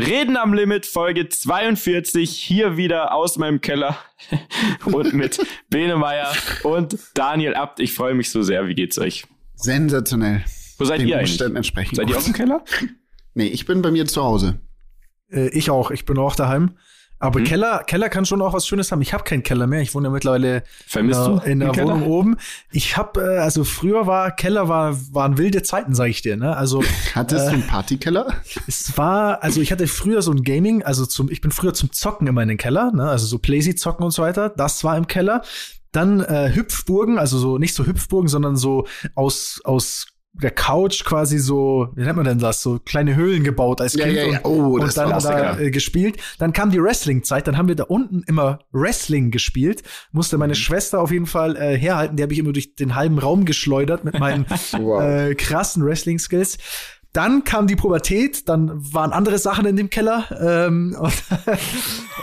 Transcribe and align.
Reden 0.00 0.36
am 0.36 0.54
Limit, 0.54 0.86
Folge 0.86 1.28
42, 1.28 2.30
hier 2.30 2.76
wieder 2.78 3.14
aus 3.14 3.36
meinem 3.36 3.60
Keller 3.60 3.98
und 4.86 5.12
mit 5.12 5.38
Bene 5.68 5.96
Meyer 5.96 6.32
und 6.62 6.96
Daniel 7.14 7.54
Abt. 7.54 7.80
Ich 7.80 7.92
freue 7.92 8.14
mich 8.14 8.30
so 8.30 8.42
sehr. 8.42 8.66
Wie 8.66 8.74
geht's 8.74 8.98
euch? 8.98 9.26
Sensationell. 9.56 10.44
Wo 10.78 10.84
seid 10.86 11.00
Den 11.00 11.08
ihr 11.08 11.18
eigentlich? 11.18 11.32
Umständen 11.32 11.56
entsprechend. 11.56 11.96
Seid 11.96 12.08
ihr 12.08 12.16
auch 12.16 12.26
im 12.26 12.32
Keller? 12.32 12.64
Nee, 13.34 13.48
ich 13.48 13.66
bin 13.66 13.82
bei 13.82 13.90
mir 13.90 14.06
zu 14.06 14.22
Hause. 14.22 14.60
Äh, 15.30 15.48
ich 15.50 15.70
auch, 15.70 15.90
ich 15.90 16.06
bin 16.06 16.16
auch 16.18 16.34
daheim. 16.34 16.76
Aber 17.20 17.38
Hm. 17.40 17.44
Keller, 17.46 17.84
Keller 17.86 18.08
kann 18.08 18.24
schon 18.24 18.40
auch 18.42 18.54
was 18.54 18.66
Schönes 18.66 18.90
haben. 18.90 19.02
Ich 19.02 19.12
habe 19.12 19.24
keinen 19.24 19.42
Keller 19.42 19.66
mehr. 19.66 19.82
Ich 19.82 19.94
wohne 19.94 20.08
ja 20.08 20.12
mittlerweile 20.12 20.62
Vermisst 20.86 21.20
in 21.44 21.52
in 21.52 21.60
der 21.60 21.70
Keller? 21.70 21.94
Wohnung 21.94 22.06
oben. 22.08 22.36
Ich 22.72 22.96
habe, 22.96 23.20
äh, 23.20 23.38
also 23.38 23.62
früher 23.64 24.06
war 24.06 24.30
Keller 24.34 24.68
war 24.68 24.96
waren 25.12 25.36
wilde 25.38 25.62
Zeiten, 25.62 25.94
sage 25.94 26.10
ich 26.10 26.22
dir. 26.22 26.36
Ne? 26.36 26.56
Also 26.56 26.82
Hattest 27.14 27.46
Äh. 27.46 27.50
du 27.50 27.54
einen 27.56 27.66
Partykeller? 27.66 28.26
es 28.66 28.96
war, 28.96 29.42
also 29.42 29.60
ich 29.60 29.70
hatte 29.70 29.86
früher 29.86 30.22
so 30.22 30.32
ein 30.32 30.42
Gaming, 30.44 30.82
also 30.82 31.04
zum, 31.06 31.30
ich 31.30 31.40
bin 31.42 31.50
früher 31.52 31.74
zum 31.74 31.92
Zocken 31.92 32.26
immer 32.26 32.42
in 32.42 32.48
den 32.48 32.58
Keller, 32.58 32.90
ne? 32.92 33.08
also 33.08 33.26
so 33.26 33.38
Playsy 33.38 33.74
zocken 33.74 34.04
und 34.04 34.12
so 34.12 34.22
weiter. 34.22 34.48
Das 34.48 34.82
war 34.82 34.96
im 34.96 35.06
Keller. 35.06 35.42
Dann 35.92 36.20
äh, 36.20 36.52
Hüpfburgen, 36.54 37.18
also 37.18 37.36
so 37.38 37.58
nicht 37.58 37.74
so 37.74 37.84
Hüpfburgen, 37.84 38.28
sondern 38.28 38.56
so 38.56 38.86
aus 39.14 39.60
aus 39.64 40.06
der 40.32 40.52
Couch 40.52 41.04
quasi 41.04 41.38
so, 41.38 41.88
wie 41.96 42.02
nennt 42.04 42.16
man 42.16 42.24
denn 42.24 42.38
das, 42.38 42.62
so 42.62 42.78
kleine 42.78 43.16
Höhlen 43.16 43.42
gebaut 43.44 43.80
als 43.80 43.94
Ja, 43.94 44.04
Kind 44.04 44.16
ja, 44.16 44.24
ja. 44.26 44.38
und, 44.40 44.44
Oh, 44.44 44.74
und 44.74 44.82
das 44.84 44.94
dann 44.94 45.10
war 45.10 45.20
da 45.20 45.58
äh, 45.58 45.70
gespielt. 45.70 46.18
Dann 46.38 46.52
kam 46.52 46.70
die 46.70 46.80
Wrestling-Zeit, 46.80 47.46
dann 47.48 47.56
haben 47.58 47.68
wir 47.68 47.74
da 47.74 47.84
unten 47.84 48.22
immer 48.26 48.60
Wrestling 48.72 49.30
gespielt. 49.32 49.82
Musste 50.12 50.36
Mhm. 50.36 50.40
meine 50.40 50.54
Schwester 50.54 51.00
auf 51.00 51.10
jeden 51.10 51.26
Fall 51.26 51.56
äh, 51.56 51.76
herhalten, 51.76 52.16
die 52.16 52.22
habe 52.22 52.32
ich 52.32 52.38
immer 52.38 52.52
durch 52.52 52.74
den 52.76 52.94
halben 52.94 53.18
Raum 53.18 53.44
geschleudert 53.44 54.04
mit 54.04 54.18
meinen 54.20 54.46
Wow. 54.78 55.02
äh, 55.02 55.34
krassen 55.34 55.84
Wrestling-Skills. 55.84 56.58
Dann 57.12 57.42
kam 57.42 57.66
die 57.66 57.74
Pubertät, 57.74 58.48
dann 58.48 58.70
waren 58.94 59.10
andere 59.12 59.38
Sachen 59.38 59.66
in 59.66 59.74
dem 59.74 59.90
Keller 59.90 60.26
ähm, 60.40 60.96
und, 61.00 61.22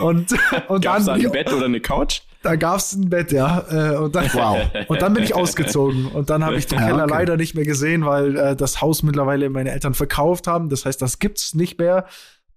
und, 0.00 0.34
und 0.68 0.82
Gab's 0.82 1.04
da 1.04 1.12
dann 1.12 1.26
ein 1.26 1.30
Bett 1.32 1.52
oder 1.52 1.66
eine 1.66 1.80
Couch? 1.80 2.22
Da 2.42 2.56
gab's 2.56 2.94
ein 2.94 3.08
Bett, 3.10 3.32
ja. 3.32 3.64
Äh, 3.70 3.96
und, 3.96 4.14
dann, 4.14 4.26
Wow. 4.32 4.58
und 4.88 5.02
dann 5.02 5.14
bin 5.14 5.24
ich 5.24 5.34
ausgezogen 5.34 6.06
und 6.06 6.30
dann 6.30 6.44
habe 6.44 6.56
ich 6.56 6.66
den 6.66 6.78
Ja, 6.78 6.86
Keller 6.86 7.04
okay. 7.04 7.14
leider 7.14 7.36
nicht 7.36 7.54
mehr 7.54 7.64
gesehen, 7.64 8.04
weil 8.04 8.36
äh, 8.36 8.56
das 8.56 8.80
Haus 8.80 9.02
mittlerweile 9.02 9.50
meine 9.50 9.70
Eltern 9.72 9.94
verkauft 9.94 10.46
haben. 10.46 10.68
Das 10.68 10.84
heißt, 10.84 11.00
das 11.02 11.18
gibt's 11.18 11.54
nicht 11.54 11.78
mehr. 11.78 12.06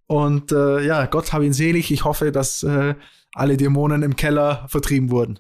Und 0.07 0.51
äh, 0.51 0.85
ja, 0.85 1.05
Gott 1.05 1.31
hab 1.33 1.41
ihn 1.41 1.53
selig. 1.53 1.91
Ich 1.91 2.03
hoffe, 2.03 2.31
dass 2.31 2.63
äh, 2.63 2.95
alle 3.33 3.57
Dämonen 3.57 4.03
im 4.03 4.15
Keller 4.15 4.65
vertrieben 4.67 5.09
wurden. 5.09 5.39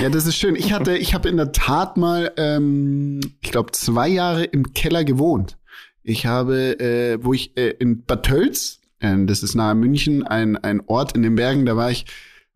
Ja, 0.00 0.08
das 0.08 0.26
ist 0.26 0.36
schön. 0.36 0.56
Ich 0.56 0.72
hatte, 0.72 0.96
ich 0.96 1.14
habe 1.14 1.28
in 1.28 1.36
der 1.36 1.52
Tat 1.52 1.96
mal, 1.96 2.32
ähm, 2.36 3.20
ich 3.40 3.50
glaube, 3.50 3.72
zwei 3.72 4.08
Jahre 4.08 4.44
im 4.44 4.72
Keller 4.72 5.04
gewohnt. 5.04 5.58
Ich 6.02 6.26
habe, 6.26 6.78
äh, 6.80 7.18
wo 7.22 7.32
ich 7.32 7.56
äh, 7.56 7.70
in 7.70 8.04
Bad 8.04 8.24
Tölz, 8.24 8.80
äh, 9.00 9.14
das 9.26 9.42
ist 9.42 9.54
nahe 9.54 9.74
München, 9.74 10.24
ein, 10.24 10.56
ein 10.56 10.82
Ort 10.86 11.16
in 11.16 11.22
den 11.22 11.34
Bergen, 11.34 11.66
da 11.66 11.76
war 11.76 11.90
ich, 11.90 12.06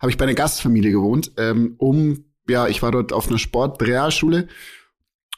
habe 0.00 0.10
ich 0.10 0.18
bei 0.18 0.24
einer 0.24 0.34
Gastfamilie 0.34 0.92
gewohnt, 0.92 1.32
ähm, 1.36 1.74
um, 1.78 2.24
ja, 2.48 2.66
ich 2.66 2.82
war 2.82 2.90
dort 2.90 3.12
auf 3.12 3.28
einer 3.28 3.38
Sportrealschule 3.38 4.48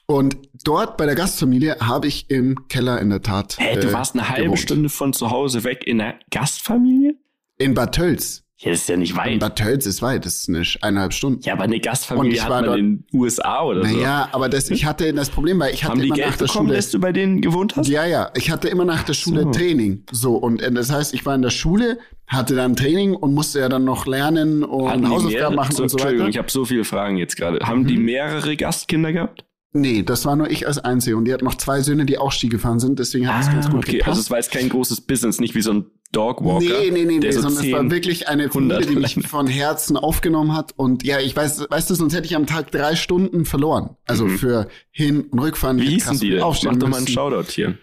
und 0.06 0.36
dort 0.64 0.96
bei 0.96 1.06
der 1.06 1.14
Gastfamilie 1.14 1.76
habe 1.80 2.06
ich 2.06 2.30
im 2.30 2.68
Keller 2.68 3.00
in 3.00 3.10
der 3.10 3.22
Tat. 3.22 3.56
Hä, 3.58 3.80
du 3.80 3.88
äh, 3.88 3.92
warst 3.92 4.14
eine 4.14 4.28
halbe 4.28 4.44
gewohnt. 4.44 4.60
Stunde 4.60 4.88
von 4.88 5.12
zu 5.12 5.30
Hause 5.30 5.64
weg 5.64 5.86
in 5.86 6.00
einer 6.00 6.18
Gastfamilie? 6.30 7.14
In 7.58 7.74
Bad 7.74 7.94
Tölz. 7.94 8.44
Ja, 8.64 8.70
das 8.70 8.82
ist 8.82 8.88
ja 8.88 8.96
nicht 8.96 9.10
In 9.10 9.16
weit. 9.16 9.40
Bad 9.40 9.56
Tölz 9.56 9.86
ist 9.86 10.02
weit, 10.02 10.24
das 10.24 10.34
ist 10.36 10.48
Sch- 10.48 10.82
eineinhalb 10.82 11.12
Stunden. 11.12 11.40
Ja, 11.42 11.54
aber 11.54 11.64
eine 11.64 11.80
Gastfamilie 11.80 12.40
hat 12.42 12.48
man 12.48 12.64
dort- 12.64 12.78
in 12.78 13.04
den 13.10 13.20
USA 13.20 13.64
oder 13.64 13.84
so. 13.84 13.96
Naja, 13.96 14.28
aber 14.30 14.48
das, 14.48 14.70
ich 14.70 14.84
hatte 14.84 15.12
das 15.12 15.30
Problem, 15.30 15.58
weil 15.58 15.74
ich 15.74 15.82
hatte 15.82 16.04
immer 16.04 16.14
Geld 16.14 16.28
nach 16.28 16.36
der 16.36 16.46
bekommen, 16.46 16.68
Schule. 16.68 16.76
dass 16.76 16.90
du 16.92 17.00
bei 17.00 17.10
denen 17.12 17.40
gewohnt 17.40 17.74
hast? 17.74 17.88
Ja, 17.88 18.04
ja, 18.06 18.30
ich 18.36 18.52
hatte 18.52 18.68
immer 18.68 18.84
nach 18.84 19.02
der 19.02 19.14
Schule 19.14 19.42
So. 19.42 19.50
Training. 19.50 20.04
So, 20.12 20.36
und 20.36 20.62
äh, 20.62 20.70
das 20.70 20.92
heißt, 20.92 21.12
ich 21.12 21.26
war 21.26 21.34
in 21.34 21.42
der 21.42 21.50
Schule, 21.50 21.98
hatte 22.28 22.54
dann 22.54 22.76
Training 22.76 23.14
und 23.14 23.34
musste 23.34 23.58
ja 23.58 23.68
dann 23.68 23.84
noch 23.84 24.06
lernen 24.06 24.62
und 24.62 25.08
Hausaufgaben 25.10 25.56
machen 25.56 25.74
so, 25.74 25.82
und 25.82 25.88
so 25.88 25.96
Entschuldigung, 25.96 26.26
weiter. 26.26 26.30
ich 26.30 26.38
habe 26.38 26.50
so 26.50 26.64
viele 26.64 26.84
Fragen 26.84 27.16
jetzt 27.16 27.36
gerade. 27.36 27.58
Haben 27.66 27.80
Mhm. 27.82 27.86
die 27.88 27.96
mehrere 27.98 28.56
Gastkinder 28.56 29.12
gehabt? 29.12 29.44
Nee, 29.74 30.02
das 30.02 30.24
war 30.26 30.36
nur 30.36 30.50
ich 30.50 30.66
als 30.66 30.78
Einzige. 30.78 31.16
Und 31.16 31.24
die 31.24 31.32
hat 31.32 31.40
noch 31.42 31.54
zwei 31.54 31.80
Söhne, 31.80 32.04
die 32.04 32.18
auch 32.18 32.30
Ski 32.30 32.48
gefahren 32.48 32.78
sind, 32.78 32.98
deswegen 32.98 33.26
hat 33.32 33.42
es 33.44 33.50
ganz 33.50 33.66
gut 33.70 33.76
Ah, 33.76 33.78
okay, 33.78 33.90
also 33.92 33.98
gepasst. 34.04 34.20
es 34.20 34.30
war 34.30 34.36
jetzt 34.38 34.50
kein 34.52 34.68
großes 34.68 35.00
Business, 35.02 35.40
nicht 35.40 35.54
wie 35.54 35.62
so 35.62 35.72
ein 35.72 35.86
Dogwalker. 36.12 36.60
Nee, 36.60 36.90
nee, 36.90 37.04
nee, 37.06 37.18
nee, 37.20 37.30
so 37.30 37.40
sondern 37.40 37.64
es 37.64 37.72
war 37.72 37.80
10 37.80 37.90
wirklich 37.90 38.28
eine 38.28 38.44
100 38.44 38.84
Familie, 38.84 39.10
die 39.10 39.16
mich 39.18 39.26
von 39.26 39.46
Herzen 39.46 39.96
aufgenommen 39.96 40.54
hat. 40.54 40.74
Und 40.76 41.04
ja, 41.04 41.20
ich 41.20 41.34
weiß, 41.34 41.66
weißt 41.70 41.88
du, 41.88 41.94
sonst 41.94 42.14
hätte 42.14 42.26
ich 42.26 42.36
am 42.36 42.46
Tag 42.46 42.70
drei 42.70 42.96
Stunden 42.96 43.46
verloren. 43.46 43.96
Also 44.06 44.28
für 44.28 44.68
Hin- 44.90 45.22
und 45.30 45.38
Rückfahren. 45.38 45.76
Mhm. 45.76 45.80
Wie 45.80 45.88
hießen 45.88 46.20
die 46.20 46.30
denn? 46.30 46.42
aufstehen 46.42 46.72
Mach 46.72 46.78
doch 46.80 46.88
mal 46.88 46.96
einen 46.96 47.04
müssen. 47.04 47.14
Shoutout 47.14 47.50
hier. 47.50 47.78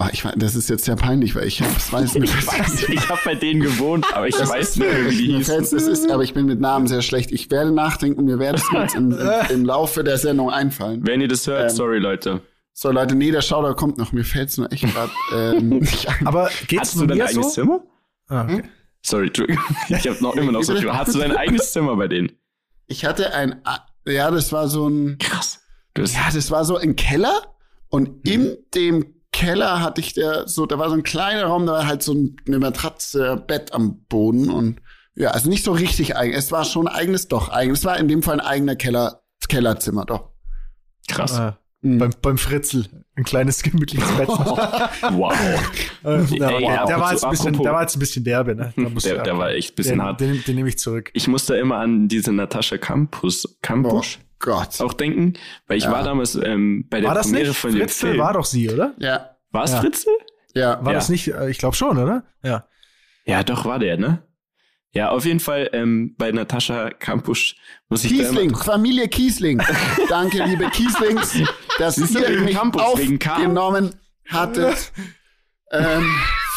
Oh, 0.00 0.06
ich, 0.12 0.24
weiß- 0.24 0.34
das 0.36 0.54
ist 0.54 0.68
jetzt 0.70 0.84
sehr 0.84 0.94
peinlich, 0.94 1.34
weil 1.34 1.46
ich 1.48 1.58
das 1.58 1.92
weiß 1.92 2.14
nicht. 2.14 2.32
Ich 2.38 2.46
weiß, 2.46 2.88
ich 2.88 3.08
habe 3.08 3.20
bei 3.24 3.34
denen 3.34 3.60
gewohnt, 3.60 4.06
aber 4.14 4.28
ich 4.28 4.36
Das 4.36 4.48
weiß 4.48 4.76
nicht 4.76 4.88
wie 5.10 5.16
die 5.16 5.36
hießen. 5.38 5.58
das 5.58 5.72
ist, 5.72 6.08
aber 6.10 6.22
ich 6.22 6.34
bin 6.34 6.46
mit 6.46 6.60
Namen 6.60 6.86
sehr 6.86 7.02
schlecht. 7.02 7.32
Ich 7.32 7.50
werde 7.50 7.72
nachdenken, 7.72 8.24
mir 8.24 8.38
werde 8.38 8.58
es 8.58 8.64
jetzt 8.72 8.94
im, 8.94 9.10
im, 9.10 9.28
im 9.50 9.64
Laufe 9.64 10.04
der 10.04 10.18
Sendung 10.18 10.50
einfallen. 10.50 11.04
Wenn 11.04 11.20
ihr 11.20 11.26
das 11.28 11.46
hört, 11.48 11.70
Ähm, 11.70 11.76
sorry 11.76 11.98
Leute. 11.98 12.42
So, 12.72 12.92
Leute, 12.92 13.16
nee, 13.16 13.32
der 13.32 13.42
Schauder 13.42 13.74
kommt 13.74 13.98
noch. 13.98 14.12
Mir 14.12 14.22
fällt's 14.22 14.56
nur 14.56 14.70
echt 14.72 14.84
gerade 14.84 15.10
ähm, 15.34 15.68
nicht 15.80 16.08
ein. 16.08 16.26
Aber 16.28 16.48
geht's 16.68 16.82
Hast 16.82 16.94
du 16.94 16.98
nur 17.00 17.08
dein 17.08 17.22
eigenes 17.22 17.46
so? 17.46 17.50
Zimmer? 17.62 17.80
Ah, 18.28 18.44
okay. 18.44 18.62
Sorry, 19.04 19.26
Entschuldigung. 19.26 19.64
ich 19.88 20.06
habe 20.08 20.22
noch 20.22 20.36
immer 20.36 20.52
noch 20.52 20.62
so 20.62 20.76
viel. 20.76 20.92
Hast 20.92 21.12
du 21.14 21.18
dein 21.18 21.36
eigenes 21.36 21.72
Zimmer 21.72 21.96
bei 21.96 22.06
denen? 22.06 22.30
Ich 22.86 23.04
hatte 23.04 23.34
ein, 23.34 23.60
ja, 24.06 24.30
das 24.30 24.52
war 24.52 24.68
so 24.68 24.88
ein, 24.88 25.18
Krass. 25.18 25.60
Ja, 25.96 26.30
das 26.32 26.52
war 26.52 26.64
so 26.64 26.76
ein 26.76 26.94
Keller 26.94 27.56
und 27.88 28.28
in 28.28 28.56
dem 28.74 29.14
Keller 29.32 29.80
hatte 29.82 30.00
ich 30.00 30.14
der 30.14 30.48
so, 30.48 30.66
da 30.66 30.78
war 30.78 30.88
so 30.88 30.94
ein 30.96 31.02
kleiner 31.02 31.44
Raum, 31.44 31.66
da 31.66 31.72
war 31.72 31.86
halt 31.86 32.02
so 32.02 32.14
ein- 32.14 32.36
eine 32.46 32.58
Matratze, 32.58 33.42
Bett 33.46 33.72
am 33.72 34.04
Boden 34.08 34.50
und 34.50 34.80
ja, 35.14 35.30
also 35.30 35.48
nicht 35.50 35.64
so 35.64 35.72
richtig 35.72 36.16
eigen. 36.16 36.32
Es 36.32 36.52
war 36.52 36.64
schon 36.64 36.86
ein 36.88 36.94
eigenes, 36.94 37.26
doch 37.28 37.48
eigen. 37.50 37.72
Es 37.72 37.84
war 37.84 37.98
in 37.98 38.06
dem 38.08 38.22
Fall 38.22 38.40
ein 38.40 38.46
eigener 38.46 38.76
Keller, 38.76 39.22
Kellerzimmer, 39.48 40.04
doch. 40.04 40.30
krass. 41.08 41.34
Ah, 41.38 41.58
Mhm. 41.80 41.98
beim, 41.98 42.10
beim 42.22 42.38
Fritzel. 42.38 42.86
Ein 43.16 43.24
kleines 43.24 43.62
gemütliches 43.62 44.10
Bett. 44.16 44.28
Wow. 45.12 45.32
Äh, 46.04 46.20
Ey, 46.32 46.38
der, 46.38 46.60
ja, 46.60 46.86
der, 46.86 47.00
war 47.00 47.12
jetzt 47.12 47.24
ein 47.24 47.30
bisschen, 47.30 47.52
der 47.62 47.72
war 47.72 47.82
jetzt 47.82 47.96
ein 47.96 48.00
bisschen 48.00 48.24
derbe, 48.24 48.54
ne? 48.54 48.72
Der, 48.76 49.16
ja- 49.16 49.22
der 49.22 49.38
war 49.38 49.50
echt 49.50 49.72
ein 49.72 49.74
bisschen 49.76 49.98
den, 49.98 50.02
hart. 50.02 50.20
Den, 50.20 50.42
den 50.44 50.54
nehme 50.56 50.68
ich 50.68 50.78
zurück. 50.78 51.10
Ich 51.14 51.26
musste 51.28 51.56
immer 51.56 51.76
an 51.78 52.08
diese 52.08 52.32
Natascha 52.32 52.78
Campus, 52.78 53.58
Campus 53.62 54.18
Gott. 54.40 54.80
auch 54.80 54.92
denken, 54.92 55.34
weil 55.66 55.78
ich 55.78 55.84
Ja. 55.84 55.92
war 55.92 56.02
damals 56.04 56.34
ähm, 56.36 56.86
bei 56.88 57.00
der 57.00 57.08
War 57.08 57.14
das 57.14 57.26
Premiere 57.26 57.48
nicht? 57.48 57.58
von 57.58 57.70
dem 57.72 57.80
Fritzel 57.80 58.08
Film. 58.10 58.20
war 58.20 58.32
doch 58.34 58.44
sie, 58.44 58.70
oder? 58.70 58.94
Ja, 58.98 59.36
war 59.50 59.64
es 59.64 59.72
Ja. 59.72 59.80
Fritzel? 59.80 60.12
ja. 60.54 60.78
War 60.84 60.92
Ja. 60.92 60.98
das 60.98 61.08
nicht? 61.08 61.28
äh, 61.28 61.50
Ich 61.50 61.58
glaube 61.58 61.76
schon, 61.76 61.98
oder? 61.98 62.24
Ja. 62.42 62.66
Ja, 63.24 63.42
doch, 63.42 63.64
war 63.64 63.78
der, 63.78 63.98
ne? 63.98 64.22
Ja, 64.92 65.10
auf 65.10 65.26
jeden 65.26 65.40
Fall 65.40 65.68
ähm, 65.74 66.14
bei 66.16 66.32
Natascha 66.32 66.88
Campus 66.90 67.54
muss 67.90 68.04
ich 68.04 68.10
Kiesling, 68.10 68.56
Familie 68.56 69.06
Kiesling. 69.08 69.60
Danke, 70.08 70.42
liebe 70.44 70.68
Kieslings, 70.70 71.38
dass 71.78 71.98
ihr 71.98 72.40
mich 72.40 72.56
Campus, 72.56 72.80
aufgenommen 72.82 73.94
hattet. 74.30 74.92
ähm, 75.72 76.06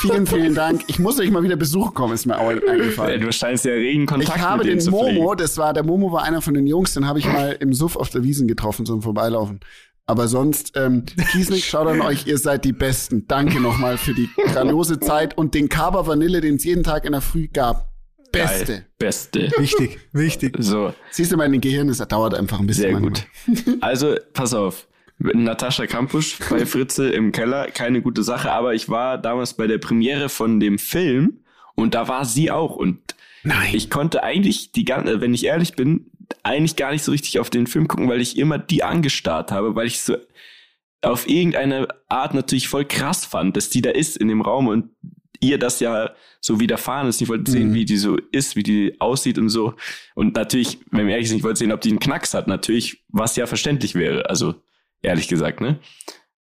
vielen, 0.01 0.27
vielen 0.27 0.55
Dank. 0.55 0.83
Ich 0.87 0.99
muss 0.99 1.19
euch 1.19 1.31
mal 1.31 1.43
wieder 1.43 1.55
besuchen 1.55 1.93
kommen, 1.93 2.13
ist 2.13 2.25
mir 2.25 2.37
auch 2.39 2.49
eingefallen. 2.49 3.21
du 3.21 3.31
scheinst 3.31 3.65
ja 3.65 3.73
regen 3.73 4.05
Kontakt 4.05 4.37
Ich 4.37 4.43
habe 4.43 4.63
den 4.63 4.79
zu 4.79 4.91
Momo, 4.91 5.35
das 5.35 5.57
war, 5.57 5.73
der 5.73 5.83
Momo 5.83 6.11
war 6.11 6.23
einer 6.23 6.41
von 6.41 6.53
den 6.53 6.67
Jungs, 6.67 6.93
den 6.93 7.07
habe 7.07 7.19
ich 7.19 7.25
mal 7.25 7.55
im 7.59 7.73
Suff 7.73 7.95
auf 7.95 8.09
der 8.09 8.23
Wiesen 8.23 8.47
getroffen, 8.47 8.85
so 8.85 8.93
im 8.93 9.01
Vorbeilaufen. 9.01 9.59
Aber 10.07 10.27
sonst, 10.27 10.73
ähm, 10.75 11.05
Kiesling, 11.31 11.61
schaut 11.61 11.87
an 11.87 12.01
euch, 12.01 12.27
ihr 12.27 12.37
seid 12.37 12.65
die 12.65 12.73
Besten. 12.73 13.27
Danke 13.27 13.61
nochmal 13.61 13.97
für 13.97 14.13
die 14.13 14.29
grandiose 14.51 14.99
Zeit 14.99 15.37
und 15.37 15.53
den 15.53 15.69
Kaba 15.69 16.05
Vanille, 16.05 16.41
den 16.41 16.55
es 16.55 16.63
jeden 16.63 16.83
Tag 16.83 17.05
in 17.05 17.13
der 17.13 17.21
Früh 17.21 17.47
gab. 17.47 17.91
Beste. 18.31 18.65
Geil. 18.73 18.85
Beste. 18.97 19.51
Wichtig, 19.57 19.99
wichtig. 20.13 20.55
So, 20.59 20.93
Siehst 21.11 21.31
du, 21.31 21.37
mein 21.37 21.59
Gehirn, 21.61 21.87
das 21.87 21.97
dauert 21.99 22.33
einfach 22.33 22.59
ein 22.59 22.67
bisschen. 22.67 22.83
sehr 22.83 22.99
manchmal. 22.99 23.23
gut. 23.65 23.77
Also, 23.81 24.15
pass 24.33 24.53
auf. 24.53 24.87
Natascha 25.23 25.87
Campus 25.87 26.37
bei 26.49 26.65
Fritze 26.65 27.09
im 27.09 27.31
Keller, 27.31 27.67
keine 27.71 28.01
gute 28.01 28.23
Sache, 28.23 28.51
aber 28.51 28.73
ich 28.73 28.89
war 28.89 29.17
damals 29.17 29.53
bei 29.53 29.67
der 29.67 29.77
Premiere 29.77 30.29
von 30.29 30.59
dem 30.59 30.79
Film 30.79 31.39
und 31.75 31.93
da 31.93 32.07
war 32.07 32.25
sie 32.25 32.51
auch 32.51 32.75
und 32.75 32.99
Nein. 33.43 33.69
ich 33.73 33.89
konnte 33.89 34.23
eigentlich 34.23 34.71
die 34.71 34.85
ganze, 34.85 35.21
wenn 35.21 35.33
ich 35.33 35.45
ehrlich 35.45 35.73
bin, 35.75 36.07
eigentlich 36.43 36.75
gar 36.75 36.91
nicht 36.91 37.03
so 37.03 37.11
richtig 37.11 37.39
auf 37.39 37.49
den 37.49 37.67
Film 37.67 37.87
gucken, 37.87 38.07
weil 38.09 38.21
ich 38.21 38.37
immer 38.37 38.57
die 38.57 38.83
angestarrt 38.83 39.51
habe, 39.51 39.75
weil 39.75 39.87
ich 39.87 40.01
so 40.01 40.15
auf 41.01 41.27
irgendeine 41.27 41.87
Art 42.09 42.33
natürlich 42.33 42.67
voll 42.67 42.85
krass 42.85 43.25
fand, 43.25 43.57
dass 43.57 43.69
die 43.69 43.81
da 43.81 43.89
ist 43.89 44.17
in 44.17 44.27
dem 44.27 44.41
Raum 44.41 44.67
und 44.67 44.89
ihr 45.39 45.57
das 45.57 45.79
ja 45.79 46.11
so 46.39 46.59
widerfahren 46.59 47.07
ist. 47.07 47.21
Ich 47.21 47.27
wollte 47.29 47.49
sehen, 47.51 47.69
Mhm. 47.69 47.73
wie 47.73 47.85
die 47.85 47.97
so 47.97 48.17
ist, 48.31 48.55
wie 48.55 48.61
die 48.63 48.95
aussieht 49.01 49.39
und 49.39 49.49
so. 49.49 49.73
Und 50.13 50.35
natürlich, 50.35 50.77
wenn 50.91 51.07
wir 51.07 51.13
ehrlich 51.13 51.29
sind, 51.29 51.39
ich 51.39 51.43
wollte 51.43 51.57
sehen, 51.59 51.71
ob 51.71 51.81
die 51.81 51.89
einen 51.89 51.99
Knacks 51.99 52.33
hat, 52.35 52.47
natürlich, 52.47 53.03
was 53.09 53.35
ja 53.35 53.47
verständlich 53.47 53.95
wäre. 53.95 54.29
Also, 54.29 54.53
ehrlich 55.01 55.27
gesagt, 55.27 55.61
ne? 55.61 55.79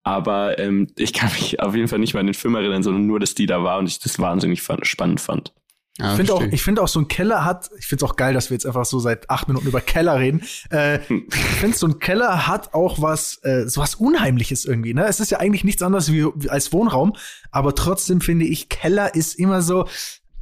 Aber 0.03 0.59
ähm, 0.59 0.89
ich 0.97 1.13
kann 1.13 1.31
mich 1.33 1.61
auf 1.61 1.75
jeden 1.75 1.89
Fall 1.89 1.99
nicht 1.99 2.15
mehr 2.15 2.21
an 2.21 2.27
den 2.27 2.35
Film 2.35 2.55
erinnern, 2.55 2.83
sondern 2.83 3.07
nur, 3.07 3.21
dass 3.21 3.35
die 3.35 3.47
da 3.47 3.63
war 3.63 3.79
und 3.79 3.87
ich 3.87 3.99
das 3.99 4.19
wahnsinnig 4.19 4.63
fand, 4.63 4.87
spannend 4.87 5.21
fand. 5.21 5.53
Ja, 5.99 6.13
ich 6.13 6.17
finde 6.17 6.35
auch, 6.35 6.43
ich 6.43 6.63
finde 6.63 6.83
auch, 6.83 6.89
so 6.89 7.01
ein 7.01 7.09
Keller 7.09 7.45
hat, 7.45 7.69
ich 7.79 7.87
finde 7.87 8.05
es 8.05 8.11
auch 8.11 8.17
geil, 8.17 8.33
dass 8.33 8.49
wir 8.49 8.55
jetzt 8.55 8.65
einfach 8.65 8.87
so 8.87 8.99
seit 9.01 9.29
acht 9.29 9.49
Minuten 9.49 9.67
über 9.67 9.83
Keller 9.83 10.19
reden. 10.19 10.43
Äh, 10.71 11.01
ich 11.01 11.35
finde, 11.35 11.77
so 11.77 11.87
ein 11.87 11.99
Keller 11.99 12.47
hat 12.47 12.73
auch 12.73 13.03
was, 13.03 13.41
äh, 13.43 13.69
so 13.69 13.83
was 13.83 13.97
Unheimliches 13.97 14.65
irgendwie, 14.65 14.95
ne? 14.95 15.07
Es 15.07 15.21
ist 15.21 15.31
ja 15.31 15.39
eigentlich 15.39 15.65
nichts 15.65 15.83
anderes 15.83 16.11
wie, 16.11 16.25
wie 16.37 16.49
als 16.49 16.73
Wohnraum, 16.73 17.15
aber 17.51 17.75
trotzdem 17.75 18.23
finde 18.23 18.47
ich, 18.47 18.71
Keller 18.71 19.15
ist 19.15 19.35
immer 19.35 19.61
so, 19.61 19.87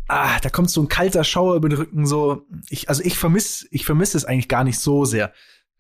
ah, 0.07 0.39
da 0.41 0.51
kommt 0.51 0.71
so 0.71 0.81
ein 0.83 0.89
kalter 0.89 1.25
Schauer 1.25 1.57
über 1.57 1.69
den 1.69 1.79
Rücken, 1.79 2.07
so, 2.07 2.47
ich, 2.69 2.89
also 2.89 3.03
ich 3.03 3.19
vermisse, 3.19 3.67
ich 3.71 3.85
vermisse 3.85 4.17
es 4.17 4.25
eigentlich 4.25 4.49
gar 4.49 4.63
nicht 4.63 4.79
so 4.79 5.05
sehr, 5.05 5.33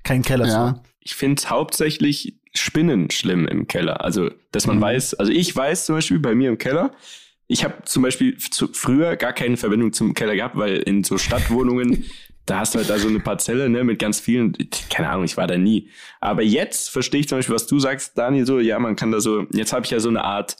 keinen 0.02 0.22
Keller 0.22 0.46
ja. 0.46 0.50
zu 0.50 0.58
haben. 0.58 0.80
Ich 1.00 1.14
finde 1.14 1.42
hauptsächlich 1.48 2.34
Spinnen 2.54 3.10
schlimm 3.10 3.46
im 3.46 3.66
Keller. 3.66 4.04
Also, 4.04 4.30
dass 4.52 4.66
man 4.66 4.76
mhm. 4.76 4.82
weiß, 4.82 5.14
also 5.14 5.32
ich 5.32 5.54
weiß 5.54 5.86
zum 5.86 5.96
Beispiel 5.96 6.18
bei 6.18 6.34
mir 6.34 6.48
im 6.48 6.58
Keller, 6.58 6.92
ich 7.46 7.64
habe 7.64 7.82
zum 7.84 8.02
Beispiel 8.02 8.36
zu, 8.36 8.68
früher 8.72 9.16
gar 9.16 9.32
keine 9.32 9.56
Verbindung 9.56 9.92
zum 9.92 10.14
Keller 10.14 10.36
gehabt, 10.36 10.56
weil 10.56 10.76
in 10.76 11.02
so 11.02 11.16
Stadtwohnungen, 11.16 12.04
da 12.46 12.60
hast 12.60 12.74
du 12.74 12.78
halt 12.78 12.90
da 12.90 12.98
so 12.98 13.08
eine 13.08 13.20
Parzelle, 13.20 13.68
ne, 13.68 13.84
mit 13.84 13.98
ganz 13.98 14.20
vielen, 14.20 14.56
keine 14.90 15.08
Ahnung, 15.10 15.24
ich 15.24 15.36
war 15.36 15.46
da 15.46 15.56
nie. 15.56 15.88
Aber 16.20 16.42
jetzt 16.42 16.90
verstehe 16.90 17.20
ich 17.20 17.28
zum 17.28 17.38
Beispiel, 17.38 17.54
was 17.54 17.66
du 17.66 17.78
sagst, 17.78 18.16
Daniel, 18.16 18.46
so, 18.46 18.60
ja, 18.60 18.78
man 18.78 18.96
kann 18.96 19.10
da 19.10 19.20
so, 19.20 19.46
jetzt 19.52 19.72
habe 19.72 19.84
ich 19.84 19.90
ja 19.90 20.00
so 20.00 20.08
eine 20.08 20.24
Art, 20.24 20.56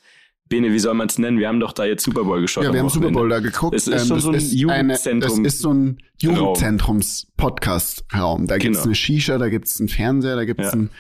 Bene, 0.49 0.73
wie 0.73 0.79
soll 0.79 0.95
man 0.95 1.09
es 1.09 1.19
nennen? 1.19 1.39
Wir 1.39 1.49
haben 1.49 1.61
doch 1.61 1.73
da 1.73 1.85
jetzt 1.85 2.05
Super 2.05 2.25
Bowl 2.25 2.41
geschaut. 2.41 2.65
Ja, 2.65 2.73
wir 2.73 2.81
haben 2.81 2.89
Super 2.89 3.11
Bowl 3.11 3.29
da 3.29 3.41
geguckt. 3.41 3.75
Es 3.75 3.87
ist 3.87 4.03
ähm, 4.03 4.09
schon 4.09 4.21
so 4.21 4.31
ein 4.31 4.41
Jugendzentrum. 4.41 5.45
Es 5.45 5.55
ist 5.55 5.61
so 5.61 5.75
ein 5.75 5.99
Jugendzentrums-Podcast-Raum. 6.21 8.47
Da 8.47 8.59
gibt's 8.59 8.79
genau. 8.79 8.87
eine 8.87 8.95
Shisha, 8.95 9.39
da 9.39 9.49
gibt's 9.49 9.79
einen 9.79 9.89
Fernseher, 9.89 10.37
da 10.37 10.45
gibt's 10.45 10.65
ja. 10.65 10.73
ein, 10.73 10.91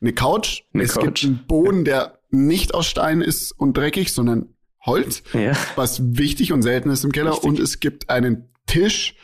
eine 0.00 0.12
Couch. 0.12 0.62
Eine 0.72 0.82
es 0.82 0.94
Couch. 0.94 1.04
gibt 1.04 1.24
einen 1.24 1.44
Boden, 1.46 1.84
der 1.84 2.18
nicht 2.30 2.74
aus 2.74 2.86
Stein 2.86 3.20
ist 3.20 3.52
und 3.52 3.76
dreckig, 3.76 4.12
sondern 4.12 4.48
Holz, 4.84 5.22
ja. 5.32 5.52
was 5.76 6.16
wichtig 6.16 6.52
und 6.52 6.62
selten 6.62 6.90
ist 6.90 7.04
im 7.04 7.12
Keller. 7.12 7.32
Richtig. 7.32 7.48
Und 7.48 7.58
es 7.58 7.80
gibt 7.80 8.10
einen 8.10 8.48
Tisch 8.66 9.14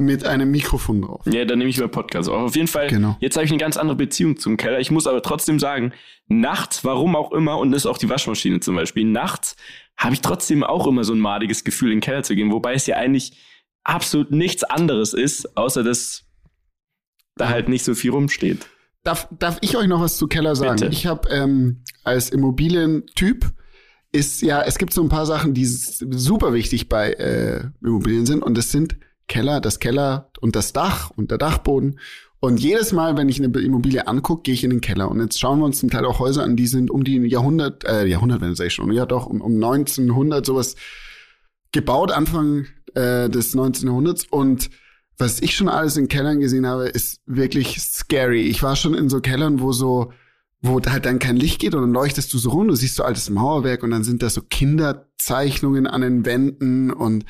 mit 0.00 0.24
einem 0.24 0.50
Mikrofon 0.50 1.02
drauf. 1.02 1.22
Ja, 1.26 1.44
dann 1.44 1.58
nehme 1.58 1.70
ich 1.70 1.78
mal 1.78 1.88
Podcast 1.88 2.28
auf. 2.28 2.36
Auf 2.36 2.56
jeden 2.56 2.68
Fall, 2.68 2.88
genau. 2.88 3.16
jetzt 3.20 3.36
habe 3.36 3.44
ich 3.44 3.50
eine 3.50 3.60
ganz 3.60 3.76
andere 3.76 3.96
Beziehung 3.96 4.38
zum 4.38 4.56
Keller. 4.56 4.80
Ich 4.80 4.90
muss 4.90 5.06
aber 5.06 5.22
trotzdem 5.22 5.58
sagen, 5.58 5.92
nachts, 6.26 6.84
warum 6.84 7.14
auch 7.14 7.32
immer, 7.32 7.58
und 7.58 7.70
das 7.70 7.82
ist 7.82 7.86
auch 7.86 7.98
die 7.98 8.08
Waschmaschine 8.08 8.60
zum 8.60 8.76
Beispiel, 8.76 9.04
nachts 9.04 9.56
habe 9.96 10.14
ich 10.14 10.22
trotzdem 10.22 10.64
auch 10.64 10.86
immer 10.86 11.04
so 11.04 11.12
ein 11.12 11.20
madiges 11.20 11.62
Gefühl, 11.62 11.92
in 11.92 11.98
den 11.98 12.00
Keller 12.00 12.22
zu 12.22 12.34
gehen, 12.34 12.50
wobei 12.50 12.74
es 12.74 12.86
ja 12.86 12.96
eigentlich 12.96 13.38
absolut 13.84 14.30
nichts 14.30 14.64
anderes 14.64 15.12
ist, 15.12 15.56
außer 15.56 15.82
dass 15.82 16.24
da 17.36 17.48
halt 17.48 17.68
nicht 17.68 17.84
so 17.84 17.94
viel 17.94 18.10
rumsteht. 18.10 18.66
Darf, 19.02 19.28
darf 19.38 19.58
ich 19.60 19.76
euch 19.76 19.86
noch 19.86 20.00
was 20.00 20.16
zu 20.16 20.26
Keller 20.26 20.56
sagen? 20.56 20.80
Bitte. 20.80 20.92
Ich 20.92 21.06
habe 21.06 21.28
ähm, 21.30 21.82
als 22.04 22.30
Immobilientyp 22.30 23.50
ist 24.12 24.42
ja, 24.42 24.62
es 24.62 24.78
gibt 24.78 24.92
so 24.92 25.02
ein 25.02 25.08
paar 25.08 25.26
Sachen, 25.26 25.54
die 25.54 25.64
super 25.64 26.52
wichtig 26.52 26.88
bei 26.88 27.12
äh, 27.12 27.64
Immobilien 27.82 28.26
sind 28.26 28.42
und 28.42 28.58
das 28.58 28.70
sind 28.70 28.96
Keller, 29.30 29.60
das 29.60 29.78
Keller 29.78 30.30
und 30.40 30.56
das 30.56 30.72
Dach 30.72 31.10
und 31.16 31.30
der 31.30 31.38
Dachboden. 31.38 32.00
Und 32.40 32.58
jedes 32.58 32.92
Mal, 32.92 33.16
wenn 33.16 33.28
ich 33.28 33.40
eine 33.40 33.56
Immobilie 33.60 34.08
angucke, 34.08 34.42
gehe 34.42 34.54
ich 34.54 34.64
in 34.64 34.70
den 34.70 34.80
Keller. 34.80 35.08
Und 35.08 35.20
jetzt 35.20 35.38
schauen 35.38 35.60
wir 35.60 35.66
uns 35.66 35.78
zum 35.78 35.88
Teil 35.88 36.04
auch 36.04 36.18
Häuser 36.18 36.42
an, 36.42 36.56
die 36.56 36.66
sind 36.66 36.90
um 36.90 37.04
die 37.04 37.18
Jahrhundert, 37.18 37.84
äh, 37.84 38.06
Jahrhundert, 38.06 38.40
wenn 38.40 38.52
ich 38.52 38.74
schon, 38.74 38.90
ja 38.90 39.06
doch, 39.06 39.26
um, 39.26 39.40
um 39.40 39.54
1900 39.54 40.44
sowas 40.44 40.74
gebaut, 41.70 42.10
Anfang 42.10 42.66
äh, 42.94 43.28
des 43.28 43.54
19. 43.54 43.86
Jahrhunderts. 43.86 44.26
Und 44.28 44.68
was 45.16 45.40
ich 45.40 45.54
schon 45.54 45.68
alles 45.68 45.96
in 45.96 46.08
Kellern 46.08 46.40
gesehen 46.40 46.66
habe, 46.66 46.88
ist 46.88 47.20
wirklich 47.26 47.80
scary. 47.80 48.42
Ich 48.42 48.64
war 48.64 48.74
schon 48.74 48.94
in 48.94 49.08
so 49.08 49.20
Kellern, 49.20 49.60
wo 49.60 49.70
so 49.72 50.12
wo 50.62 50.78
halt 50.82 51.06
dann 51.06 51.18
kein 51.18 51.36
Licht 51.36 51.60
geht 51.60 51.74
und 51.74 51.80
dann 51.80 51.92
leuchtest 51.92 52.32
du 52.34 52.38
so 52.38 52.50
rum, 52.50 52.68
du 52.68 52.74
siehst 52.74 52.96
so 52.96 53.02
altes 53.02 53.30
Mauerwerk 53.30 53.82
und 53.82 53.92
dann 53.92 54.04
sind 54.04 54.22
da 54.22 54.28
so 54.28 54.42
Kinderzeichnungen 54.42 55.86
an 55.86 56.02
den 56.02 56.26
Wänden 56.26 56.92
und 56.92 57.24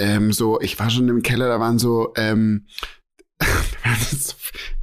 ähm, 0.00 0.32
so, 0.32 0.60
ich 0.60 0.78
war 0.78 0.90
schon 0.90 1.08
im 1.08 1.22
Keller, 1.22 1.48
da 1.48 1.60
waren 1.60 1.78
so, 1.78 2.12
ähm, 2.16 2.66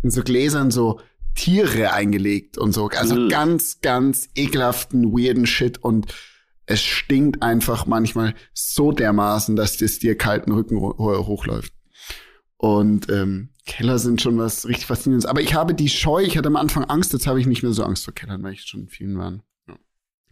in 0.01 0.11
so 0.11 0.23
Gläsern 0.23 0.71
so 0.71 0.99
Tiere 1.35 1.93
eingelegt 1.93 2.57
und 2.57 2.71
so. 2.71 2.89
Also 2.89 3.15
mhm. 3.15 3.29
ganz, 3.29 3.81
ganz 3.81 4.29
ekelhaften, 4.35 5.11
weirden 5.11 5.45
Shit 5.45 5.77
und 5.83 6.13
es 6.65 6.81
stinkt 6.81 7.43
einfach 7.43 7.85
manchmal 7.85 8.33
so 8.53 8.91
dermaßen, 8.91 9.55
dass 9.55 9.77
das 9.77 9.99
dir 9.99 10.17
kalten 10.17 10.51
Rücken 10.51 10.79
hochläuft. 10.79 11.73
Und 12.57 13.09
ähm, 13.09 13.49
Keller 13.65 13.99
sind 13.99 14.21
schon 14.21 14.37
was 14.37 14.67
richtig 14.67 14.87
Faszinierendes. 14.87 15.29
Aber 15.29 15.41
ich 15.41 15.53
habe 15.53 15.73
die 15.73 15.89
Scheu, 15.89 16.23
ich 16.23 16.37
hatte 16.37 16.47
am 16.47 16.55
Anfang 16.55 16.85
Angst, 16.85 17.13
jetzt 17.13 17.27
habe 17.27 17.39
ich 17.39 17.47
nicht 17.47 17.63
mehr 17.63 17.71
so 17.71 17.83
Angst 17.83 18.03
vor 18.03 18.13
Kellern, 18.13 18.43
weil 18.43 18.53
ich 18.53 18.63
schon 18.63 18.81
in 18.81 18.89
vielen 18.89 19.17
waren. 19.17 19.43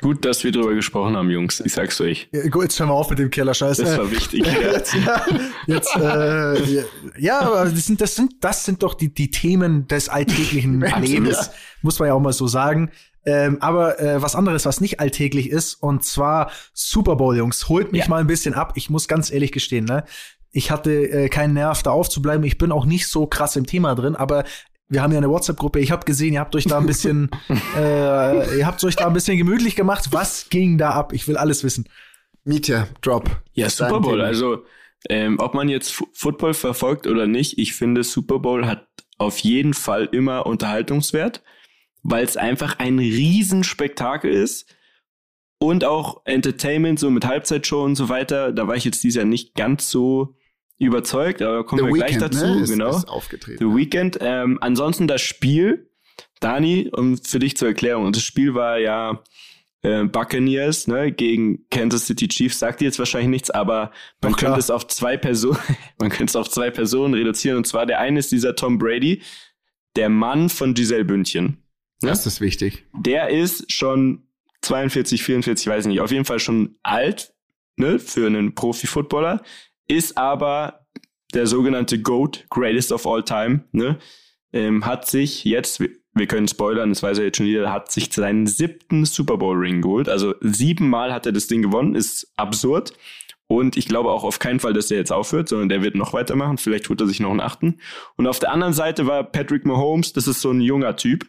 Gut, 0.01 0.25
dass 0.25 0.43
wir 0.43 0.51
drüber 0.51 0.73
gesprochen 0.73 1.15
haben, 1.15 1.29
Jungs. 1.29 1.61
Ich 1.61 1.73
sag's 1.73 2.01
euch. 2.01 2.27
Ja, 2.33 2.47
gut, 2.49 2.63
jetzt 2.63 2.79
hören 2.79 2.89
wir 2.89 2.93
auf 2.93 3.09
mit 3.09 3.19
dem 3.19 3.29
Keller-Scheiß. 3.29 3.77
Das 3.77 3.97
war 3.97 4.11
wichtig. 4.11 4.45
Ja. 4.55 4.71
jetzt, 4.73 4.93
ja, 4.93 5.25
jetzt, 5.67 5.95
äh, 5.95 6.83
ja, 7.17 7.39
aber 7.39 7.65
das 7.65 7.85
sind, 7.85 8.01
das 8.01 8.15
sind, 8.15 8.35
das 8.41 8.65
sind 8.65 8.83
doch 8.83 8.93
die, 8.93 9.13
die 9.13 9.31
Themen 9.31 9.87
des 9.87 10.09
alltäglichen 10.09 10.81
Lebens. 11.01 11.51
Muss 11.81 11.99
man 11.99 12.09
ja 12.09 12.13
auch 12.13 12.19
mal 12.19 12.33
so 12.33 12.47
sagen. 12.47 12.91
Ähm, 13.25 13.57
aber 13.61 13.99
äh, 13.99 14.21
was 14.21 14.35
anderes, 14.35 14.65
was 14.65 14.81
nicht 14.81 14.99
alltäglich 14.99 15.49
ist, 15.49 15.75
und 15.75 16.03
zwar 16.03 16.51
Super 16.73 17.15
Bowl, 17.15 17.35
Jungs. 17.35 17.69
Holt 17.69 17.91
mich 17.91 18.03
ja. 18.03 18.09
mal 18.09 18.19
ein 18.19 18.27
bisschen 18.27 18.53
ab. 18.53 18.73
Ich 18.75 18.89
muss 18.89 19.07
ganz 19.07 19.31
ehrlich 19.31 19.51
gestehen, 19.51 19.85
ne? 19.85 20.03
Ich 20.51 20.71
hatte 20.71 20.91
äh, 20.91 21.29
keinen 21.29 21.53
Nerv, 21.53 21.83
da 21.83 21.91
aufzubleiben. 21.91 22.45
Ich 22.45 22.57
bin 22.57 22.71
auch 22.71 22.85
nicht 22.85 23.07
so 23.07 23.27
krass 23.27 23.55
im 23.55 23.65
Thema 23.65 23.95
drin, 23.95 24.15
aber 24.15 24.43
wir 24.87 25.01
haben 25.01 25.11
ja 25.11 25.17
eine 25.17 25.29
WhatsApp-Gruppe. 25.29 25.79
Ich 25.79 25.91
habe 25.91 26.05
gesehen, 26.05 26.33
ihr 26.33 26.39
habt 26.39 26.55
euch 26.55 26.65
da 26.65 26.77
ein 26.77 26.85
bisschen, 26.85 27.29
äh, 27.77 28.57
ihr 28.57 28.67
habt 28.67 28.83
euch 28.83 28.95
da 28.95 29.07
ein 29.07 29.13
bisschen 29.13 29.37
gemütlich 29.37 29.75
gemacht. 29.75 30.09
Was 30.11 30.49
ging 30.49 30.77
da 30.77 30.91
ab? 30.91 31.13
Ich 31.13 31.27
will 31.27 31.37
alles 31.37 31.63
wissen. 31.63 31.89
Mietja, 32.43 32.87
Drop. 33.01 33.29
Ja, 33.53 33.69
Super 33.69 33.99
Bowl. 33.99 34.21
Also, 34.21 34.63
ähm, 35.09 35.39
ob 35.39 35.53
man 35.53 35.69
jetzt 35.69 35.89
F 35.89 36.03
Football 36.13 36.53
verfolgt 36.53 37.07
oder 37.07 37.27
nicht, 37.27 37.57
ich 37.57 37.73
finde, 37.73 38.03
Super 38.03 38.39
Bowl 38.39 38.67
hat 38.67 38.87
auf 39.17 39.39
jeden 39.39 39.73
Fall 39.73 40.05
immer 40.11 40.45
Unterhaltungswert, 40.45 41.43
weil 42.03 42.23
es 42.23 42.37
einfach 42.37 42.79
ein 42.79 42.99
Riesenspektakel 42.99 44.31
ist 44.31 44.75
und 45.57 45.83
auch 45.83 46.21
Entertainment, 46.25 46.99
so 46.99 47.09
mit 47.09 47.25
Halbzeitshow 47.25 47.83
und 47.83 47.95
so 47.95 48.09
weiter. 48.09 48.51
Da 48.51 48.67
war 48.67 48.75
ich 48.75 48.85
jetzt 48.85 49.03
dieses 49.03 49.17
Jahr 49.17 49.25
nicht 49.25 49.55
ganz 49.55 49.89
so 49.89 50.35
überzeugt, 50.77 51.41
aber 51.41 51.65
kommen 51.65 51.83
The 51.83 51.87
wir 51.87 51.95
Weekend, 51.95 52.17
gleich 52.17 52.31
dazu. 52.31 52.45
Ne? 52.45 52.61
Ist, 52.61 52.69
genau. 52.69 52.89
Ist 52.89 53.07
aufgetreten, 53.07 53.57
The. 53.59 53.77
Weekend. 53.77 54.17
Ähm, 54.21 54.57
ansonsten 54.61 55.07
das 55.07 55.21
Spiel, 55.21 55.89
Dani, 56.39 56.89
um 56.91 57.17
für 57.17 57.39
dich 57.39 57.57
zur 57.57 57.69
Erklärung. 57.69 58.11
Das 58.11 58.23
Spiel 58.23 58.53
war 58.55 58.77
ja 58.77 59.23
äh, 59.81 60.03
Buccaneers 60.03 60.87
ne, 60.87 61.11
gegen 61.11 61.67
Kansas 61.69 62.07
City 62.07 62.27
Chiefs. 62.27 62.59
Sagt 62.59 62.81
dir 62.81 62.85
jetzt 62.85 62.99
wahrscheinlich 62.99 63.29
nichts, 63.29 63.51
aber 63.51 63.91
man 64.21 64.33
Doch, 64.33 64.39
könnte 64.39 64.59
es 64.59 64.69
auf 64.69 64.87
zwei 64.87 65.17
Personen, 65.17 65.59
man 65.99 66.09
könnte 66.09 66.31
es 66.31 66.35
auf 66.35 66.49
zwei 66.49 66.71
Personen 66.71 67.13
reduzieren. 67.13 67.57
Und 67.57 67.67
zwar 67.67 67.85
der 67.85 67.99
eine 67.99 68.19
ist 68.19 68.31
dieser 68.31 68.55
Tom 68.55 68.77
Brady, 68.77 69.21
der 69.95 70.09
Mann 70.09 70.49
von 70.49 70.73
Giselle 70.73 71.05
Bündchen. 71.05 71.63
Ne? 72.01 72.09
Das 72.09 72.25
ist 72.25 72.41
wichtig. 72.41 72.85
Der 72.93 73.29
ist 73.29 73.71
schon 73.71 74.27
42, 74.61 75.23
44, 75.23 75.67
weiß 75.67 75.85
nicht, 75.85 76.01
auf 76.01 76.11
jeden 76.11 76.25
Fall 76.25 76.39
schon 76.39 76.75
alt, 76.83 77.33
ne, 77.77 77.99
für 77.99 78.25
einen 78.27 78.55
Profi-Footballer 78.55 79.43
ist 79.87 80.17
aber 80.17 80.85
der 81.33 81.47
sogenannte 81.47 82.01
GOAT, 82.01 82.45
Greatest 82.49 82.91
of 82.91 83.05
All 83.05 83.23
Time, 83.23 83.65
ne? 83.71 83.97
Ähm, 84.53 84.85
hat 84.85 85.07
sich 85.07 85.43
jetzt, 85.43 85.81
wir 85.81 86.27
können 86.27 86.47
spoilern, 86.47 86.89
das 86.89 87.03
weiß 87.03 87.17
er 87.17 87.25
jetzt 87.25 87.37
schon 87.37 87.45
jeder, 87.45 87.73
hat 87.73 87.91
sich 87.91 88.11
seinen 88.13 88.47
siebten 88.47 89.03
Super 89.03 89.37
Bowl 89.37 89.57
Ring 89.57 89.81
geholt. 89.81 90.07
Also 90.07 90.33
siebenmal 90.39 91.11
hat 91.11 91.25
er 91.25 91.33
das 91.33 91.47
Ding 91.47 91.61
gewonnen, 91.61 91.93
ist 91.93 92.31
absurd. 92.37 92.93
Und 93.47 93.77
ich 93.77 93.87
glaube 93.87 94.09
auch 94.11 94.23
auf 94.23 94.39
keinen 94.39 94.59
Fall, 94.59 94.73
dass 94.73 94.87
der 94.87 94.97
jetzt 94.97 95.11
aufhört, 95.11 95.49
sondern 95.49 95.69
der 95.69 95.83
wird 95.83 95.95
noch 95.95 96.13
weitermachen. 96.13 96.57
Vielleicht 96.57 96.89
holt 96.89 97.01
er 97.01 97.07
sich 97.07 97.19
noch 97.19 97.31
einen 97.31 97.41
achten. 97.41 97.79
Und 98.15 98.27
auf 98.27 98.39
der 98.39 98.51
anderen 98.51 98.73
Seite 98.73 99.07
war 99.07 99.23
Patrick 99.23 99.65
Mahomes, 99.65 100.13
das 100.13 100.27
ist 100.27 100.41
so 100.41 100.51
ein 100.51 100.61
junger 100.61 100.95
Typ. 100.95 101.27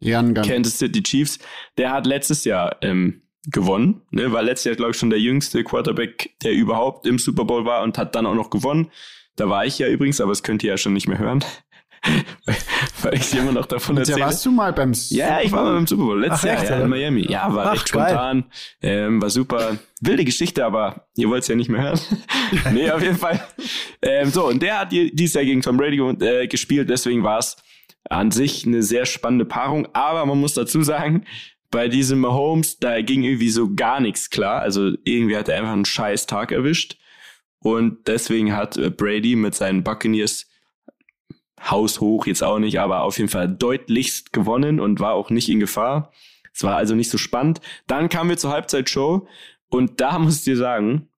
Young 0.00 0.34
Gun. 0.34 0.44
Kansas 0.44 0.78
City 0.78 1.02
Chiefs. 1.02 1.38
Der 1.76 1.90
hat 1.90 2.06
letztes 2.06 2.44
Jahr 2.44 2.76
ähm, 2.82 3.22
gewonnen. 3.50 4.02
Ne? 4.10 4.32
War 4.32 4.42
letztes 4.42 4.64
Jahr, 4.64 4.76
glaube 4.76 4.92
ich, 4.92 4.98
schon 4.98 5.10
der 5.10 5.20
jüngste 5.20 5.64
Quarterback, 5.64 6.34
der 6.42 6.52
überhaupt 6.52 7.06
im 7.06 7.18
Super 7.18 7.44
Bowl 7.44 7.64
war 7.64 7.82
und 7.82 7.98
hat 7.98 8.14
dann 8.14 8.26
auch 8.26 8.34
noch 8.34 8.50
gewonnen. 8.50 8.90
Da 9.36 9.48
war 9.48 9.66
ich 9.66 9.78
ja 9.78 9.88
übrigens, 9.88 10.20
aber 10.20 10.32
das 10.32 10.42
könnt 10.42 10.62
ihr 10.62 10.70
ja 10.70 10.76
schon 10.76 10.92
nicht 10.92 11.08
mehr 11.08 11.18
hören. 11.18 11.44
weil 13.02 13.14
ich 13.14 13.34
immer 13.34 13.52
noch 13.52 13.66
davon 13.66 13.96
erzähle. 13.96 14.20
Ja, 14.20 14.26
warst 14.26 14.46
du 14.46 14.52
mal 14.52 14.72
beim 14.72 14.94
Super 14.94 15.22
Bowl? 15.22 15.30
Ja, 15.30 15.40
ich 15.42 15.52
war 15.52 15.64
mal 15.64 15.74
beim 15.74 15.86
Super 15.86 16.04
Bowl. 16.04 16.20
Letztes 16.20 16.40
Ach, 16.40 16.44
Jahr 16.44 16.62
echt, 16.62 16.70
ja, 16.70 16.80
in 16.80 16.88
Miami. 16.88 17.26
Ja, 17.28 17.54
war 17.54 17.66
Ach, 17.66 17.74
echt 17.74 17.88
spontan. 17.88 18.44
Ähm, 18.80 19.20
war 19.20 19.30
super. 19.30 19.78
Wilde 20.00 20.24
Geschichte, 20.24 20.64
aber 20.64 21.08
ihr 21.16 21.28
wollt 21.28 21.42
es 21.42 21.48
ja 21.48 21.56
nicht 21.56 21.68
mehr 21.68 21.82
hören. 21.82 22.00
nee, 22.72 22.90
auf 22.90 23.02
jeden 23.02 23.18
Fall. 23.18 23.40
Ähm, 24.00 24.30
so, 24.30 24.46
und 24.46 24.62
der 24.62 24.80
hat 24.80 24.92
dieses 24.92 25.34
Jahr 25.34 25.44
gegen 25.44 25.60
Tom 25.60 25.76
Brady 25.76 25.98
äh, 26.24 26.46
gespielt, 26.46 26.88
deswegen 26.88 27.24
war 27.24 27.38
es 27.38 27.56
an 28.08 28.30
sich 28.30 28.64
eine 28.66 28.82
sehr 28.82 29.06
spannende 29.06 29.44
Paarung. 29.44 29.88
Aber 29.92 30.24
man 30.24 30.38
muss 30.38 30.54
dazu 30.54 30.82
sagen, 30.82 31.24
bei 31.70 31.88
diesem 31.88 32.20
Mahomes, 32.20 32.78
da 32.78 33.00
ging 33.02 33.22
irgendwie 33.22 33.50
so 33.50 33.74
gar 33.74 34.00
nichts 34.00 34.30
klar. 34.30 34.60
Also 34.62 34.92
irgendwie 35.04 35.36
hat 35.36 35.48
er 35.48 35.58
einfach 35.58 35.72
einen 35.72 35.84
scheiß 35.84 36.26
Tag 36.26 36.52
erwischt. 36.52 36.98
Und 37.60 38.06
deswegen 38.06 38.54
hat 38.54 38.76
äh, 38.76 38.90
Brady 38.90 39.36
mit 39.36 39.54
seinen 39.54 39.82
Buccaneers 39.82 40.46
haushoch 41.60 42.26
jetzt 42.26 42.42
auch 42.42 42.58
nicht, 42.58 42.78
aber 42.78 43.02
auf 43.02 43.18
jeden 43.18 43.30
Fall 43.30 43.48
deutlichst 43.48 44.32
gewonnen 44.32 44.78
und 44.78 45.00
war 45.00 45.14
auch 45.14 45.30
nicht 45.30 45.48
in 45.48 45.60
Gefahr. 45.60 46.12
Es 46.54 46.62
war 46.62 46.76
also 46.76 46.94
nicht 46.94 47.10
so 47.10 47.18
spannend. 47.18 47.60
Dann 47.86 48.08
kamen 48.08 48.30
wir 48.30 48.36
zur 48.36 48.52
Halbzeitshow 48.52 49.26
und 49.68 50.00
da 50.00 50.18
muss 50.18 50.38
ich 50.38 50.44
dir 50.44 50.56
sagen, 50.56 51.08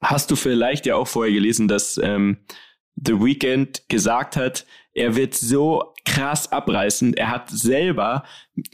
hast 0.00 0.30
du 0.30 0.36
vielleicht 0.36 0.86
ja 0.86 0.96
auch 0.96 1.06
vorher 1.06 1.32
gelesen, 1.32 1.68
dass 1.68 1.98
ähm, 2.02 2.38
The 2.96 3.20
Weeknd 3.20 3.88
gesagt 3.88 4.36
hat, 4.36 4.66
er 4.92 5.14
wird 5.16 5.34
so 5.34 5.94
krass 6.08 6.50
abreißen. 6.50 7.14
Er 7.14 7.30
hat 7.30 7.50
selber 7.50 8.24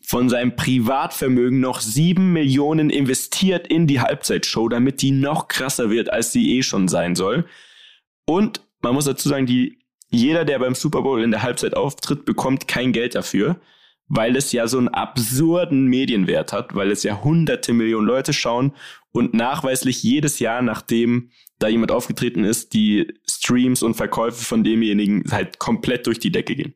von 0.06 0.28
seinem 0.28 0.54
Privatvermögen 0.54 1.60
noch 1.60 1.80
sieben 1.80 2.32
Millionen 2.32 2.90
investiert 2.90 3.66
in 3.66 3.86
die 3.86 4.00
Halbzeitshow, 4.00 4.68
damit 4.68 5.02
die 5.02 5.10
noch 5.10 5.48
krasser 5.48 5.90
wird, 5.90 6.12
als 6.12 6.32
sie 6.32 6.56
eh 6.56 6.62
schon 6.62 6.86
sein 6.86 7.16
soll. 7.16 7.46
Und 8.24 8.60
man 8.82 8.94
muss 8.94 9.06
dazu 9.06 9.28
sagen, 9.28 9.46
die, 9.46 9.78
jeder, 10.10 10.44
der 10.44 10.60
beim 10.60 10.74
Super 10.74 11.02
Bowl 11.02 11.22
in 11.22 11.32
der 11.32 11.42
Halbzeit 11.42 11.76
auftritt, 11.76 12.24
bekommt 12.24 12.68
kein 12.68 12.92
Geld 12.92 13.16
dafür, 13.16 13.60
weil 14.06 14.36
es 14.36 14.52
ja 14.52 14.68
so 14.68 14.78
einen 14.78 14.88
absurden 14.88 15.86
Medienwert 15.86 16.52
hat, 16.52 16.74
weil 16.74 16.92
es 16.92 17.02
ja 17.02 17.24
hunderte 17.24 17.72
Millionen 17.72 18.06
Leute 18.06 18.32
schauen 18.32 18.74
und 19.10 19.34
nachweislich 19.34 20.02
jedes 20.04 20.38
Jahr, 20.38 20.62
nachdem 20.62 21.30
da 21.58 21.66
jemand 21.66 21.90
aufgetreten 21.90 22.44
ist, 22.44 22.74
die 22.74 23.12
Streams 23.28 23.82
und 23.82 23.94
Verkäufe 23.94 24.44
von 24.44 24.62
demjenigen 24.62 25.24
halt 25.32 25.58
komplett 25.58 26.06
durch 26.06 26.20
die 26.20 26.30
Decke 26.30 26.54
gehen. 26.54 26.74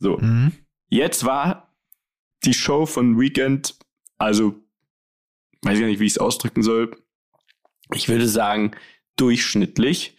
So. 0.00 0.18
Mhm. 0.18 0.52
Jetzt 0.88 1.24
war 1.24 1.72
die 2.44 2.54
Show 2.54 2.86
von 2.86 3.20
Weekend, 3.20 3.76
also 4.18 4.56
weiß 5.62 5.78
ich 5.78 5.84
nicht, 5.84 6.00
wie 6.00 6.06
ich 6.06 6.12
es 6.12 6.18
ausdrücken 6.18 6.62
soll. 6.62 6.96
Ich 7.94 8.08
würde 8.08 8.26
sagen, 8.26 8.72
durchschnittlich. 9.16 10.16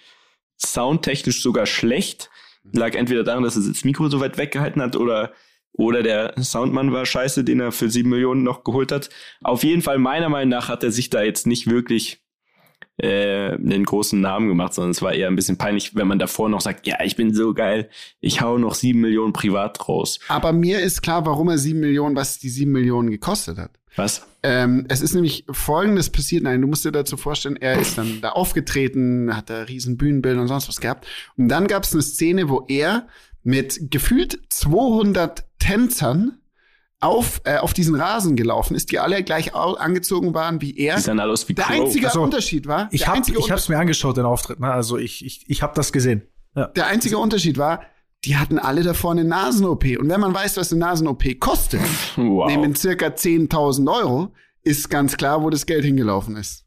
Soundtechnisch 0.57 1.41
sogar 1.41 1.65
schlecht. 1.65 2.29
Lag 2.71 2.93
entweder 2.93 3.23
daran, 3.23 3.43
dass 3.43 3.57
er 3.57 3.67
das 3.67 3.83
Mikro 3.83 4.07
so 4.09 4.19
weit 4.19 4.37
weggehalten 4.37 4.81
hat 4.81 4.95
oder, 4.95 5.33
oder 5.73 6.03
der 6.03 6.35
Soundmann 6.41 6.93
war 6.93 7.07
scheiße, 7.07 7.43
den 7.43 7.59
er 7.59 7.71
für 7.71 7.89
sieben 7.89 8.11
Millionen 8.11 8.43
noch 8.43 8.63
geholt 8.63 8.91
hat. 8.91 9.09
Auf 9.41 9.63
jeden 9.63 9.81
Fall, 9.81 9.97
meiner 9.97 10.29
Meinung 10.29 10.49
nach, 10.49 10.69
hat 10.69 10.83
er 10.83 10.91
sich 10.91 11.09
da 11.09 11.23
jetzt 11.23 11.47
nicht 11.47 11.67
wirklich 11.67 12.23
äh, 13.01 13.53
einen 13.53 13.83
großen 13.83 14.21
Namen 14.21 14.47
gemacht, 14.47 14.73
sondern 14.73 14.91
es 14.91 15.01
war 15.01 15.13
eher 15.13 15.27
ein 15.27 15.35
bisschen 15.35 15.57
peinlich, 15.57 15.95
wenn 15.95 16.07
man 16.07 16.19
davor 16.19 16.49
noch 16.49 16.61
sagt, 16.61 16.85
ja, 16.85 16.97
ich 17.03 17.15
bin 17.15 17.33
so 17.33 17.53
geil, 17.53 17.89
ich 18.19 18.41
hau 18.41 18.57
noch 18.57 18.75
sieben 18.75 19.01
Millionen 19.01 19.33
privat 19.33 19.87
raus. 19.87 20.19
Aber 20.27 20.53
mir 20.53 20.79
ist 20.79 21.01
klar, 21.01 21.25
warum 21.25 21.49
er 21.49 21.57
sieben 21.57 21.79
Millionen, 21.79 22.15
was 22.15 22.37
die 22.37 22.49
sieben 22.49 22.71
Millionen 22.71 23.09
gekostet 23.09 23.57
hat. 23.57 23.71
Was? 23.95 24.25
Ähm, 24.43 24.85
es 24.87 25.01
ist 25.01 25.13
nämlich 25.13 25.45
Folgendes 25.51 26.09
passiert. 26.09 26.43
Nein, 26.43 26.61
du 26.61 26.67
musst 26.67 26.85
dir 26.85 26.91
dazu 26.91 27.17
vorstellen, 27.17 27.57
er 27.57 27.79
ist 27.79 27.97
dann 27.97 28.21
da 28.21 28.29
aufgetreten, 28.29 29.35
hat 29.35 29.49
da 29.49 29.63
riesen 29.63 29.97
Bühnenbild 29.97 30.37
und 30.37 30.47
sonst 30.47 30.69
was 30.69 30.79
gehabt. 30.79 31.07
Und 31.37 31.49
dann 31.49 31.67
gab 31.67 31.83
es 31.83 31.93
eine 31.93 32.01
Szene, 32.01 32.49
wo 32.49 32.65
er 32.67 33.07
mit 33.43 33.91
gefühlt 33.91 34.39
200 34.49 35.43
Tänzern 35.59 36.37
auf, 37.01 37.41
äh, 37.45 37.57
auf 37.57 37.73
diesen 37.73 37.95
Rasen 37.95 38.35
gelaufen 38.35 38.75
ist, 38.75 38.91
die 38.91 38.99
alle 38.99 39.23
gleich 39.23 39.53
angezogen 39.55 40.33
waren 40.33 40.61
wie 40.61 40.77
er. 40.77 40.95
Die 40.95 41.01
sahen 41.01 41.19
alle 41.19 41.33
aus 41.33 41.49
wie 41.49 41.53
der 41.53 41.65
Crow. 41.65 41.81
einzige 41.85 42.07
Also, 42.07 42.21
Unterschied 42.21 42.67
war, 42.67 42.87
Ich 42.91 43.07
habe 43.07 43.21
hab's 43.21 43.69
mir 43.69 43.77
angeschaut, 43.79 44.17
den 44.17 44.25
Auftritt. 44.25 44.59
Ne? 44.59 44.71
Also 44.71 44.97
ich, 44.97 45.25
ich, 45.25 45.43
ich 45.49 45.61
habe 45.63 45.73
das 45.75 45.91
gesehen. 45.91 46.21
Ja. 46.55 46.67
Der 46.67 46.87
einzige 46.87 47.17
Unterschied 47.17 47.57
war, 47.57 47.81
die 48.23 48.37
hatten 48.37 48.59
alle 48.59 48.83
davor 48.83 49.11
eine 49.11 49.23
Nasen-OP. 49.23 49.83
Und 49.99 50.09
wenn 50.09 50.19
man 50.19 50.33
weiß, 50.33 50.57
was 50.57 50.71
eine 50.71 50.79
Nasen-OP 50.79 51.39
kostet, 51.39 51.81
Wow. 52.17 52.47
nämlich 52.47 52.77
circa 52.77 53.07
10.000 53.07 53.91
Euro, 53.91 54.31
ist 54.63 54.89
ganz 54.89 55.17
klar, 55.17 55.41
wo 55.41 55.49
das 55.49 55.65
Geld 55.65 55.83
hingelaufen 55.83 56.35
ist. 56.35 56.65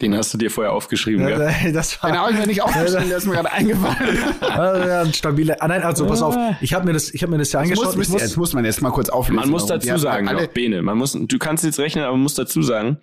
Den 0.00 0.16
hast 0.16 0.32
du 0.32 0.38
dir 0.38 0.50
vorher 0.50 0.72
aufgeschrieben, 0.72 1.28
Ja, 1.28 1.36
gell? 1.36 1.72
Das 1.72 2.02
war 2.02 2.10
Den 2.10 2.18
habe 2.18 2.32
ich 2.32 2.38
mir 2.38 2.46
nicht 2.46 2.62
aufgeschrieben, 2.62 3.08
der 3.08 3.18
ist 3.18 3.26
mir 3.26 3.34
gerade 3.34 3.52
eingefallen. 3.52 4.18
ja, 4.40 5.02
ein 5.02 5.12
stabiler. 5.12 5.56
Ah, 5.60 5.68
nein, 5.68 5.82
also 5.82 6.06
pass 6.06 6.22
auf. 6.22 6.36
Ich 6.60 6.72
habe 6.72 6.86
mir 6.86 6.92
das, 6.94 7.12
ich 7.12 7.22
habe 7.22 7.32
mir 7.32 7.38
das 7.38 7.52
ja 7.52 7.60
Das 7.60 7.68
angeschaut. 7.70 7.96
muss, 7.96 8.06
ich 8.06 8.12
muss, 8.12 8.22
jetzt 8.22 8.36
muss 8.36 8.52
man 8.54 8.64
jetzt 8.64 8.80
mal 8.80 8.90
kurz 8.90 9.08
auflösen. 9.10 9.40
Man 9.40 9.50
muss 9.50 9.66
dazu 9.66 9.96
sagen, 9.98 10.28
alle, 10.28 10.42
noch, 10.44 10.48
Bene, 10.48 10.80
man 10.82 10.96
muss, 10.96 11.12
du 11.12 11.38
kannst 11.38 11.64
jetzt 11.64 11.78
rechnen, 11.78 12.04
aber 12.04 12.14
man 12.14 12.22
muss 12.22 12.34
dazu 12.34 12.62
sagen, 12.62 12.98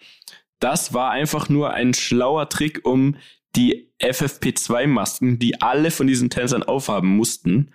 das 0.60 0.94
war 0.94 1.12
einfach 1.12 1.50
nur 1.50 1.74
ein 1.74 1.94
schlauer 1.94 2.50
Trick, 2.50 2.82
um 2.84 3.16
die 3.56 3.92
FFP2-Masken, 4.01 5.39
die 5.39 5.62
alle 5.62 5.92
von 5.92 6.08
diesen 6.08 6.30
Tänzern 6.30 6.63
aufhaben 6.63 7.16
mussten, 7.16 7.72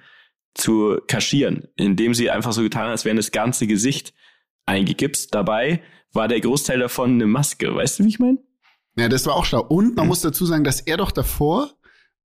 zu 0.55 0.99
kaschieren, 1.07 1.69
indem 1.77 2.13
sie 2.15 2.31
einfach 2.31 2.53
so 2.53 2.63
getan 2.63 2.83
haben, 2.83 2.91
als 2.91 3.05
wären 3.05 3.17
das 3.17 3.31
ganze 3.33 3.67
Gesicht 3.67 4.13
eingegipst. 4.67 5.35
Dabei 5.35 5.81
war 6.13 6.29
der 6.29 6.41
Großteil 6.41 6.79
davon 6.79 7.13
eine 7.13 7.27
Maske. 7.27 7.75
Weißt 7.75 7.99
du, 7.99 8.05
wie 8.05 8.09
ich 8.09 8.19
meine? 8.19 8.39
Ja, 8.97 9.09
das 9.09 9.27
war 9.27 9.35
auch 9.37 9.45
schlau. 9.45 9.63
Und 9.63 9.91
Mhm. 9.91 9.95
man 9.95 10.07
muss 10.09 10.21
dazu 10.21 10.45
sagen, 10.47 10.65
dass 10.65 10.81
er 10.81 10.97
doch 10.99 11.11
davor, 11.13 11.71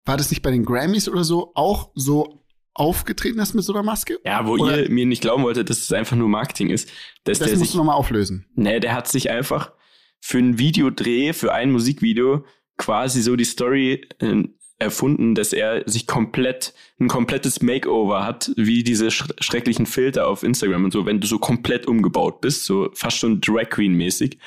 war 0.06 0.18
das 0.18 0.30
nicht 0.30 0.42
bei 0.42 0.52
den 0.52 0.66
Grammys 0.66 1.08
oder 1.10 1.24
so, 1.24 1.52
auch 1.56 1.92
so 1.96 2.44
aufgetreten 2.74 3.40
ist 3.40 3.54
mit 3.54 3.64
so 3.64 3.74
einer 3.74 3.84
Maske? 3.84 4.20
Ja, 4.26 4.46
wo 4.48 4.54
Oder- 4.54 4.84
ihr 4.84 4.90
mir 4.90 5.06
nicht 5.06 5.22
glauben 5.22 5.44
wolltet, 5.44 5.70
dass 5.70 5.80
es 5.80 5.92
einfach 5.94 6.16
nur 6.16 6.28
Marketing 6.30 6.70
ist. 6.70 6.90
Dass 7.24 7.40
Das 7.40 7.48
der 7.50 7.58
musst 7.58 7.62
sich 7.68 7.72
du 7.74 7.78
nochmal 7.78 7.96
auflösen. 7.96 8.46
Nee, 8.56 8.80
der 8.80 8.94
hat 8.94 9.08
sich 9.08 9.30
einfach 9.30 9.72
für 10.20 10.40
ein 10.40 10.58
Videodreh, 10.58 11.34
für 11.34 11.54
ein 11.54 11.72
Musikvideo 11.72 12.46
quasi 12.78 13.22
so 13.22 13.36
die 13.36 13.44
Story 13.46 14.08
äh, 14.20 14.44
erfunden, 14.80 15.36
dass 15.36 15.54
er 15.54 15.88
sich 15.88 16.08
komplett, 16.08 16.74
ein 17.00 17.08
komplettes 17.08 17.62
Makeover 17.62 18.26
hat, 18.26 18.52
wie 18.58 18.84
diese 18.84 19.12
sch 19.12 19.26
schrecklichen 19.40 19.86
Filter 19.86 20.28
auf 20.28 20.42
Instagram 20.44 20.86
und 20.86 20.92
so, 20.92 21.06
wenn 21.06 21.22
du 21.22 21.28
so 21.28 21.38
komplett 21.40 21.86
umgebaut 21.86 22.42
bist, 22.42 22.66
so 22.66 22.90
fast 22.94 23.18
schon 23.20 23.40
Drag 23.40 23.70
Queen 23.70 23.94
mäßig. 23.94 24.40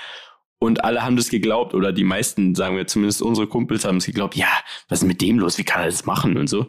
Und 0.58 0.84
alle 0.84 1.02
haben 1.04 1.16
das 1.16 1.28
geglaubt, 1.28 1.75
oder 1.75 1.92
die 1.92 2.04
meisten, 2.04 2.54
sagen 2.54 2.76
wir 2.76 2.86
zumindest 2.86 3.20
unsere 3.22 3.46
Kumpels 3.46 3.84
haben 3.84 3.98
es 3.98 4.06
geglaubt, 4.06 4.34
ja, 4.36 4.48
was 4.88 5.02
ist 5.02 5.08
mit 5.08 5.20
dem 5.20 5.38
los, 5.38 5.58
wie 5.58 5.64
kann 5.64 5.82
er 5.82 5.86
das 5.90 6.06
machen 6.06 6.36
und 6.38 6.48
so. 6.48 6.66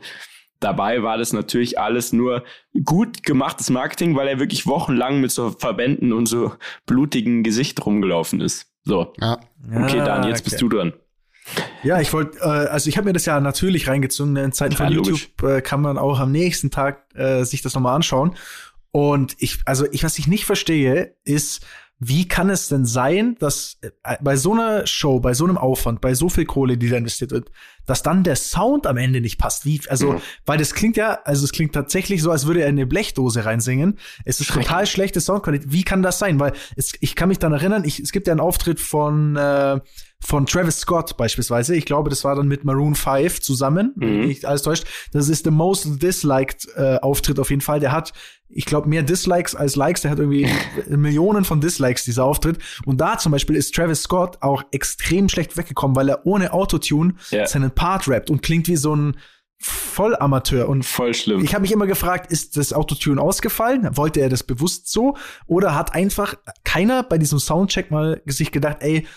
Dabei 0.59 1.03
war 1.03 1.17
das 1.17 1.33
natürlich 1.33 1.79
alles 1.79 2.11
nur 2.13 2.43
gut 2.83 3.23
gemachtes 3.23 3.69
Marketing, 3.69 4.15
weil 4.15 4.27
er 4.27 4.39
wirklich 4.39 4.65
wochenlang 4.65 5.21
mit 5.21 5.31
so 5.31 5.51
Verbänden 5.51 6.11
und 6.13 6.25
so 6.25 6.51
blutigen 6.87 7.43
Gesicht 7.43 7.85
rumgelaufen 7.85 8.41
ist. 8.41 8.65
So, 8.83 9.13
Ja. 9.19 9.37
okay, 9.69 10.01
Ah, 10.01 10.05
Dan, 10.05 10.27
jetzt 10.29 10.43
bist 10.43 10.59
du 10.61 10.67
dran. 10.67 10.93
Ja, 11.83 12.01
ich 12.01 12.11
wollte, 12.11 12.39
äh, 12.39 12.43
also 12.43 12.89
ich 12.89 12.97
habe 12.97 13.05
mir 13.05 13.13
das 13.13 13.25
ja 13.25 13.39
natürlich 13.39 13.87
reingezogen. 13.87 14.33
ne? 14.33 14.43
In 14.43 14.51
Zeiten 14.51 14.75
von 14.75 14.87
Ja, 14.87 14.93
logisch. 14.95 15.29
YouTube 15.29 15.43
äh, 15.49 15.61
kann 15.61 15.81
man 15.81 15.97
auch 15.97 16.19
am 16.19 16.31
nächsten 16.31 16.71
Tag 16.71 17.05
äh, 17.15 17.43
sich 17.45 17.61
das 17.61 17.73
nochmal 17.75 17.95
anschauen. 17.95 18.35
Und 18.91 19.35
ich, 19.39 19.59
also 19.65 19.85
ich, 19.91 20.03
was 20.03 20.17
ich 20.17 20.27
nicht 20.27 20.45
verstehe, 20.45 21.15
ist, 21.23 21.65
wie 21.99 22.27
kann 22.27 22.49
es 22.49 22.67
denn 22.67 22.85
sein, 22.85 23.35
dass 23.39 23.77
äh, 23.81 24.17
bei 24.21 24.35
so 24.35 24.53
einer 24.53 24.85
Show, 24.85 25.19
bei 25.19 25.33
so 25.33 25.45
einem 25.45 25.57
Aufwand, 25.57 26.01
bei 26.01 26.13
so 26.13 26.29
viel 26.29 26.45
Kohle, 26.45 26.77
die 26.77 26.89
da 26.89 26.97
investiert 26.97 27.31
wird, 27.31 27.51
dass 27.87 28.03
dann 28.03 28.23
der 28.23 28.35
Sound 28.35 28.85
am 28.85 28.97
Ende 28.97 29.19
nicht 29.21 29.39
passt? 29.39 29.65
Wie, 29.65 29.81
also, 29.89 30.13
Mhm. 30.13 30.21
weil 30.45 30.59
das 30.59 30.75
klingt 30.75 30.95
ja, 30.97 31.17
also 31.25 31.43
es 31.43 31.51
klingt 31.51 31.73
tatsächlich 31.73 32.21
so, 32.21 32.29
als 32.29 32.45
würde 32.45 32.61
er 32.61 32.67
in 32.67 32.75
eine 32.75 32.85
Blechdose 32.85 33.43
reinsingen. 33.45 33.97
Es 34.25 34.39
ist 34.39 34.51
total 34.51 34.85
schlechte 34.85 35.19
Soundqualität. 35.19 35.71
Wie 35.71 35.83
kann 35.83 36.03
das 36.03 36.19
sein? 36.19 36.39
Weil 36.39 36.53
es, 36.75 36.93
ich 36.99 37.15
kann 37.15 37.29
mich 37.29 37.39
dann 37.39 37.53
erinnern, 37.53 37.83
ich, 37.83 37.99
es 37.99 38.11
gibt 38.11 38.27
ja 38.27 38.33
einen 38.33 38.39
Auftritt 38.41 38.79
von 38.79 39.35
äh, 39.35 39.79
von 40.19 40.47
Travis 40.47 40.79
Scott 40.79 41.15
beispielsweise. 41.15 41.75
Ich 41.75 41.85
glaube, 41.85 42.09
das 42.09 42.23
war 42.23 42.35
dann 42.35 42.47
mit 42.47 42.63
Maroon 42.65 42.95
5 42.95 43.39
zusammen, 43.39 43.93
Mhm. 43.95 44.25
nicht 44.25 44.45
alles 44.45 44.63
täuscht. 44.63 44.85
Das 45.13 45.29
ist 45.29 45.45
der 45.45 45.51
most 45.53 46.01
disliked 46.01 46.67
äh, 46.75 46.97
Auftritt 46.97 47.39
auf 47.39 47.51
jeden 47.51 47.61
Fall. 47.61 47.79
Der 47.79 47.91
hat, 47.91 48.13
ich 48.49 48.65
glaube, 48.65 48.89
mehr 48.89 49.03
Dislikes 49.03 49.53
als 49.53 49.75
Likes. 49.75 50.01
Der 50.01 50.09
hat 50.11 50.17
irgendwie 50.17 50.47
Millionen 50.89 51.45
von 51.45 51.61
Dislikes, 51.61 52.03
dieser 52.03 52.23
Auftritt. 52.25 52.57
Und 52.83 52.99
da 52.99 53.19
zum 53.19 53.31
Beispiel 53.31 53.55
ist 53.55 53.75
Travis 53.75 54.01
Scott 54.01 54.39
auch 54.41 54.63
extrem 54.71 55.29
schlecht 55.29 55.55
weggekommen, 55.55 55.95
weil 55.95 56.09
er 56.09 56.25
ohne 56.25 56.51
Autotune 56.51 57.13
Ja. 57.29 57.45
seinen 57.45 57.69
Part 57.77 58.07
rappt 58.09 58.29
und 58.29 58.41
klingt 58.41 58.67
wie 58.67 58.75
so 58.75 58.93
ein 58.95 59.15
Vollamateur. 59.59 60.67
Und 60.69 60.83
Voll 60.85 61.13
schlimm. 61.13 61.43
ich 61.43 61.53
habe 61.53 61.61
mich 61.61 61.71
immer 61.71 61.87
gefragt, 61.87 62.31
ist 62.31 62.57
das 62.57 62.73
Autotune 62.73 63.21
ausgefallen? 63.21 63.95
Wollte 63.95 64.19
er 64.19 64.29
das 64.29 64.43
bewusst 64.43 64.91
so? 64.91 65.15
Oder 65.47 65.73
hat 65.75 65.95
einfach 65.95 66.35
keiner 66.63 67.03
bei 67.03 67.17
diesem 67.17 67.39
Soundcheck 67.39 67.89
mal 67.89 68.21
sich 68.25 68.51
gedacht, 68.51 68.77
ey, 68.81 69.07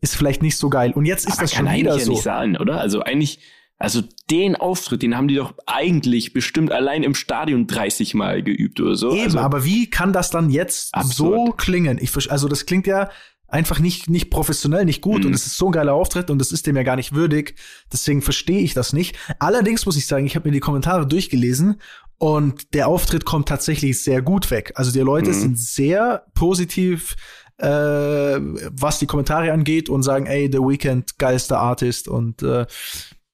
ist 0.00 0.16
vielleicht 0.16 0.42
nicht 0.42 0.56
so 0.56 0.68
geil. 0.70 0.92
Und 0.94 1.06
jetzt 1.06 1.26
ist 1.26 1.34
Aber 1.34 1.42
das 1.42 1.54
schon 1.54 1.70
wieder 1.72 1.96
ja 1.96 2.04
so. 2.04 2.12
nicht 2.12 2.22
sein, 2.22 2.56
oder? 2.56 2.80
Also 2.80 3.02
eigentlich, 3.02 3.40
also 3.78 4.02
den 4.30 4.54
Auftritt, 4.54 5.02
den 5.02 5.16
haben 5.16 5.26
die 5.26 5.34
doch 5.34 5.54
eigentlich 5.66 6.32
bestimmt 6.32 6.70
allein 6.70 7.02
im 7.02 7.14
Stadion 7.16 7.66
30 7.66 8.14
Mal 8.14 8.44
geübt 8.44 8.80
oder 8.80 8.94
so. 8.94 9.12
Eben, 9.12 9.24
also, 9.24 9.38
aber 9.40 9.64
wie 9.64 9.90
kann 9.90 10.12
das 10.12 10.30
dann 10.30 10.50
jetzt 10.50 10.90
so 10.90 11.00
Absurd. 11.00 11.58
klingen? 11.58 11.98
Ich, 12.00 12.12
also 12.30 12.46
das 12.46 12.66
klingt 12.66 12.86
ja 12.86 13.10
einfach 13.48 13.78
nicht, 13.80 14.08
nicht 14.10 14.30
professionell, 14.30 14.84
nicht 14.84 15.00
gut. 15.00 15.22
Mhm. 15.22 15.28
Und 15.28 15.34
es 15.34 15.46
ist 15.46 15.56
so 15.56 15.66
ein 15.66 15.72
geiler 15.72 15.94
Auftritt 15.94 16.30
und 16.30 16.38
das 16.38 16.52
ist 16.52 16.66
dem 16.66 16.76
ja 16.76 16.82
gar 16.82 16.96
nicht 16.96 17.14
würdig. 17.14 17.54
Deswegen 17.92 18.22
verstehe 18.22 18.60
ich 18.60 18.74
das 18.74 18.92
nicht. 18.92 19.16
Allerdings 19.38 19.86
muss 19.86 19.96
ich 19.96 20.06
sagen, 20.06 20.26
ich 20.26 20.36
habe 20.36 20.48
mir 20.48 20.52
die 20.52 20.60
Kommentare 20.60 21.06
durchgelesen 21.06 21.80
und 22.18 22.74
der 22.74 22.88
Auftritt 22.88 23.24
kommt 23.24 23.48
tatsächlich 23.48 24.02
sehr 24.02 24.22
gut 24.22 24.50
weg. 24.50 24.72
Also 24.74 24.92
die 24.92 25.00
Leute 25.00 25.30
Mhm. 25.30 25.34
sind 25.34 25.58
sehr 25.58 26.24
positiv, 26.34 27.16
äh, 27.58 27.66
was 27.66 28.98
die 28.98 29.06
Kommentare 29.06 29.52
angeht 29.52 29.88
und 29.88 30.02
sagen, 30.02 30.26
ey, 30.26 30.48
The 30.52 30.58
Weeknd, 30.58 31.18
geilster 31.18 31.58
Artist 31.58 32.06
und 32.08 32.42
äh, 32.42 32.66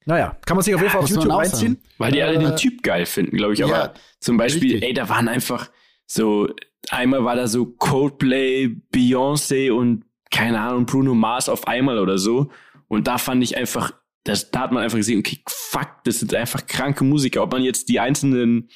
naja, 0.07 0.37
kann 0.45 0.57
man 0.57 0.65
sich 0.65 0.75
auf 0.75 0.81
jeden 0.83 0.93
Fall 0.93 1.01
auf 1.01 1.09
muss 1.11 1.17
man 1.17 1.27
YouTube 1.27 1.39
reinziehen. 1.41 1.79
weil 1.99 2.13
die 2.13 2.23
alle 2.23 2.39
den 2.39 2.53
Äh, 2.53 2.57
Typ 2.57 2.83
geil 2.83 3.07
finden, 3.07 3.37
glaube 3.37 3.55
ich. 3.55 3.65
Aber 3.65 3.73
ja, 3.73 3.95
zum 4.21 4.37
Beispiel, 4.37 4.73
richtig. 4.73 4.83
ey, 4.83 4.93
da 4.95 5.09
waren 5.09 5.29
einfach 5.29 5.71
so, 6.07 6.49
einmal 6.91 7.25
war 7.25 7.37
da 7.37 7.47
so 7.47 7.67
Coldplay, 7.67 8.77
Beyoncé 8.93 9.73
und 9.73 10.05
keine 10.31 10.61
Ahnung, 10.61 10.87
Bruno 10.87 11.15
Mars 11.15 11.49
auf 11.49 11.67
einmal 11.69 11.99
oder 11.99 12.19
so. 12.19 12.51
Und 12.89 13.07
da 13.07 13.19
fand 13.19 13.43
ich 13.43 13.57
einfach, 13.57 13.93
das, 14.25 14.51
da 14.51 14.61
hat 14.61 14.73
man 14.73 14.83
einfach 14.83 14.99
gesehen, 14.99 15.21
okay, 15.21 15.41
fuck, 15.49 15.89
das 16.05 16.21
sind 16.21 16.35
einfach 16.35 16.67
kranke 16.67 17.05
Musiker. 17.05 17.43
Ob 17.43 17.53
man 17.53 17.63
jetzt 17.63 17.89
die 17.89 18.01
einzelnen 18.01 18.69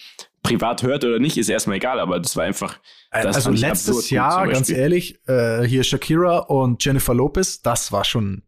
privat 0.43 0.83
hört 0.83 1.05
oder 1.05 1.19
nicht, 1.19 1.37
ist 1.37 1.49
erstmal 1.49 1.77
egal, 1.77 2.01
aber 2.01 2.21
das 2.21 2.37
war 2.37 2.45
einfach, 2.45 2.79
das 3.11 3.37
also 3.37 3.51
letztes 3.51 4.11
Jahr, 4.11 4.47
ganz 4.49 4.71
ehrlich, 4.71 5.21
äh, 5.27 5.63
hier 5.65 5.83
Shakira 5.83 6.39
und 6.39 6.85
Jennifer 6.85 7.15
Lopez, 7.15 7.61
das 7.61 7.93
war 7.93 8.05
schon, 8.05 8.43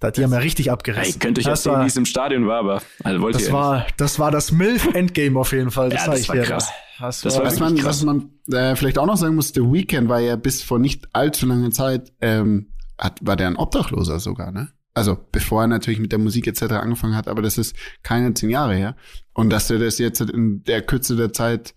Da, 0.00 0.10
die 0.10 0.24
haben 0.24 0.32
ja 0.32 0.38
richtig 0.38 0.66
Ey, 0.66 0.72
abgerissen. 0.72 1.10
ich 1.10 1.18
könnte 1.20 1.40
euch 1.40 1.44
das 1.44 1.60
erzählen, 1.60 1.76
war, 1.76 1.84
wie 1.84 1.88
es 1.88 1.96
im 1.96 2.06
Stadion 2.06 2.46
war, 2.46 2.58
aber 2.60 2.82
also 3.04 3.20
wollt 3.20 3.34
das 3.34 3.46
ihr 3.48 3.52
war, 3.52 3.86
das 3.98 4.18
war 4.18 4.30
das 4.30 4.50
MILF-Endgame 4.50 5.38
auf 5.38 5.52
jeden 5.52 5.70
Fall. 5.70 5.90
Das 5.90 6.00
Ja, 6.00 6.04
sag 6.06 6.12
das 6.12 6.20
ich 6.22 6.28
war 6.30 6.36
dir. 6.36 6.42
krass. 6.42 6.70
Das, 6.98 7.20
Das 7.20 7.36
war, 7.38 7.44
Was 7.44 7.58
man, 7.60 7.84
was 7.84 8.02
man 8.02 8.30
äh, 8.50 8.74
vielleicht 8.76 8.98
auch 8.98 9.06
noch 9.06 9.16
sagen 9.16 9.34
muss, 9.34 9.48
The 9.54 9.60
Weeknd 9.60 10.08
war 10.08 10.20
ja 10.20 10.36
bis 10.36 10.62
vor 10.62 10.78
nicht 10.78 11.08
allzu 11.12 11.46
langer 11.46 11.70
Zeit, 11.70 12.12
ähm, 12.20 12.72
hat, 12.98 13.18
war 13.22 13.36
der 13.36 13.46
ein 13.48 13.56
Obdachloser 13.56 14.20
sogar, 14.20 14.52
ne? 14.52 14.68
Also 14.92 15.16
bevor 15.32 15.62
er 15.62 15.66
natürlich 15.68 16.00
mit 16.00 16.12
der 16.12 16.18
Musik 16.18 16.46
etc. 16.46 16.62
angefangen 16.72 17.14
hat, 17.14 17.28
aber 17.28 17.42
das 17.42 17.58
ist 17.58 17.76
keine 18.02 18.34
zehn 18.34 18.50
Jahre 18.50 18.74
her. 18.74 18.96
Und 19.34 19.50
dass 19.50 19.70
er 19.70 19.78
das 19.78 19.98
jetzt 19.98 20.20
in 20.20 20.64
der 20.64 20.82
Kürze 20.82 21.14
der 21.14 21.32
Zeit 21.32 21.74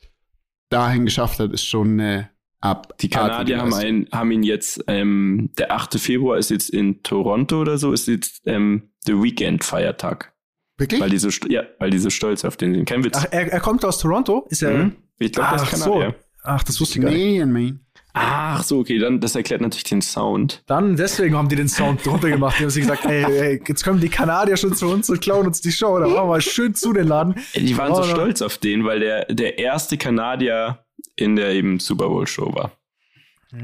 dahin 0.70 1.06
geschafft 1.06 1.40
hat, 1.40 1.52
ist 1.54 1.66
schon 1.66 2.00
eine 2.00 2.30
ab. 2.64 2.98
Die 3.00 3.10
Kanadier 3.10 3.60
haben, 3.60 3.74
ein, 3.74 4.08
haben 4.12 4.32
ihn 4.32 4.44
jetzt, 4.44 4.84
ähm, 4.88 5.50
der 5.58 5.72
8. 5.72 6.00
Februar 6.00 6.38
ist 6.38 6.50
jetzt 6.50 6.70
in 6.70 7.04
Toronto 7.04 7.62
oder 7.62 7.78
so, 7.78 7.92
ist 7.92 8.08
jetzt 8.08 8.42
ähm, 8.46 8.90
The 9.06 9.22
Weekend 9.22 9.64
Feiertag. 9.64 10.34
Wirklich? 10.78 11.02
Weil 11.02 11.10
die 11.10 11.18
so, 11.18 11.30
ja, 11.50 11.64
weil 11.80 11.92
die 11.92 12.00
so 12.00 12.10
stolz 12.10 12.44
auf 12.46 12.58
den 12.58 12.74
sind. 12.74 12.86
Kein 12.86 13.04
Witz. 13.04 13.18
ach, 13.18 13.28
er, 13.32 13.52
er 13.52 13.60
kommt 13.60 13.86
aus 13.86 14.00
Toronto? 14.00 14.48
Ist 14.50 14.64
er? 14.64 14.72
Mhm. 14.72 14.96
Ich 15.20 15.32
glaube, 15.32 15.52
das 15.52 15.72
ist 15.72 15.84
so. 15.84 15.92
Kanadier. 15.92 16.16
Ach, 16.46 16.64
das 16.64 16.80
wusste 16.82 17.00
ich 17.00 17.06
gar 17.06 17.12
nicht. 17.12 17.46
Man. 17.46 17.80
Ach 18.16 18.64
so, 18.64 18.80
okay, 18.80 19.00
dann, 19.00 19.20
das 19.20 19.36
erklärt 19.36 19.62
natürlich 19.62 19.86
den 19.86 20.02
Sound. 20.02 20.62
Dann, 20.68 20.96
deswegen 20.96 21.36
haben 21.36 21.50
die 21.50 21.56
den 21.56 21.70
Sound 21.70 22.06
drunter 22.06 22.30
gemacht. 22.30 22.58
Die 22.60 22.64
haben 22.64 22.70
sich 22.70 22.84
gesagt, 22.84 23.06
ey, 23.06 23.24
ey, 23.24 23.64
jetzt 23.68 23.84
kommen 23.84 24.00
die 24.00 24.10
Kanadier 24.10 24.56
schon 24.56 24.76
zu 24.76 24.88
uns 24.88 25.10
und 25.10 25.20
klauen 25.20 25.48
uns 25.48 25.62
die 25.62 25.72
Show. 25.72 25.98
Da 26.00 26.06
machen 26.06 26.16
wir 26.16 26.26
mal 26.26 26.42
schön 26.42 26.76
zu 26.76 26.94
den 26.94 27.08
Laden. 27.08 27.36
Die 27.56 27.76
waren 27.78 27.92
Oh, 27.92 27.96
so 27.96 28.04
stolz 28.04 28.42
auf 28.42 28.58
den, 28.60 28.84
weil 28.86 29.00
der, 29.00 29.26
der 29.26 29.58
erste 29.58 29.98
Kanadier 29.98 30.86
in 31.16 31.36
der 31.36 31.52
eben 31.54 31.80
Super 31.80 32.08
Bowl 32.10 32.28
Show 32.28 32.54
war. 32.56 32.72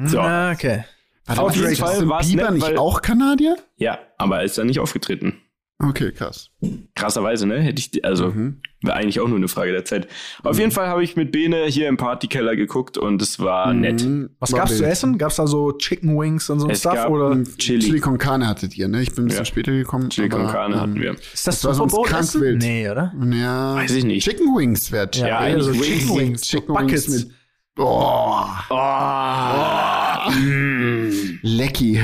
So. 0.05 0.19
Ah, 0.19 0.51
okay. 0.51 0.85
Warte, 1.25 1.41
Auf 1.41 1.55
jeden 1.55 1.75
Fall 1.75 2.07
war's 2.09 2.27
Bieber 2.27 2.43
nett, 2.43 2.53
nicht 2.53 2.63
weil- 2.67 2.77
auch 2.77 3.01
Kanadier? 3.01 3.57
Ja, 3.77 3.99
aber 4.17 4.37
er 4.39 4.43
ist 4.43 4.57
dann 4.57 4.67
nicht 4.67 4.79
aufgetreten. 4.79 5.33
Okay, 5.81 6.11
krass. 6.11 6.49
Krasserweise, 6.93 7.47
ne? 7.47 7.61
Hätte 7.61 7.79
ich, 7.79 7.89
die- 7.89 8.03
also, 8.03 8.27
Mhm. 8.31 8.59
wäre 8.81 8.97
eigentlich 8.97 9.21
auch 9.21 9.29
nur 9.29 9.37
eine 9.37 9.47
Frage 9.47 9.71
der 9.71 9.85
Zeit. 9.85 10.07
Auf 10.43 10.59
jeden 10.59 10.71
Fall 10.71 10.87
habe 10.87 11.03
ich 11.05 11.15
mit 11.15 11.31
Bene 11.31 11.65
hier 11.67 11.87
im 11.87 11.95
Partykeller 11.95 12.57
geguckt 12.57 12.97
und 12.97 13.21
es 13.21 13.39
war 13.39 13.73
nett. 13.73 14.03
Mhm. 14.03 14.31
Was 14.39 14.51
War 14.51 14.59
gab's 14.59 14.77
zu 14.77 14.85
essen? 14.85 15.17
Gab's 15.17 15.37
da 15.37 15.47
so 15.47 15.71
Chicken 15.71 16.19
Wings 16.19 16.49
und 16.49 16.59
so 16.59 16.65
ein 16.67 16.71
Es 16.71 16.79
Stuff? 16.81 16.95
gab 16.95 17.09
Oder 17.09 17.41
Chili. 17.57 17.79
Chili 17.79 17.99
con 18.01 18.17
Carne 18.17 18.45
hattet 18.47 18.77
ihr, 18.77 18.89
ne? 18.89 19.01
Ich 19.01 19.13
bin 19.15 19.23
ein 19.23 19.27
bisschen 19.27 19.41
Ja. 19.43 19.45
später 19.45 19.71
gekommen. 19.71 20.09
Chili 20.09 20.27
con 20.27 20.47
Carne 20.47 20.75
ähm, 20.75 20.81
hatten 20.81 20.95
wir. 20.99 21.11
ist 21.13 21.47
das 21.47 21.61
das 21.61 21.63
war 21.63 21.73
Super 21.75 21.89
sonst 21.89 22.09
Bowl 22.11 22.19
Essen? 22.19 22.41
wild. 22.41 22.61
Nee, 22.61 22.89
oder? 22.89 23.13
Ja. 23.31 23.75
Weiß 23.75 23.91
ich 23.95 24.03
nicht. 24.03 24.25
Chicken 24.25 24.47
Wings 24.57 24.91
wird 24.91 25.15
Ja, 25.15 25.27
Ja, 25.27 25.47
eher 25.47 25.61
so 25.61 25.71
eigentlich 25.71 25.87
Chicken 25.87 26.09
Wings. 26.09 26.19
Wings. 26.19 26.41
Chicken 26.41 26.67
so 26.67 26.73
Buckets. 26.73 27.07
Wings 27.07 27.25
mit. 27.25 27.35
Boah, 27.79 28.65
Oh, 28.69 30.31
mm. 30.31 31.39
lecky. 31.43 32.01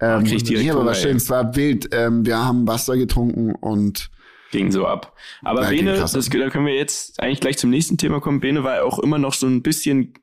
Ähm, 0.00 0.22
nee, 0.22 0.70
aber 0.70 0.86
war 0.86 0.94
schön, 0.94 1.16
es 1.16 1.28
war 1.28 1.56
wild. 1.56 1.88
Ähm, 1.92 2.24
wir 2.24 2.38
haben 2.38 2.68
Wasser 2.68 2.96
getrunken 2.96 3.56
und 3.56 4.08
Ging 4.52 4.70
so 4.70 4.86
ab. 4.86 5.16
Aber 5.42 5.66
Bene, 5.66 5.94
das, 5.96 6.12
da 6.12 6.48
können 6.48 6.66
wir 6.66 6.76
jetzt 6.76 7.20
eigentlich 7.20 7.40
gleich 7.40 7.58
zum 7.58 7.70
nächsten 7.70 7.98
Thema 7.98 8.20
kommen. 8.20 8.38
Bene 8.38 8.62
war 8.62 8.84
auch 8.84 9.00
immer 9.00 9.18
noch 9.18 9.34
so 9.34 9.48
ein 9.48 9.62
bisschen 9.62 10.14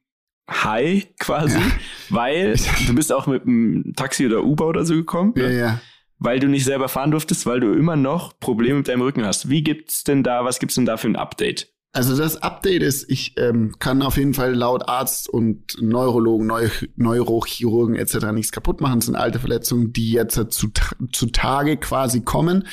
high 0.50 1.06
quasi, 1.20 1.58
Ja. 1.60 1.66
weil 2.10 2.56
du 2.88 2.96
bist 2.96 3.12
auch 3.12 3.28
mit 3.28 3.44
einem 3.44 3.94
Taxi 3.98 4.26
oder 4.26 4.42
Uber 4.46 4.68
oder 4.68 4.86
so 4.86 4.94
gekommen, 4.94 5.34
ja, 5.36 5.48
ne? 5.50 5.58
ja. 5.60 5.82
weil 6.18 6.40
du 6.40 6.48
nicht 6.48 6.64
selber 6.64 6.88
fahren 6.88 7.12
durftest, 7.12 7.46
weil 7.46 7.60
du 7.60 7.74
immer 7.74 7.98
noch 7.98 8.40
Probleme 8.40 8.78
mit 8.78 8.88
deinem 8.88 9.02
Rücken 9.02 9.26
hast. 9.26 9.50
Wie 9.50 9.64
gibt's 9.64 10.06
denn 10.06 10.24
da, 10.24 10.46
was 10.46 10.60
gibt's 10.60 10.76
denn 10.76 10.86
da 10.86 10.96
für 10.96 11.10
ein 11.10 11.18
Update? 11.18 11.68
Also 11.94 12.16
das 12.16 12.42
Update 12.42 12.84
ist, 12.84 13.10
ich 13.10 13.38
ähm, 13.38 13.76
kann 13.78 14.02
auf 14.02 14.16
jeden 14.16 14.34
Fall 14.34 14.54
laut 14.56 14.88
Arzt 14.88 15.28
und 15.28 15.76
Neurologen, 15.82 16.48
Neu 16.48 16.70
Neurochirurgen 16.96 17.96
etc. 17.96 18.32
nichts 18.32 18.54
kaputt 18.54 18.80
machen. 18.80 19.00
Das 19.00 19.08
sind 19.08 19.18
alte 19.18 19.40
Verletzungen, 19.40 19.92
die 19.92 20.12
jetzt 20.12 20.36
zu, 20.52 20.70
zu 21.12 21.26
Tage 21.28 21.76
quasi 21.76 22.22
kommen. 22.22 22.66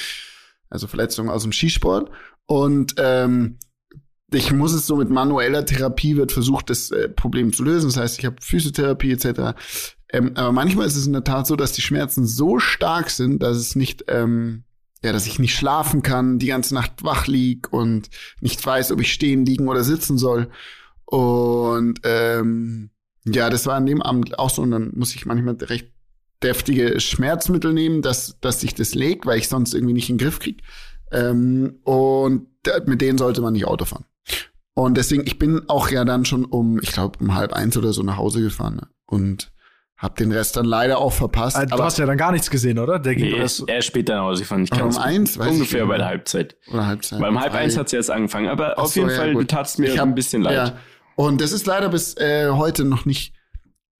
Also 0.70 0.86
Verletzungen 0.86 1.30
aus 1.30 1.42
dem 1.42 1.50
Skisport. 1.50 2.10
Und 2.46 2.94
ähm, 2.98 3.58
ich 4.32 4.52
muss 4.52 4.72
es 4.72 4.86
so 4.86 4.96
mit 4.96 5.10
manueller 5.10 5.64
Therapie 5.64 6.16
wird 6.16 6.32
versucht, 6.32 6.70
das 6.70 6.90
äh, 6.90 7.08
Problem 7.08 7.52
zu 7.52 7.64
lösen. 7.64 7.88
Das 7.88 7.96
heißt, 7.96 8.18
ich 8.18 8.26
habe 8.26 8.36
Physiotherapie 8.40 9.12
etc. 9.12 9.58
Ähm, 10.10 10.32
aber 10.34 10.52
manchmal 10.52 10.86
ist 10.86 10.96
es 10.96 11.06
in 11.06 11.12
der 11.12 11.24
Tat 11.24 11.46
so, 11.46 11.56
dass 11.56 11.72
die 11.72 11.82
Schmerzen 11.82 12.26
so 12.26 12.58
stark 12.58 13.10
sind, 13.10 13.42
dass 13.42 13.56
es 13.56 13.74
nicht, 13.74 14.04
ähm, 14.08 14.64
ja, 15.02 15.12
dass 15.12 15.26
ich 15.26 15.38
nicht 15.38 15.54
schlafen 15.54 16.02
kann, 16.02 16.38
die 16.38 16.46
ganze 16.46 16.74
Nacht 16.74 17.04
wach 17.04 17.26
lieg 17.26 17.72
und 17.72 18.08
nicht 18.40 18.64
weiß, 18.64 18.92
ob 18.92 19.00
ich 19.00 19.12
stehen, 19.12 19.44
liegen 19.46 19.68
oder 19.68 19.84
sitzen 19.84 20.18
soll. 20.18 20.50
Und 21.04 22.00
ähm, 22.04 22.90
ja, 23.24 23.48
das 23.50 23.66
war 23.66 23.76
an 23.76 23.86
dem 23.86 24.02
Abend 24.02 24.38
auch 24.38 24.50
so. 24.50 24.62
Und 24.62 24.72
dann 24.72 24.92
muss 24.94 25.14
ich 25.14 25.26
manchmal 25.26 25.56
recht 25.60 25.92
deftige 26.42 27.00
Schmerzmittel 27.00 27.72
nehmen, 27.72 28.02
dass, 28.02 28.38
dass 28.40 28.60
sich 28.60 28.74
das 28.74 28.94
legt, 28.94 29.26
weil 29.26 29.38
ich 29.38 29.48
sonst 29.48 29.74
irgendwie 29.74 29.94
nicht 29.94 30.10
in 30.10 30.18
den 30.18 30.24
Griff 30.24 30.38
krieg. 30.38 30.62
Ähm, 31.10 31.78
und 31.84 32.48
mit 32.86 33.00
denen 33.00 33.18
sollte 33.18 33.40
man 33.40 33.54
nicht 33.54 33.66
Auto 33.66 33.84
fahren. 33.84 34.04
Und 34.74 34.96
deswegen, 34.96 35.26
ich 35.26 35.38
bin 35.38 35.68
auch 35.68 35.90
ja 35.90 36.04
dann 36.04 36.24
schon 36.24 36.44
um, 36.44 36.78
ich 36.80 36.92
glaube, 36.92 37.18
um 37.20 37.34
halb 37.34 37.52
eins 37.52 37.76
oder 37.76 37.92
so 37.92 38.02
nach 38.02 38.16
Hause 38.16 38.40
gefahren. 38.40 38.76
Ne? 38.76 38.88
Und 39.06 39.50
hab 39.98 40.16
den 40.16 40.32
Rest 40.32 40.56
dann 40.56 40.64
leider 40.64 40.98
auch 40.98 41.12
verpasst. 41.12 41.56
Ah, 41.56 41.66
Du 41.66 41.74
aber, 41.74 41.84
hast 41.84 41.98
ja 41.98 42.06
dann 42.06 42.16
gar 42.16 42.32
nichts 42.32 42.48
gesehen, 42.50 42.78
oder? 42.78 42.98
Der 42.98 43.14
Nee, 43.16 43.32
er 43.32 43.42
das, 43.42 43.58
ist, 43.60 43.68
er 43.68 43.78
ist 43.78 43.84
später 43.86 44.14
nach 44.16 44.22
Hause 44.22 44.42
gefahren. 44.42 44.62
Ich 44.64 44.72
Aber 44.72 44.80
kann's 44.82 44.96
um 44.96 45.02
eins, 45.02 45.38
weiß 45.38 45.46
ich 45.46 45.52
ungefähr 45.54 45.80
nicht 45.82 45.88
bei 45.90 45.96
der 45.98 46.06
Halbzeit. 46.06 46.56
oder 46.72 46.86
Halbzeit. 46.86 47.20
Weil 47.20 47.30
um 47.30 47.40
halb 47.40 47.52
eins 47.54 47.76
hat's 47.76 47.92
jetzt 47.92 48.10
angefangen. 48.10 48.48
Aber 48.48 48.74
Ach 48.78 48.84
auf 48.84 48.92
so, 48.92 49.00
jeden 49.00 49.10
ja, 49.10 49.16
Fall, 49.16 49.32
gut. 49.34 49.42
du 49.42 49.46
tatst 49.46 49.78
mir 49.78 49.88
Ich 49.92 49.98
hab- 49.98 50.06
ein 50.06 50.14
bisschen 50.14 50.42
leid. 50.42 50.54
Ja. 50.54 50.78
Und 51.16 51.40
das 51.40 51.52
ist 51.52 51.66
leider 51.66 51.88
bis 51.88 52.16
äh, 52.16 52.48
heute 52.50 52.84
noch 52.84 53.04
nicht 53.04 53.34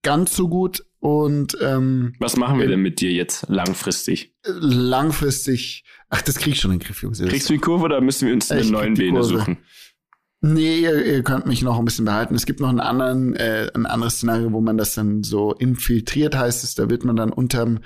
ganz 0.01 0.35
so 0.35 0.47
gut. 0.47 0.85
Und 1.01 1.57
ähm, 1.61 2.13
Was 2.19 2.35
machen 2.37 2.57
wir 2.57 2.65
Ähm, 2.65 2.71
denn 2.71 2.81
mit 2.81 2.99
dir 3.01 3.11
jetzt 3.11 3.45
langfristig? 3.49 4.33
langfristig, 4.45 5.83
ach, 6.09 6.21
das 6.21 6.35
krieg 6.35 6.53
ich 6.53 6.59
schon 6.61 6.71
in 6.71 6.79
den 6.79 6.85
Griff, 6.85 7.01
Jungs. 7.01 7.19
Kriegst 7.21 7.49
du 7.49 7.53
die 7.53 7.59
Kurve 7.59 7.85
oder 7.85 8.01
müssen 8.01 8.27
wir 8.27 8.33
uns 8.33 8.49
Ich 8.51 8.57
einen 8.57 8.71
neuen 8.71 8.95
die 8.95 9.03
Bene 9.03 9.19
Kurve. 9.19 9.39
suchen? 9.39 9.57
Nee, 10.41 10.79
ihr, 10.79 11.05
ihr 11.05 11.23
könnt 11.23 11.45
mich 11.47 11.61
noch 11.61 11.77
ein 11.77 11.85
bisschen 11.85 12.05
behalten. 12.05 12.33
Es 12.35 12.45
gibt 12.45 12.61
noch 12.61 12.69
einen 12.69 12.79
anderen, 12.79 13.35
äh, 13.35 13.69
ein 13.73 13.85
anderes 13.85 14.15
Szenario, 14.15 14.53
wo 14.53 14.61
man 14.61 14.77
das 14.77 14.95
dann 14.95 15.23
so 15.23 15.53
infiltriert, 15.53 16.35
heißt 16.35 16.63
es. 16.63 16.75
Da 16.75 16.89
wird 16.89 17.03
man 17.03 17.17
dann 17.17 17.31
unterm, 17.33 17.79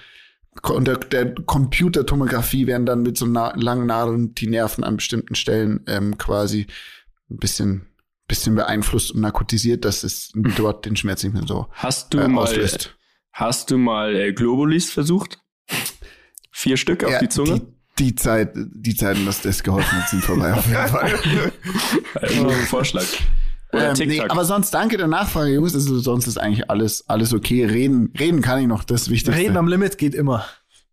unter 0.61 0.97
der 0.97 1.33
Computertomographie 1.33 2.67
werden 2.67 2.85
dann 2.85 3.01
mit 3.01 3.17
so 3.17 3.25
na 3.25 3.55
langen 3.55 3.87
Nadeln 3.87 4.35
die 4.35 4.47
Nerven 4.47 4.83
an 4.83 4.97
bestimmten 4.97 5.33
Stellen 5.33 5.83
ähm, 5.87 6.17
quasi 6.19 6.67
ein 7.31 7.37
bisschen, 7.37 7.87
bisschen 8.27 8.53
beeinflusst 8.53 9.11
und 9.15 9.21
narkotisiert, 9.21 9.83
dass 9.83 10.03
es 10.03 10.31
dort 10.55 10.85
den 10.85 10.95
Schmerz 10.95 11.23
nicht 11.23 11.33
mehr 11.33 11.47
so 11.47 11.67
Hast 11.71 12.13
du 12.13 12.19
äh, 12.19 12.27
mal, 12.27 12.41
auslöst. 12.43 12.95
hast 13.31 13.71
du 13.71 13.79
mal 13.79 14.15
äh, 14.15 14.31
Globulis 14.31 14.91
versucht? 14.91 15.39
Vier 16.51 16.77
Stück 16.77 17.03
auf 17.03 17.11
Ja, 17.11 17.19
die 17.19 17.29
Zunge? 17.29 17.61
Die, 17.61 17.65
die 17.99 18.15
Zeit, 18.15 18.51
die 18.55 18.95
Zeiten, 18.95 19.25
dass 19.25 19.41
das 19.41 19.63
geholfen 19.63 20.01
hat, 20.01 20.09
sind 20.09 20.23
vorbei 20.23 20.53
auf 20.53 20.65
jeden 20.65 20.87
Fall. 20.87 21.51
Also 22.15 22.41
nur 22.43 22.51
ein 22.51 22.59
Vorschlag. 22.65 23.05
Oder 23.71 23.99
Ähm, 23.99 24.07
nee, 24.07 24.21
aber 24.21 24.45
sonst 24.45 24.71
danke 24.71 24.97
der 24.97 25.07
Nachfrage, 25.07 25.51
Jungs. 25.53 25.73
Also, 25.73 25.99
sonst 25.99 26.27
ist 26.27 26.37
eigentlich 26.37 26.69
alles, 26.69 27.09
alles 27.09 27.33
okay. 27.33 27.65
Reden, 27.65 28.13
reden 28.17 28.41
kann 28.41 28.59
ich 28.61 28.67
noch, 28.67 28.83
das 28.83 29.09
Wichtigste. 29.09 29.41
Reden 29.41 29.57
am 29.57 29.67
Limit 29.67 29.97
geht 29.97 30.13
immer. 30.15 30.45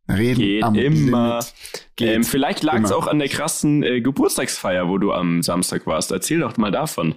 Reden 0.09 0.41
Geht 0.41 0.65
am 0.65 0.75
immer. 0.75 1.29
Limit. 1.29 1.55
Geht 1.97 2.09
ähm, 2.09 2.25
vielleicht 2.25 2.63
lag 2.63 2.83
es 2.83 2.91
auch 2.93 3.07
an 3.07 3.19
der 3.19 3.29
krassen 3.29 3.83
äh, 3.83 4.01
Geburtstagsfeier, 4.01 4.89
wo 4.89 4.99
du 4.99 5.13
am 5.13 5.43
Samstag 5.43 5.87
warst. 5.87 6.11
Erzähl 6.11 6.41
doch 6.41 6.57
mal 6.57 6.71
davon. 6.71 7.15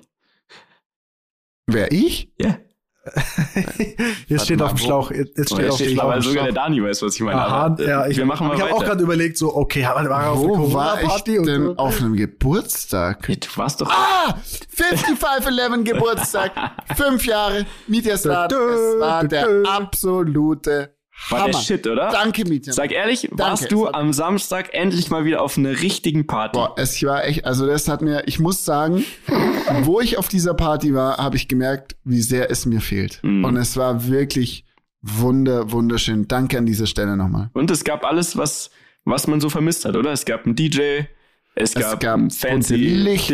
Wer 1.66 1.92
ich? 1.92 2.32
Ja. 2.40 2.58
Jetzt 4.28 4.46
steht 4.46 4.60
mal, 4.60 4.66
auf 4.66 4.72
dem 4.74 4.78
Schlauch. 4.78 5.12
Jetzt 5.12 5.52
Oh, 5.52 5.56
steht 5.56 5.70
auf 5.70 5.76
steht 5.76 5.90
dem 5.90 5.94
Schlauch. 5.96 6.08
weil 6.10 6.22
sogar 6.22 6.44
der 6.46 6.54
Dani 6.54 6.82
weiß, 6.84 7.02
was 7.02 7.16
ich 7.16 7.22
meine. 7.22 7.42
Aha, 7.42 7.66
aber, 7.66 7.84
äh, 7.84 7.90
ja, 7.90 8.08
ich, 8.08 8.18
wir 8.18 8.26
machen 8.26 8.48
mal 8.48 8.56
ich 8.56 8.62
habe 8.62 8.74
auch 8.74 8.84
gerade 8.84 9.04
überlegt, 9.04 9.38
so, 9.38 9.54
okay, 9.56 9.84
war 9.84 10.10
war 10.10 10.32
auf 10.32 10.40
Wo 10.40 10.56
einer 10.56 10.74
war 10.74 11.04
ich 11.04 11.22
denn 11.24 11.44
so. 11.66 11.76
auf 11.76 12.00
einem 12.00 12.16
Geburtstag? 12.16 13.28
Du 13.28 13.48
warst 13.58 13.82
doch. 13.82 13.90
Ah! 13.90 14.36
5511 14.70 15.84
Geburtstag. 15.84 16.52
Fünf 16.96 17.26
Jahre. 17.26 17.66
Dö, 17.88 18.02
dö, 18.02 18.74
Es 18.74 19.00
war 19.00 19.28
der 19.28 19.48
absolute 19.66 20.96
War 21.30 21.40
Hammer. 21.42 21.52
der 21.52 21.60
Shit, 21.60 21.88
oder? 21.88 22.10
Danke, 22.12 22.44
Mietja. 22.46 22.74
Sag 22.74 22.92
ehrlich, 22.92 23.30
warst 23.32 23.64
es 23.64 23.70
du 23.70 23.88
am 23.88 24.14
Samstag 24.14 24.74
endlich 24.74 25.10
mal 25.10 25.26
wieder 25.26 25.42
auf 25.42 25.58
einer 25.58 25.82
richtigen 25.82 26.28
Party? 26.28 26.58
Boah, 26.58 26.74
es 26.78 27.02
war 27.04 27.24
echt, 27.24 27.46
also 27.46 27.66
das 27.66 27.88
hat 27.88 28.02
mir, 28.02 28.28
ich 28.28 28.40
muss 28.40 28.66
sagen, 28.66 29.06
wo 29.84 30.02
ich 30.02 30.18
auf 30.18 30.28
dieser 30.28 30.54
Party 30.54 30.94
war, 30.94 31.18
habe 31.18 31.36
ich 31.38 31.48
gemerkt, 31.48 31.96
wie 32.04 32.22
sehr 32.22 32.52
es 32.52 32.66
mir 32.66 32.82
fehlt. 32.82 33.20
Mhm. 33.24 33.46
Und 33.46 33.58
es 33.58 33.78
war 33.78 34.08
wirklich 34.08 34.66
wunder, 35.02 35.72
wunderschön. 35.72 36.28
Danke 36.28 36.58
an 36.58 36.66
dieser 36.66 36.88
Stelle 36.88 37.16
nochmal. 37.16 37.50
Und 37.54 37.72
es 37.72 37.84
gab 37.84 38.06
alles, 38.06 38.36
was, 38.38 38.72
was 39.06 39.28
man 39.28 39.40
so 39.40 39.50
vermisst 39.50 39.86
hat, 39.86 39.96
oder? 39.96 40.12
Es 40.12 40.26
gab 40.26 40.46
einen 40.46 40.56
DJ, 40.56 41.02
es 41.56 41.74
gab, 41.76 41.94
Es 41.94 42.00
gab 42.00 42.32
fancy 42.32 42.78
Disco-Licht, 42.78 43.30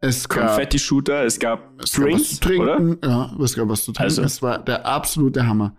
es 0.00 0.28
gab, 0.28 0.46
Konfetti-Shooter, 0.46 1.24
es 1.24 1.38
gab 1.38 1.60
es 1.82 1.92
gab 1.92 2.04
was 2.04 2.10
Drinks, 2.10 2.30
zu 2.30 2.40
trinken, 2.40 2.94
oder? 2.94 3.08
ja, 3.08 3.36
es 3.44 3.54
gab 3.54 3.68
was 3.68 3.84
zu 3.84 3.92
trinken. 3.92 4.02
Also. 4.02 4.22
Es 4.22 4.42
war 4.42 4.58
der 4.58 4.84
absolute 4.84 5.46
Hammer. 5.46 5.76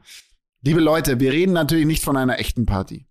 Liebe 0.62 0.82
Leute, 0.82 1.20
wir 1.20 1.32
reden 1.32 1.54
natürlich 1.54 1.86
nicht 1.86 2.04
von 2.04 2.18
einer 2.18 2.40
echten 2.40 2.66
Party. 2.66 3.06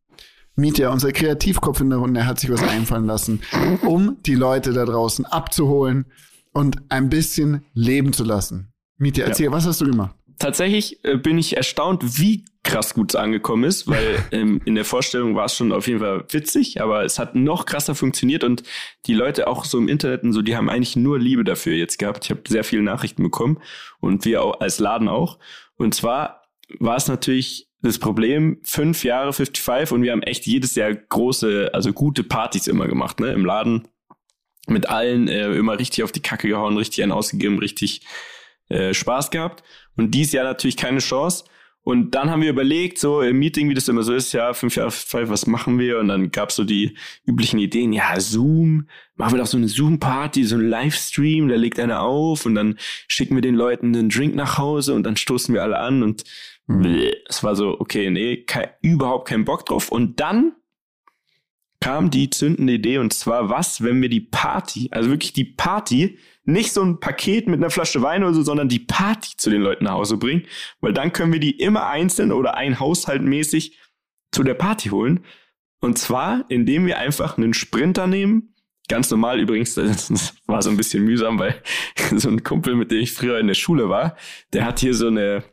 Mietja, 0.55 0.91
unser 0.91 1.13
Kreativkopf 1.13 1.81
in 1.81 1.91
der 1.91 1.99
Runde, 1.99 2.27
hat 2.27 2.41
sich 2.41 2.51
was 2.51 2.63
einfallen 2.63 3.07
lassen, 3.07 3.43
um 3.87 4.19
die 4.27 4.35
Leute 4.35 4.73
da 4.73 4.85
draußen 4.85 5.25
abzuholen 5.25 6.07
und 6.53 6.79
ein 6.91 7.09
bisschen 7.09 7.65
leben 7.75 8.13
zu 8.13 8.25
lassen. 8.25 8.73
Mietja, 8.99 9.27
erzähl, 9.27 9.53
was 9.53 9.67
hast 9.67 9.81
du 9.81 9.87
gemacht? 9.87 10.15
tatsächlich 10.39 11.05
äh, 11.05 11.17
bin 11.17 11.39
ich 11.39 11.57
erstaunt, 11.57 12.19
wie 12.19 12.45
krass 12.63 12.95
gut 12.95 13.13
es 13.13 13.17
angekommen 13.17 13.65
ist, 13.65 13.89
weil 13.89 14.19
ähm, 14.33 14.61
in 14.65 14.75
der 14.75 14.85
Vorstellung 14.85 15.35
war 15.35 15.47
es 15.47 15.55
schon 15.55 15.73
auf 15.73 15.87
jeden 15.87 16.01
Fall 16.01 16.25
witzig, 16.31 16.81
aber 16.81 17.05
es 17.05 17.19
hat 17.19 17.35
noch 17.35 17.67
krasser 17.67 17.95
funktioniert 17.95 18.45
und 18.45 18.63
die 19.07 19.15
Leute 19.15 19.47
auch 19.47 19.65
so 19.65 19.79
im 19.79 19.89
Internet 19.89 20.23
und 20.23 20.33
so, 20.33 20.43
die 20.43 20.57
haben 20.57 20.69
eigentlich 20.69 20.97
nur 20.97 21.19
Liebe 21.19 21.45
dafür 21.45 21.75
jetzt 21.75 21.99
gehabt. 21.99 22.25
Ich 22.25 22.31
habe 22.31 22.43
sehr 22.49 22.65
viele 22.65 22.83
Nachrichten 22.83 23.23
bekommen 23.23 23.59
und 24.01 24.25
wir 24.25 24.43
auch 24.43 24.61
als 24.61 24.79
Laden 24.79 25.09
auch. 25.09 25.39
Und 25.77 25.95
zwar 25.95 26.48
war 26.79 26.97
es 26.97 27.09
natürlich 27.09 27.69
das 27.83 27.99
Problem, 27.99 28.59
fünf 28.65 29.05
Jahre 29.05 29.33
55 29.33 29.93
und 29.93 30.03
wir 30.03 30.13
haben 30.13 30.23
echt 30.23 30.47
jedes 30.47 30.75
Jahr 30.75 30.93
große, 30.93 31.71
also 31.73 31.93
gute 31.93 32.25
Partys 32.25 32.67
immer 32.67 32.89
gemacht, 32.89 33.21
ne, 33.21 33.33
im 33.33 33.45
Laden. 33.45 33.89
Mit 34.67 34.91
allen 34.91 35.29
äh, 35.29 35.53
immer 35.53 35.79
richtig 35.79 36.05
auf 36.05 36.13
die 36.13 36.21
Kacke 36.21 36.49
gehauen, 36.49 36.77
richtig 36.77 37.03
einen 37.03 37.13
ausgegeben, 37.13 37.59
richtig 37.59 38.03
äh, 38.69 38.93
Spaß 38.93 39.31
gehabt. 39.31 39.63
Und 39.97 40.11
dieses 40.11 40.33
Jahr 40.33 40.45
natürlich 40.45 40.77
keine 40.77 40.99
Chance. 40.99 41.45
Und 41.89 42.11
dann 42.11 42.31
haben 42.31 42.43
wir 42.43 42.51
überlegt, 42.51 42.99
so 42.99 43.23
im 43.23 43.39
Meeting, 43.39 43.71
wie 43.71 43.75
das 43.75 43.89
immer 43.89 44.03
so 44.03 44.13
ist, 44.13 44.35
ja, 44.35 44.53
fünf 44.53 44.77
Jahre, 44.77 44.91
five, 44.91 45.31
was 45.31 45.47
machen 45.47 45.79
wir? 45.79 45.99
Und 45.99 46.09
dann 46.09 46.31
gab's 46.31 46.57
so 46.57 46.65
die 46.65 46.99
üblichen 47.25 47.59
Ideen, 47.59 47.95
ja, 47.95 48.21
Zoom, 48.21 48.89
machen 49.15 49.33
wir 49.33 49.39
doch 49.39 49.47
so 49.47 49.57
eine 49.57 49.69
Zoom-Party, 49.69 50.45
so 50.45 50.57
ein 50.57 50.69
Livestream, 50.69 51.49
da 51.49 51.55
legt 51.55 51.79
einer 51.79 52.03
auf 52.03 52.45
und 52.45 52.57
dann 52.57 52.79
schicken 53.07 53.37
wir 53.37 53.41
den 53.41 53.55
Leuten 53.55 53.97
einen 53.97 54.11
Drink 54.11 54.35
nach 54.35 54.59
Hause 54.59 54.93
und 54.93 55.05
dann 55.05 55.17
stoßen 55.17 55.55
wir 55.55 55.63
alle 55.63 55.79
an 55.79 56.03
und 56.03 56.25
mhm. 56.69 57.11
es 57.29 57.43
war 57.43 57.57
so, 57.57 57.79
okay, 57.81 58.11
nee, 58.11 58.45
kein, 58.45 58.69
überhaupt 58.81 59.29
keinen 59.29 59.45
Bock 59.45 59.67
drauf. 59.67 59.91
Und 59.91 60.21
dann 60.21 60.53
kam 61.81 62.11
die 62.11 62.31
zündende 62.31 62.75
Idee 62.75 62.99
und 62.99 63.13
zwar 63.13 63.51
was, 63.51 63.83
wenn 63.83 64.03
wir 64.03 64.09
die 64.09 64.21
Party, 64.21 64.89
also 64.91 65.11
wirklich 65.11 65.33
die 65.33 65.45
Party 65.45 66.19
nicht 66.45 66.73
so 66.73 66.83
ein 66.83 66.99
Paket 66.99 67.47
mit 67.47 67.61
einer 67.61 67.71
Flasche 67.71 68.03
Wein 68.03 68.25
oder 68.25 68.35
so, 68.35 68.43
sondern 68.43 68.69
die 68.69 68.81
Party 68.81 69.37
zu 69.37 69.51
den 69.51 69.63
Leuten 69.63 69.85
nach 69.85 69.93
Hause 69.93 70.17
bringen, 70.17 70.47
weil 70.81 70.93
dann 70.93 71.13
können 71.13 71.33
wir 71.33 71.41
die 71.41 71.59
immer 71.59 71.87
einzeln 71.87 72.33
oder 72.33 72.57
ein 72.57 72.81
Haushalt 72.81 73.23
mäßig 73.23 73.79
zu 74.33 74.43
der 74.43 74.55
Party 74.55 74.89
holen. 74.89 75.25
Und 75.81 75.99
zwar, 75.99 76.45
indem 76.49 76.87
wir 76.87 76.99
einfach 76.99 77.37
einen 77.37 77.55
Sprinter 77.55 78.07
nehmen. 78.07 78.55
Ganz 78.89 79.11
normal 79.11 79.39
übrigens, 79.39 79.75
das 79.77 80.35
war 80.47 80.63
so 80.63 80.71
ein 80.71 80.77
bisschen 80.77 81.05
mühsam, 81.05 81.39
weil 81.39 81.63
so 82.17 82.29
ein 82.29 82.43
Kumpel, 82.43 82.75
mit 82.75 82.91
dem 82.91 83.01
ich 83.01 83.13
früher 83.13 83.39
in 83.39 83.47
der 83.47 83.55
Schule 83.55 83.89
war, 83.89 84.17
der 84.53 84.65
hat 84.65 84.81
hier 84.81 84.95
so 84.95 85.09
eine 85.09 85.45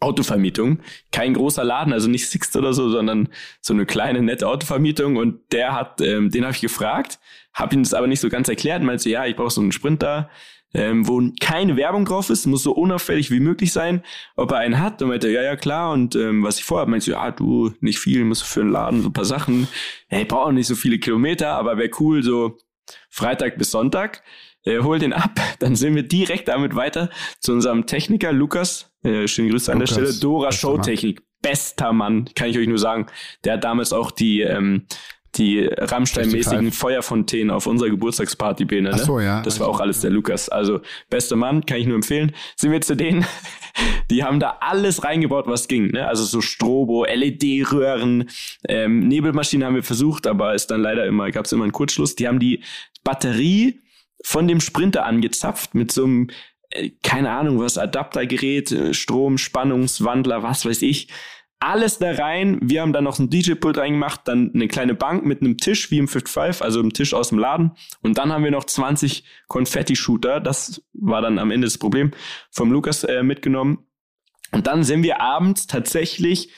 Autovermietung. 0.00 0.80
Kein 1.12 1.34
großer 1.34 1.64
Laden, 1.64 1.92
also 1.92 2.08
nicht 2.08 2.28
Sixt 2.28 2.56
oder 2.56 2.72
so, 2.72 2.88
sondern 2.88 3.28
so 3.60 3.74
eine 3.74 3.86
kleine, 3.86 4.22
nette 4.22 4.48
Autovermietung. 4.48 5.16
Und 5.16 5.40
der 5.52 5.72
hat, 5.72 6.00
ähm, 6.00 6.30
den 6.30 6.44
habe 6.44 6.54
ich 6.54 6.60
gefragt, 6.60 7.18
habe 7.52 7.74
ihm 7.74 7.82
das 7.82 7.94
aber 7.94 8.06
nicht 8.06 8.20
so 8.20 8.28
ganz 8.28 8.48
erklärt. 8.48 8.82
Meinte, 8.82 9.10
ja, 9.10 9.26
ich 9.26 9.36
brauche 9.36 9.50
so 9.50 9.60
einen 9.60 9.72
Sprinter, 9.72 10.30
ähm, 10.72 11.06
wo 11.06 11.22
keine 11.40 11.76
Werbung 11.76 12.04
drauf 12.04 12.30
ist, 12.30 12.46
muss 12.46 12.64
so 12.64 12.72
unauffällig 12.72 13.30
wie 13.30 13.40
möglich 13.40 13.72
sein, 13.72 14.02
ob 14.36 14.50
er 14.50 14.58
einen 14.58 14.80
hat. 14.80 15.00
Und 15.02 15.08
meinte, 15.08 15.30
ja, 15.30 15.42
ja, 15.42 15.56
klar. 15.56 15.92
Und 15.92 16.16
ähm, 16.16 16.42
was 16.42 16.58
ich 16.58 16.64
vorhabe, 16.64 16.90
meinte, 16.90 17.12
ja, 17.12 17.30
du, 17.30 17.72
nicht 17.80 17.98
viel, 17.98 18.24
musst 18.24 18.42
du 18.42 18.46
für 18.46 18.60
einen 18.60 18.72
Laden 18.72 19.02
so 19.02 19.08
ein 19.08 19.12
paar 19.12 19.24
Sachen. 19.24 19.68
Hey, 20.08 20.22
ich 20.22 20.28
brauche 20.28 20.52
nicht 20.52 20.66
so 20.66 20.74
viele 20.74 20.98
Kilometer, 20.98 21.52
aber 21.52 21.76
wäre 21.78 21.90
cool, 22.00 22.22
so 22.22 22.58
Freitag 23.08 23.56
bis 23.58 23.70
Sonntag. 23.70 24.22
Äh, 24.64 24.80
hol 24.80 24.98
den 24.98 25.12
ab, 25.12 25.38
dann 25.58 25.76
sind 25.76 25.94
wir 25.94 26.02
direkt 26.02 26.48
damit 26.48 26.74
weiter 26.74 27.10
zu 27.40 27.52
unserem 27.52 27.86
Techniker 27.86 28.32
Lukas. 28.32 28.90
Äh, 29.02 29.28
schöne 29.28 29.50
Grüße 29.50 29.72
an 29.72 29.78
Lukas, 29.78 29.94
der 29.94 30.06
Stelle. 30.06 30.20
Dora 30.20 30.52
Showtechnik. 30.52 31.22
Bester 31.42 31.92
Mann, 31.92 32.30
kann 32.34 32.48
ich 32.48 32.58
euch 32.58 32.66
nur 32.66 32.78
sagen. 32.78 33.06
Der 33.44 33.54
hat 33.54 33.64
damals 33.64 33.92
auch 33.92 34.10
die 34.10 34.40
ähm, 34.40 34.86
die 35.36 35.66
Rammstein-mäßigen 35.66 36.72
Feuerfontänen 36.72 37.50
auf 37.50 37.66
unserer 37.66 37.90
Geburtstagsparty 37.90 38.64
Bene, 38.64 38.90
ne? 38.90 38.98
So, 38.98 39.20
ja. 39.20 39.42
Das 39.42 39.58
war 39.60 39.68
auch 39.68 39.80
alles 39.80 40.00
der 40.00 40.10
Lukas. 40.10 40.48
Also, 40.48 40.80
bester 41.10 41.36
Mann, 41.36 41.66
kann 41.66 41.78
ich 41.78 41.86
nur 41.86 41.96
empfehlen. 41.96 42.32
Sind 42.56 42.72
wir 42.72 42.80
zu 42.80 42.96
denen, 42.96 43.24
die 44.10 44.22
haben 44.22 44.40
da 44.40 44.58
alles 44.60 45.04
reingebaut, 45.04 45.46
was 45.46 45.68
ging, 45.68 45.88
ne? 45.88 46.06
Also 46.06 46.24
so 46.24 46.40
Strobo, 46.40 47.04
LED-Röhren, 47.04 48.28
ähm, 48.68 49.00
Nebelmaschinen 49.00 49.66
haben 49.66 49.74
wir 49.74 49.82
versucht, 49.82 50.26
aber 50.26 50.54
ist 50.54 50.70
dann 50.70 50.82
leider 50.82 51.04
immer, 51.06 51.30
gab 51.30 51.46
es 51.46 51.52
immer 51.52 51.64
einen 51.64 51.72
Kurzschluss. 51.72 52.14
Die 52.14 52.28
haben 52.28 52.38
die 52.38 52.62
Batterie 53.02 53.80
von 54.24 54.48
dem 54.48 54.60
Sprinter 54.60 55.04
angezapft 55.04 55.74
mit 55.74 55.92
so 55.92 56.04
einem, 56.04 56.30
äh, 56.70 56.90
keine 57.02 57.30
Ahnung 57.30 57.60
was, 57.60 57.76
Adaptergerät, 57.76 58.72
äh, 58.72 58.94
Strom, 58.94 59.36
Spannungswandler, 59.36 60.42
was 60.42 60.64
weiß 60.64 60.82
ich. 60.82 61.08
Alles 61.60 61.98
da 61.98 62.10
rein. 62.10 62.58
Wir 62.62 62.80
haben 62.80 62.92
dann 62.92 63.04
noch 63.04 63.18
ein 63.18 63.30
DJ-Pult 63.30 63.78
reingemacht, 63.78 64.22
dann 64.24 64.50
eine 64.54 64.66
kleine 64.66 64.94
Bank 64.94 65.24
mit 65.24 65.40
einem 65.40 65.58
Tisch 65.58 65.90
wie 65.90 65.98
im 65.98 66.08
55, 66.08 66.62
also 66.62 66.80
einem 66.80 66.92
Tisch 66.92 67.14
aus 67.14 67.28
dem 67.28 67.38
Laden. 67.38 67.72
Und 68.02 68.18
dann 68.18 68.32
haben 68.32 68.44
wir 68.44 68.50
noch 68.50 68.64
20 68.64 69.24
Konfetti-Shooter. 69.48 70.40
Das 70.40 70.82
war 70.94 71.20
dann 71.20 71.38
am 71.38 71.50
Ende 71.50 71.66
das 71.66 71.78
Problem 71.78 72.10
vom 72.50 72.72
Lukas 72.72 73.04
äh, 73.04 73.22
mitgenommen. 73.22 73.86
Und 74.52 74.66
dann 74.66 74.84
sind 74.84 75.02
wir 75.02 75.20
abends 75.20 75.66
tatsächlich 75.66 76.50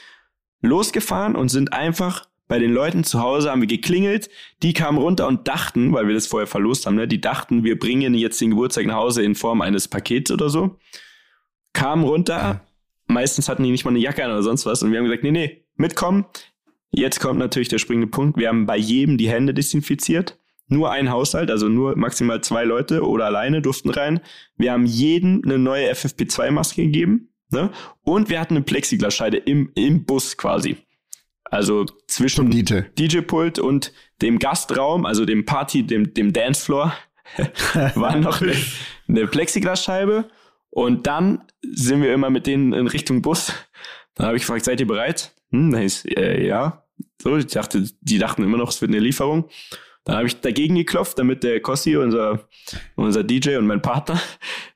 losgefahren 0.61 1.35
und 1.37 1.49
sind 1.49 1.73
einfach 1.73 2.27
bei 2.49 2.59
den 2.59 2.73
Leuten 2.73 3.05
zu 3.05 3.21
Hause 3.21 3.51
haben 3.51 3.61
wir 3.61 3.69
geklingelt, 3.69 4.31
die 4.63 4.73
kamen 4.73 4.99
runter 4.99 5.27
und 5.27 5.49
dachten, 5.49 5.93
weil 5.93 6.07
wir 6.07 6.15
das 6.15 6.27
vorher 6.27 6.47
verlost 6.47 6.87
haben, 6.87 6.95
ne, 6.95 7.09
die 7.09 7.21
dachten, 7.21 7.65
wir 7.65 7.79
bringen 7.79 8.15
jetzt 8.15 8.41
den 8.41 8.51
Geburtstag 8.51 8.87
nach 8.87 8.97
Hause 8.97 9.23
in 9.23 9.35
Form 9.35 9.61
eines 9.61 9.89
Pakets 9.89 10.31
oder 10.31 10.49
so. 10.49 10.77
Kamen 11.73 12.05
runter, 12.05 12.65
meistens 13.07 13.49
hatten 13.49 13.65
die 13.65 13.71
nicht 13.71 13.85
mal 13.85 13.91
eine 13.91 13.99
Jacke 13.99 14.25
an 14.25 14.31
oder 14.31 14.43
sonst 14.43 14.67
was 14.67 14.83
und 14.83 14.93
wir 14.93 14.99
haben 14.99 15.07
gesagt, 15.07 15.25
nee, 15.25 15.33
nee, 15.33 15.65
mitkommen. 15.77 16.27
Jetzt 16.93 17.21
kommt 17.21 17.39
natürlich 17.39 17.69
der 17.69 17.79
springende 17.79 18.07
Punkt. 18.07 18.39
Wir 18.39 18.49
haben 18.49 18.65
bei 18.65 18.77
jedem 18.77 19.19
die 19.19 19.29
Hände 19.29 19.53
desinfiziert. 19.53 20.39
Nur 20.69 20.91
ein 20.91 21.11
Haushalt, 21.11 21.51
also 21.51 21.69
nur 21.69 21.97
maximal 21.97 22.41
zwei 22.41 22.65
Leute 22.65 23.07
oder 23.07 23.27
alleine 23.27 23.63
durften 23.63 23.91
rein. 23.91 24.21
Wir 24.57 24.73
haben 24.73 24.87
jedem 24.87 25.43
eine 25.45 25.59
neue 25.59 25.93
FFP2-Maske 25.93 26.83
gegeben. 26.83 27.29
Ne? 27.51 27.71
Und 28.03 28.31
wir 28.31 28.41
hatten 28.41 28.57
eine 28.57 28.65
Plexiglasscheide 28.65 29.37
im, 29.37 29.71
im 29.75 30.05
Bus 30.05 30.37
quasi. 30.37 30.79
Also 31.51 31.87
zwischen 32.09 32.51
DJ-Pult 32.51 33.59
und 33.59 33.93
dem 34.23 34.39
Gastraum, 34.39 35.07
also 35.07 35.25
dem 35.25 35.45
Party, 35.45 35.87
dem, 35.87 36.13
dem 36.13 36.33
Dancefloor, 36.33 36.93
war 37.95 38.17
noch 38.17 38.41
eine, 38.41 38.55
eine 39.09 39.27
Plexiglasscheibe. 39.27 40.29
Und 40.71 41.07
dann 41.07 41.43
sind 41.63 42.03
wir 42.03 42.13
immer 42.13 42.31
mit 42.31 42.47
denen 42.47 42.73
in 42.73 42.87
Richtung 42.87 43.23
Bus. 43.23 43.53
Dann 44.15 44.27
habe 44.27 44.37
ich 44.37 44.43
gefragt, 44.43 44.65
seid 44.65 44.81
ihr 44.81 44.87
bereit? 44.87 45.33
Hm, 45.51 45.71
dann 45.71 45.81
hieß, 45.81 46.05
äh, 46.17 46.47
ja. 46.47 46.85
So, 47.23 47.37
ich 47.37 47.47
dachte, 47.47 47.85
die 48.01 48.19
dachten 48.19 48.43
immer 48.43 48.59
noch, 48.59 48.71
es 48.71 48.81
wird 48.81 48.91
eine 48.91 49.01
Lieferung. 49.01 49.49
Dann 50.05 50.17
habe 50.17 50.27
ich 50.27 50.41
dagegen 50.41 50.77
geklopft, 50.77 51.19
damit 51.19 51.43
der 51.43 51.61
Kossi, 51.61 51.97
unser, 51.97 52.49
unser 52.95 53.25
DJ 53.25 53.57
und 53.57 53.67
mein 53.67 53.83
Partner, 53.83 54.21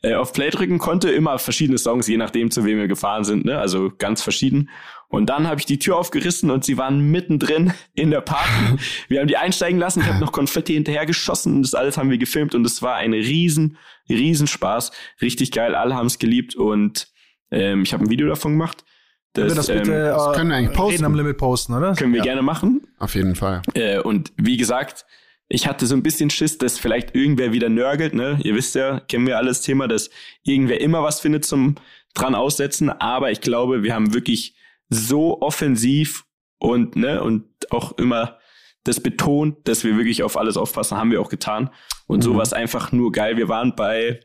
äh, 0.03 0.15
auf 0.15 0.33
Play 0.33 0.51
drücken 0.51 0.79
konnte. 0.79 1.11
Immer 1.11 1.39
verschiedene 1.39 1.79
Songs, 1.79 2.09
je 2.09 2.17
nachdem, 2.17 2.51
zu 2.51 2.65
wem 2.65 2.79
wir 2.79 2.89
gefahren 2.89 3.25
sind. 3.25 3.45
Ne? 3.45 3.59
Also 3.59 3.93
ganz 3.97 4.23
verschieden. 4.23 4.71
Und 5.11 5.27
dann 5.27 5.49
habe 5.49 5.59
ich 5.59 5.67
die 5.67 5.81
Tür 5.81 5.97
aufgerissen 5.97 6.51
und 6.51 6.65
sie 6.65 6.79
waren 6.79 7.11
mittendrin 7.11 7.73
in 7.95 8.11
der 8.13 8.21
Party. 8.21 8.79
Wir 9.09 9.21
haben 9.21 9.27
die 9.27 9.37
einsteigen 9.37 9.79
lassen, 9.79 10.01
ich 10.01 10.07
habe 10.07 10.21
noch 10.21 10.31
Konfetti 10.31 10.73
hinterhergeschossen 10.75 11.57
und 11.57 11.63
das 11.63 11.75
alles 11.75 11.99
haben 11.99 12.11
wir 12.11 12.19
gefilmt 12.19 12.55
und 12.55 12.65
es 12.65 12.81
war 12.81 12.95
ein 12.95 13.13
riesen, 13.13 13.77
riesen 14.09 14.47
Spaß. 14.47 14.93
Richtig 15.21 15.51
geil, 15.51 15.75
alle 15.75 15.97
haben 15.97 16.07
es 16.07 16.21
geliebt 16.21 16.55
und 16.55 17.09
ähm, 17.51 17.83
ich 17.83 17.93
habe 17.93 18.05
ein 18.05 18.11
Video 18.11 18.29
davon 18.29 18.53
gemacht. 18.53 18.85
Das, 19.33 19.53
das, 19.55 19.67
bitte, 19.67 19.93
ähm, 19.93 20.05
das 20.15 20.37
können 20.37 20.51
wir 20.51 20.57
eigentlich 20.57 20.77
posten. 20.77 21.05
am 21.05 21.15
Limit 21.17 21.39
posten, 21.39 21.75
oder? 21.75 21.95
Können 21.95 22.13
wir 22.13 22.19
ja. 22.19 22.25
gerne 22.25 22.43
machen. 22.43 22.87
Auf 22.99 23.17
jeden 23.17 23.35
Fall. 23.35 23.63
Äh, 23.75 23.99
und 23.99 24.33
wie 24.37 24.57
gesagt, 24.57 25.07
ich 25.49 25.67
hatte 25.67 25.87
so 25.87 25.97
ein 25.97 26.05
bisschen 26.05 26.31
Schiss, 26.31 26.59
dass 26.59 26.79
vielleicht 26.79 27.17
irgendwer 27.17 27.53
wieder 27.53 27.69
nörgelt, 27.69 28.15
ne? 28.15 28.39
Ihr 28.45 28.55
wisst 28.55 28.77
ja, 28.77 29.01
kennen 29.01 29.27
wir 29.27 29.39
alles 29.39 29.61
Thema, 29.63 29.89
dass 29.89 30.11
irgendwer 30.45 30.81
immer 30.81 31.03
was 31.03 31.19
findet 31.19 31.45
zum 31.45 31.75
dran 32.15 32.37
aussetzen. 32.37 32.91
Aber 32.91 33.33
ich 33.33 33.41
glaube, 33.41 33.83
wir 33.83 33.93
haben 33.93 34.15
wirklich 34.15 34.55
so 34.91 35.41
offensiv 35.41 36.25
und, 36.59 36.97
ne, 36.97 37.23
und 37.23 37.47
auch 37.71 37.97
immer 37.97 38.39
das 38.85 39.01
betont, 39.01 39.69
dass 39.69 39.85
wir 39.85 39.97
wirklich 39.97 40.23
auf 40.23 40.37
alles 40.37 40.57
aufpassen, 40.57 40.99
haben 40.99 41.11
wir 41.11 41.21
auch 41.21 41.29
getan. 41.29 41.71
Und 42.07 42.19
mhm. 42.19 42.23
so 42.23 42.35
war 42.35 42.43
es 42.43 42.53
einfach 42.53 42.93
nur 42.93 43.13
geil. 43.13 43.37
Wir 43.37 43.49
waren 43.49 43.75
bei 43.77 44.21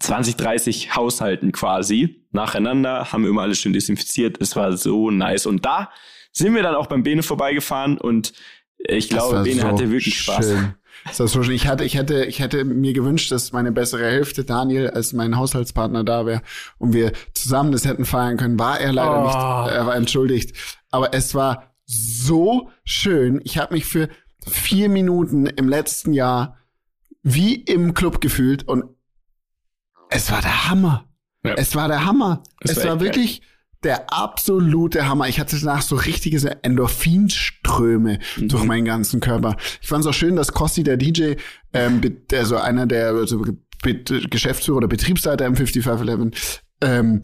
20, 0.00 0.36
30 0.36 0.96
Haushalten 0.96 1.52
quasi 1.52 2.26
nacheinander, 2.32 3.12
haben 3.12 3.24
immer 3.26 3.42
alles 3.42 3.58
schön 3.58 3.72
desinfiziert. 3.72 4.38
Es 4.40 4.56
war 4.56 4.76
so 4.76 5.10
nice. 5.10 5.46
Und 5.46 5.64
da 5.64 5.90
sind 6.32 6.54
wir 6.54 6.62
dann 6.62 6.74
auch 6.74 6.86
beim 6.86 7.02
Bene 7.02 7.22
vorbeigefahren 7.22 7.98
und 7.98 8.32
ich 8.78 9.08
glaube, 9.08 9.42
Bene 9.44 9.62
so 9.62 9.68
hatte 9.68 9.90
wirklich 9.90 10.18
Spaß. 10.18 10.52
Das 11.04 11.32
schön. 11.32 11.54
Ich 11.54 11.66
hatte, 11.66 11.84
ich 11.84 11.96
hätte, 11.96 12.24
ich 12.24 12.40
hätte 12.40 12.64
mir 12.64 12.92
gewünscht, 12.92 13.30
dass 13.30 13.52
meine 13.52 13.72
bessere 13.72 14.04
Hälfte, 14.04 14.44
Daniel, 14.44 14.90
als 14.90 15.12
mein 15.12 15.36
Haushaltspartner 15.36 16.04
da 16.04 16.26
wäre 16.26 16.42
und 16.78 16.92
wir 16.92 17.12
zusammen 17.34 17.72
das 17.72 17.84
hätten 17.84 18.04
feiern 18.04 18.36
können. 18.36 18.58
War 18.58 18.80
er 18.80 18.92
leider 18.92 19.20
oh. 19.20 19.26
nicht, 19.26 19.76
er 19.76 19.86
war 19.86 19.96
entschuldigt. 19.96 20.56
Aber 20.90 21.12
es 21.14 21.34
war 21.34 21.74
so 21.84 22.70
schön. 22.84 23.40
Ich 23.44 23.58
habe 23.58 23.74
mich 23.74 23.84
für 23.84 24.08
vier 24.46 24.88
Minuten 24.88 25.46
im 25.46 25.68
letzten 25.68 26.12
Jahr 26.12 26.58
wie 27.22 27.54
im 27.54 27.94
Club 27.94 28.20
gefühlt 28.20 28.68
und 28.68 28.84
es 30.10 30.30
war 30.30 30.42
der 30.42 30.70
Hammer. 30.70 31.08
Ja. 31.44 31.54
Es 31.54 31.74
war 31.74 31.88
der 31.88 32.04
Hammer. 32.04 32.42
Es, 32.60 32.72
es 32.72 32.84
war, 32.84 32.92
war 32.92 33.00
wirklich 33.00 33.40
geil 33.40 33.53
der 33.84 34.12
absolute 34.12 35.06
Hammer. 35.06 35.28
Ich 35.28 35.38
hatte 35.38 35.58
danach 35.58 35.82
so 35.82 35.96
richtige 35.96 36.56
Endorphinströme 36.62 38.18
mhm. 38.36 38.48
durch 38.48 38.64
meinen 38.64 38.84
ganzen 38.84 39.20
Körper. 39.20 39.56
Ich 39.80 39.88
fand 39.88 40.04
es 40.04 40.10
auch 40.10 40.14
schön, 40.14 40.36
dass 40.36 40.52
Kossi, 40.52 40.82
der 40.82 40.96
DJ, 40.96 41.34
ähm, 41.72 42.00
also 42.32 42.56
einer 42.56 42.86
der 42.86 43.10
also, 43.10 43.44
Geschäftsführer 43.82 44.78
oder 44.78 44.88
Betriebsleiter 44.88 45.46
im 45.46 45.56
5511, 45.56 46.62
ähm, 46.80 47.20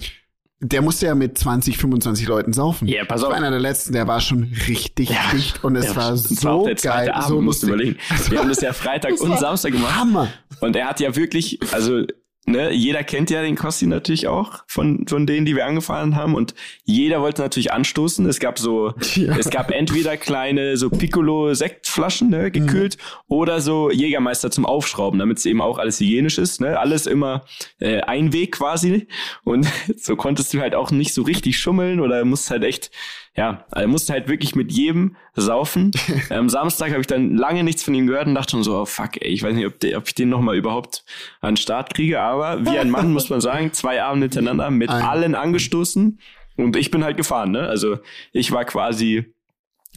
der 0.63 0.83
musste 0.83 1.07
ja 1.07 1.15
mit 1.15 1.39
20, 1.39 1.79
25 1.79 2.29
Leuten 2.29 2.53
saufen. 2.53 2.87
Ja, 2.87 3.05
pass 3.07 3.23
auf. 3.23 3.33
Einer 3.33 3.51
der 3.51 3.61
letzten, 3.61 3.95
der 3.95 4.07
war 4.07 4.21
schon 4.21 4.53
richtig 4.69 5.11
dicht 5.33 5.65
und 5.65 5.75
es 5.75 5.87
Ja, 5.87 5.97
war 5.97 6.11
das 6.11 6.45
war 6.45 6.59
so 6.59 6.67
der 6.67 6.75
geil, 6.75 7.11
Abend, 7.11 7.29
so 7.29 7.41
musst 7.41 7.63
du 7.63 7.69
überlegen. 7.69 7.97
Wir 8.29 8.39
haben 8.41 8.51
das 8.51 8.61
ja 8.61 8.75
Freitag 8.75 9.13
Das 9.13 9.21
und 9.21 9.39
Samstag 9.39 9.73
gemacht. 9.73 9.97
Hammer. 9.97 10.29
Und 10.61 10.77
er 10.77 10.89
hat 10.89 11.01
ja 11.01 11.17
wirklich, 11.17 11.59
also 11.73 12.05
ne, 12.47 12.73
jeder 12.73 13.05
kennt 13.05 13.31
ja 13.31 13.43
den 13.43 13.57
Kosti 13.57 13.87
natürlich 13.87 14.27
auch 14.29 14.63
von 14.67 15.07
von 15.07 15.27
denen, 15.27 15.47
die 15.47 15.57
wir 15.57 15.67
angefahren 15.67 16.17
haben 16.17 16.35
und 16.35 16.55
jeder 16.85 17.21
wollte 17.21 17.43
natürlich 17.43 17.73
anstoßen. 17.73 18.27
Es 18.27 18.39
gab 18.41 18.59
so, 18.59 18.93
Ja. 19.15 19.37
es 19.37 19.51
gab 19.51 19.71
entweder 19.71 20.17
kleine 20.17 20.77
so 20.77 20.91
Piccolo 20.91 21.55
Sektflaschen, 21.55 22.31
ne, 22.31 22.51
gekühlt 22.51 22.97
oder 23.29 23.61
so 23.61 23.91
Jägermeister 23.91 24.51
zum 24.51 24.67
Aufschrauben, 24.67 25.19
damit 25.19 25.39
es 25.39 25.47
eben 25.47 25.61
auch 25.61 25.79
alles 25.79 26.01
hygienisch 26.01 26.39
ist, 26.39 26.61
ne, 26.61 26.79
alles 26.79 27.07
immer 27.07 27.45
äh, 27.79 28.01
ein 28.01 28.33
Weg 28.33 28.53
quasi 28.53 29.07
und 29.45 29.67
so 29.97 30.17
konntest 30.17 30.53
du 30.55 30.61
halt 30.61 30.75
auch 30.75 30.91
nicht 30.91 31.15
so 31.15 31.23
richtig 31.23 31.59
schummeln 31.59 32.01
oder 32.01 32.25
musst 32.25 32.51
halt 32.51 32.65
echt 32.65 32.91
ja, 33.37 33.65
also 33.71 33.89
musste 33.89 34.13
halt 34.13 34.29
wirklich 34.29 34.55
mit 34.55 34.73
jedem 34.73 35.17
saufen. 35.35 35.93
Am 36.31 36.49
Samstag 36.49 36.91
habe 36.91 37.01
ich 37.01 37.07
dann 37.07 37.37
lange 37.37 37.63
nichts 37.63 37.83
von 37.83 37.95
ihm 37.95 38.07
gehört 38.07 38.27
und 38.27 38.35
dachte 38.35 38.53
schon 38.53 38.65
so, 38.65 38.77
oh 38.77 38.85
fuck, 38.85 39.17
ey, 39.21 39.29
ich 39.29 39.43
weiß 39.43 39.55
nicht, 39.55 39.67
ob, 39.67 39.79
der, 39.81 39.99
ob 39.99 40.09
ich 40.09 40.15
den 40.15 40.29
noch 40.29 40.41
mal 40.41 40.57
überhaupt 40.57 41.05
an 41.41 41.53
den 41.53 41.57
Start 41.57 41.95
kriege, 41.95 42.21
aber 42.21 42.65
wie 42.65 42.79
ein 42.79 42.91
Mann 42.91 43.13
muss 43.13 43.31
man 43.31 43.41
sagen, 43.41 43.73
zwei 43.73 44.03
Abende 44.03 44.25
hintereinander 44.25 44.71
mit 44.71 44.91
allen 44.91 45.35
angestoßen 45.35 46.19
und 46.57 46.77
ich 46.77 46.91
bin 46.91 47.05
halt 47.05 47.17
gefahren, 47.17 47.53
ne? 47.53 47.69
Also 47.69 47.99
ich 48.33 48.53
war 48.53 48.65
quasi 48.65 49.33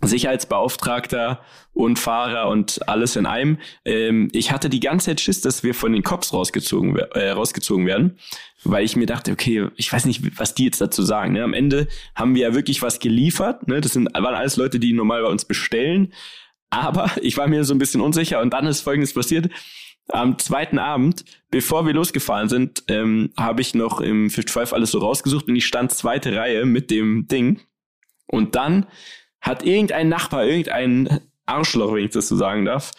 Sicherheitsbeauftragter 0.02 1.42
und 1.74 1.98
Fahrer 1.98 2.50
und 2.50 2.88
alles 2.88 3.16
in 3.16 3.26
einem. 3.26 3.58
Ähm, 3.86 4.30
ich 4.34 4.52
hatte 4.52 4.70
die 4.70 4.80
ganze 4.80 5.08
Zeit 5.08 5.22
Schiss, 5.22 5.42
dass 5.42 5.64
wir 5.64 5.74
von 5.74 5.94
den 5.94 6.04
Cops 6.04 6.34
rausgezogen, 6.34 6.98
äh, 6.98 7.32
rausgezogen 7.32 7.86
werden, 7.86 8.18
weil 8.64 8.84
ich 8.84 8.96
mir 8.96 9.06
dachte, 9.06 9.32
okay, 9.32 9.70
ich 9.76 9.92
weiß 9.92 10.06
nicht, 10.06 10.40
was 10.40 10.56
die 10.56 10.66
jetzt 10.66 10.82
dazu 10.82 11.04
sagen. 11.04 11.34
Ne? 11.34 11.44
Am 11.44 11.54
Ende 11.54 11.88
haben 12.16 12.36
wir 12.36 12.44
ja 12.44 12.56
wirklich 12.56 12.82
was 12.82 13.00
geliefert. 13.00 13.68
Ne? 13.68 13.82
Das 13.82 13.94
sind, 13.94 14.14
waren 14.14 14.36
alles 14.36 14.58
Leute, 14.58 14.80
die 14.80 14.94
normal 14.94 15.24
bei 15.24 15.30
uns 15.30 15.46
bestellen. 15.46 16.14
Aber 16.70 17.12
ich 17.22 17.38
war 17.38 17.48
mir 17.48 17.64
so 17.64 17.74
ein 17.74 17.80
bisschen 17.80 18.02
unsicher 18.02 18.42
und 18.42 18.54
dann 18.54 18.68
ist 18.68 18.82
Folgendes 18.82 19.14
passiert. 19.14 19.50
Am 20.10 20.38
zweiten 20.38 20.80
Abend, 20.80 21.24
bevor 21.50 21.86
wir 21.86 21.94
losgefahren 21.94 22.50
sind, 22.50 22.84
ähm, 22.90 23.32
habe 23.38 23.62
ich 23.62 23.74
noch 23.74 24.02
im 24.02 24.30
55 24.30 24.74
alles 24.74 24.92
so 24.92 25.00
rausgesucht 25.00 25.48
und 25.48 25.56
ich 25.56 25.66
stand 25.66 25.94
zweite 25.94 26.36
Reihe 26.36 26.66
mit 26.66 26.92
dem 26.92 27.28
Ding. 27.28 27.62
Und 28.28 28.56
dann 28.56 28.86
hat 29.44 29.64
irgendein 29.64 30.10
Nachbar, 30.10 30.46
irgendein 30.46 31.20
Arschloch, 31.46 31.94
wenn 31.94 32.06
ich 32.06 32.12
das 32.12 32.28
so 32.30 32.36
sagen 32.36 32.66
darf, 32.66 32.92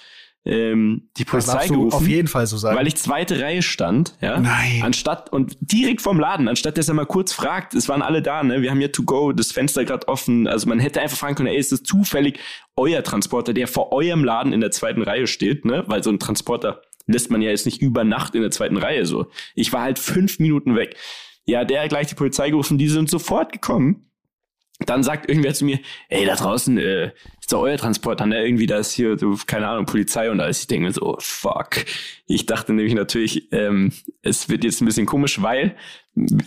ähm, 0.44 1.08
die 1.16 1.24
Polizei 1.24 1.68
gerufen, 1.68 1.96
auf 1.96 2.06
jeden 2.06 2.28
Fall 2.28 2.46
so 2.46 2.58
sagen. 2.58 2.76
weil 2.76 2.86
ich 2.86 2.96
zweite 2.96 3.40
Reihe 3.40 3.62
stand, 3.62 4.14
ja. 4.20 4.38
Nein. 4.38 4.82
Anstatt 4.82 5.32
und 5.32 5.56
direkt 5.60 6.02
vom 6.02 6.20
Laden, 6.20 6.48
anstatt 6.48 6.76
dass 6.76 6.86
er 6.86 6.94
mal 6.94 7.06
kurz 7.06 7.32
fragt, 7.32 7.74
es 7.74 7.88
waren 7.88 8.02
alle 8.02 8.20
da, 8.20 8.42
ne? 8.42 8.60
Wir 8.60 8.70
haben 8.70 8.82
ja 8.82 8.88
to 8.88 9.04
go, 9.04 9.32
das 9.32 9.52
Fenster 9.52 9.86
gerade 9.86 10.06
offen. 10.06 10.46
Also 10.46 10.68
man 10.68 10.80
hätte 10.80 11.00
einfach 11.00 11.16
fragen 11.16 11.34
können, 11.34 11.48
ey, 11.48 11.56
ist 11.56 11.72
das 11.72 11.82
zufällig 11.82 12.38
euer 12.76 13.02
Transporter, 13.02 13.54
der 13.54 13.66
vor 13.66 13.92
eurem 13.92 14.22
Laden 14.22 14.52
in 14.52 14.60
der 14.60 14.70
zweiten 14.70 15.00
Reihe 15.00 15.26
steht, 15.26 15.64
ne? 15.64 15.84
Weil 15.86 16.04
so 16.04 16.10
ein 16.10 16.18
Transporter 16.18 16.82
lässt 17.06 17.30
man 17.30 17.40
ja 17.40 17.48
jetzt 17.48 17.64
nicht 17.64 17.80
über 17.80 18.04
Nacht 18.04 18.34
in 18.34 18.42
der 18.42 18.50
zweiten 18.50 18.76
Reihe 18.76 19.06
so. 19.06 19.26
Ich 19.54 19.72
war 19.72 19.80
halt 19.80 19.98
fünf 19.98 20.38
Minuten 20.40 20.76
weg. 20.76 20.96
Ja, 21.46 21.64
der 21.64 21.82
hat 21.82 21.88
gleich 21.88 22.08
die 22.08 22.14
Polizei 22.14 22.50
gerufen, 22.50 22.76
die 22.76 22.88
sind 22.88 23.08
sofort 23.08 23.50
gekommen. 23.52 24.10
Dann 24.80 25.04
sagt 25.04 25.28
irgendwer 25.28 25.54
zu 25.54 25.64
mir, 25.64 25.78
ey, 26.08 26.26
da 26.26 26.34
draußen 26.34 26.76
äh, 26.78 27.12
ist 27.40 27.52
doch 27.52 27.60
euer 27.60 27.78
Transporter, 27.78 28.26
ne? 28.26 28.44
Irgendwie, 28.44 28.66
da 28.66 28.78
ist 28.78 28.92
hier, 28.92 29.16
so, 29.16 29.38
keine 29.46 29.68
Ahnung, 29.68 29.86
Polizei 29.86 30.30
und 30.30 30.40
alles. 30.40 30.62
Ich 30.62 30.66
denke 30.66 30.86
mir 30.86 30.92
so, 30.92 31.02
oh, 31.02 31.16
fuck. 31.20 31.84
Ich 32.26 32.46
dachte 32.46 32.72
nämlich 32.72 32.94
natürlich, 32.94 33.52
ähm, 33.52 33.92
es 34.22 34.48
wird 34.48 34.64
jetzt 34.64 34.80
ein 34.80 34.86
bisschen 34.86 35.06
komisch, 35.06 35.40
weil 35.40 35.76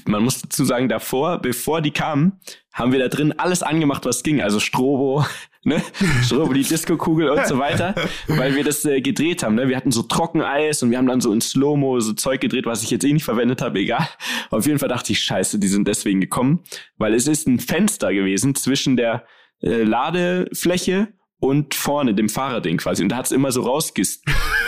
man 0.06 0.24
muss 0.24 0.42
dazu 0.42 0.66
sagen, 0.66 0.90
davor, 0.90 1.40
bevor 1.40 1.82
die 1.82 1.92
kamen, 1.92 2.40
haben 2.74 2.92
wir 2.92 3.00
da 3.00 3.08
drin 3.08 3.34
alles 3.38 3.64
angemacht, 3.64 4.06
was 4.06 4.24
ging. 4.24 4.42
Also 4.42 4.60
Strobo, 4.60 5.26
ne? 5.64 5.82
Strobo, 6.24 6.54
die 6.54 6.64
Disco-Kugel 6.64 7.30
und 7.30 7.48
so 7.48 7.58
weiter, 7.58 7.96
weil 8.28 8.56
wir 8.56 8.64
das 8.64 8.86
äh, 8.86 9.02
gedreht 9.02 9.44
haben. 9.44 9.56
Ne? 9.56 9.68
Wir 9.68 9.76
hatten 9.76 9.92
so 9.92 10.04
Trockeneis 10.04 10.84
und 10.84 10.92
wir 10.92 10.98
haben 10.98 11.08
dann 11.08 11.22
so 11.22 11.34
in 11.34 11.42
Slow-Mo 11.42 12.00
so 12.00 12.14
Zeug 12.14 12.40
gedreht, 12.40 12.66
was 12.66 12.84
ich 12.84 12.92
jetzt 12.92 13.04
eh 13.04 13.12
nicht 13.12 13.26
verwendet 13.26 13.62
habe, 13.62 13.80
egal. 13.80 14.08
Auf 14.50 14.66
jeden 14.66 14.80
Fall 14.80 14.90
dachte 14.90 15.12
ich, 15.12 15.20
scheiße, 15.20 15.60
die 15.60 15.68
sind 15.68 15.88
deswegen 15.88 16.22
gekommen, 16.22 16.64
weil 16.98 17.14
es 17.14 17.28
ist 17.28 17.48
ein 17.48 17.60
Fenster 17.60 18.14
gewesen 18.14 18.56
zwischen 18.56 18.98
der 18.98 19.26
äh, 19.62 19.84
Ladefläche 19.84 21.10
und 21.40 21.76
vorne 21.76 22.14
dem 22.14 22.30
Fahrerding 22.30 22.78
quasi. 22.78 23.04
Und 23.04 23.10
da 23.10 23.18
hat's 23.18 23.32
immer 23.32 23.52
so 23.52 23.62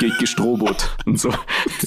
rausgestrobot 0.02 0.90
und 1.06 1.20
so. 1.20 1.30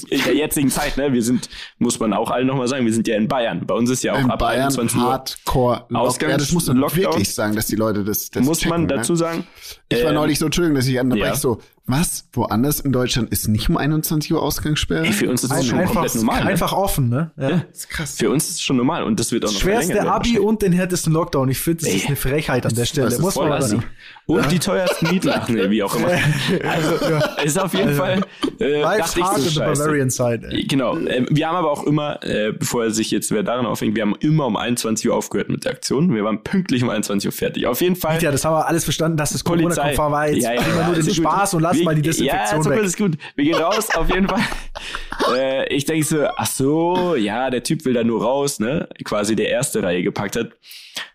In 0.08 0.22
der 0.24 0.34
jetzigen 0.34 0.70
Zeit, 0.70 0.96
ne? 0.96 1.12
Wir 1.12 1.22
sind, 1.22 1.48
muss 1.78 1.98
man 2.00 2.12
auch 2.12 2.30
alle 2.30 2.44
nochmal 2.44 2.68
sagen, 2.68 2.84
wir 2.84 2.92
sind 2.92 3.08
ja 3.08 3.16
in 3.16 3.28
Bayern. 3.28 3.66
Bei 3.66 3.74
uns 3.74 3.90
ist 3.90 4.02
ja 4.02 4.14
auch 4.14 4.20
In 4.20 4.30
ab 4.30 4.38
Bayern 4.38 4.62
21 4.62 4.98
Uhr. 4.98 5.04
Hardcore. 5.04 5.86
Ausgangs- 5.92 6.30
ja, 6.30 6.36
das 6.38 6.52
muss 6.52 6.66
man 6.66 6.76
Lockdown. 6.78 7.02
wirklich 7.04 7.34
sagen, 7.34 7.56
dass 7.56 7.66
die 7.66 7.76
Leute 7.76 8.04
das, 8.04 8.30
das 8.30 8.44
muss 8.44 8.64
man 8.64 8.82
checken, 8.82 8.96
dazu 8.96 9.12
ne? 9.12 9.18
sagen. 9.18 9.46
Ich 9.88 10.02
war 10.02 10.10
ähm, 10.10 10.14
neulich 10.16 10.38
so, 10.38 10.46
Entschuldigung, 10.46 10.76
dass 10.76 10.86
ich 10.86 10.98
unterbreche, 10.98 11.26
ja. 11.26 11.34
so, 11.36 11.60
was? 11.84 12.28
Woanders 12.32 12.78
in 12.80 12.92
Deutschland 12.92 13.30
ist 13.30 13.48
nicht 13.48 13.68
um 13.68 13.76
21 13.76 14.32
Uhr 14.32 14.40
Ausgangssperre? 14.40 15.04
Ey, 15.04 15.12
für 15.12 15.28
uns 15.28 15.42
ist 15.42 15.52
es 15.52 15.66
schon 15.66 15.80
einfach, 15.80 15.94
komplett 15.94 16.14
normal. 16.14 16.44
Ne? 16.44 16.50
einfach 16.50 16.72
offen, 16.72 17.08
ne? 17.08 17.32
Ja. 17.36 17.50
Ja. 17.50 17.64
ist 17.72 17.90
krass. 17.90 18.16
Für 18.18 18.30
uns 18.30 18.44
ist 18.44 18.54
es 18.56 18.62
schon 18.62 18.76
normal 18.76 19.02
und 19.02 19.18
das 19.18 19.32
wird 19.32 19.44
auch 19.44 19.52
noch 19.52 19.60
Schwerste 19.60 19.94
werden 19.94 20.08
Abi 20.08 20.38
und 20.38 20.62
den 20.62 20.72
härtesten 20.72 21.12
Lockdown. 21.12 21.48
Ich 21.48 21.58
finde, 21.58 21.80
das 21.80 21.90
Ey. 21.90 21.96
ist 21.96 22.06
eine 22.06 22.16
Frechheit 22.16 22.66
an 22.66 22.74
der 22.74 22.84
Stelle. 22.84 23.06
das 23.06 23.14
ist 23.14 23.20
Muss 23.20 23.34
voll 23.34 23.48
man 23.48 23.60
sagen. 23.62 23.84
Und 24.26 24.52
die 24.52 24.60
teuersten 24.60 25.08
Mieten, 25.10 25.30
ach 25.30 25.48
nee, 25.48 25.68
wie 25.70 25.82
auch 25.82 25.94
immer. 25.96 26.08
Also, 26.62 27.20
es 27.38 27.44
ist 27.44 27.58
auf 27.58 27.74
jeden 27.74 27.94
Fall, 28.02 28.20
äh, 28.58 28.80
dachte 28.82 29.20
ich 29.20 29.26
so 29.26 29.34
in 29.36 29.40
the 29.42 29.50
scheiße. 29.50 29.82
Bavarian 29.82 30.10
side. 30.10 30.48
Ey. 30.50 30.64
Genau. 30.66 30.96
Ähm, 30.98 31.26
wir 31.30 31.48
haben 31.48 31.56
aber 31.56 31.70
auch 31.70 31.84
immer, 31.84 32.22
äh, 32.24 32.52
bevor 32.52 32.84
er 32.84 32.90
sich 32.90 33.10
jetzt 33.10 33.30
wer 33.30 33.42
daran 33.42 33.66
aufhängt, 33.66 33.94
wir 33.96 34.02
haben 34.02 34.14
immer 34.20 34.46
um 34.46 34.56
21 34.56 35.08
Uhr 35.08 35.16
aufgehört 35.16 35.48
mit 35.48 35.64
der 35.64 35.72
Aktion. 35.72 36.14
Wir 36.14 36.24
waren 36.24 36.42
pünktlich 36.42 36.82
um 36.82 36.90
21 36.90 37.26
Uhr 37.28 37.32
fertig. 37.32 37.66
Auf 37.66 37.80
jeden 37.80 37.96
Fall. 37.96 38.22
Ja, 38.22 38.30
das 38.30 38.44
haben 38.44 38.54
wir 38.54 38.66
alles 38.66 38.84
verstanden, 38.84 39.16
dass 39.16 39.32
das 39.32 39.42
Polizei. 39.42 39.74
Corona-konform 39.74 40.12
war. 40.12 40.28
Jetzt 40.28 40.42
Ja, 40.44 40.52
ja, 40.54 40.60
wir 40.66 40.74
ja, 40.74 40.86
nur 40.86 40.94
den 40.94 41.00
ist 41.00 41.06
gut. 41.06 41.16
Spaß 41.16 41.54
und 41.54 41.62
lassen 41.62 41.78
Wir- 41.78 41.84
mal 41.84 41.94
die 41.94 42.00
Ja, 42.00 42.06
Desinfektion 42.06 42.62
so 42.62 42.70
weg. 42.70 42.82
ist 42.82 42.96
gut. 42.98 43.12
Wir 43.36 43.44
gehen 43.44 43.54
raus, 43.54 43.88
auf 43.94 44.08
jeden 44.12 44.28
Fall. 44.28 44.40
äh, 45.36 45.74
ich 45.74 45.84
denke 45.84 46.04
so, 46.04 46.26
ach 46.36 46.46
so, 46.46 47.14
ja, 47.16 47.50
der 47.50 47.62
Typ 47.62 47.84
will 47.84 47.94
da 47.94 48.04
nur 48.04 48.22
raus, 48.22 48.58
ne? 48.60 48.88
Quasi 49.04 49.36
der 49.36 49.48
erste 49.48 49.82
Reihe 49.82 50.02
gepackt 50.02 50.36
hat. 50.36 50.48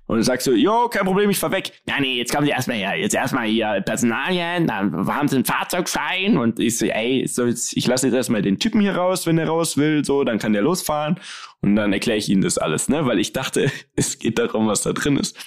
Und 0.08 0.24
sagst 0.24 0.46
so, 0.46 0.54
jo, 0.54 0.88
kein 0.88 1.06
Problem, 1.06 1.30
ich 1.30 1.38
fahr 1.38 1.52
weg. 1.52 1.72
Ja, 1.88 2.00
nee, 2.00 2.18
jetzt 2.18 2.34
kommen 2.34 2.46
Sie 2.46 2.52
erstmal 2.52 2.78
her. 2.78 2.96
Jetzt 2.96 3.14
erstmal 3.14 3.48
hier 3.48 3.82
Personalien, 3.86 4.68
dann 4.68 5.06
haben 5.08 5.28
Sie 5.28 5.36
einen 5.36 5.44
Fahrzeugschein. 5.44 6.38
Und 6.38 6.60
ich 6.60 6.78
so, 6.78 6.86
ey, 6.86 7.28
so, 7.28 7.46
jetzt, 7.46 7.76
ich 7.76 7.88
lasse 7.88 8.08
jetzt 8.08 8.16
erstmal 8.16 8.42
den 8.42 8.58
Typen 8.58 8.80
hier 8.80 8.96
raus, 8.96 9.28
wenn 9.28 9.36
der 9.36 9.48
raus 9.48 9.76
will, 9.76 10.06
so, 10.06 10.24
dann 10.24 10.40
kann 10.40 10.54
der 10.54 10.62
losfahren. 10.62 11.20
Und 11.62 11.76
dann 11.76 11.92
erkläre 11.92 12.18
ich 12.18 12.30
Ihnen 12.30 12.42
das 12.42 12.58
alles, 12.58 12.88
ne? 12.88 13.06
Weil 13.06 13.20
ich 13.20 13.34
dachte, 13.34 13.70
es 13.96 14.18
geht 14.18 14.40
darum, 14.40 14.68
was 14.68 14.82
da 14.82 14.94
drin 14.94 15.18
ist. 15.18 15.38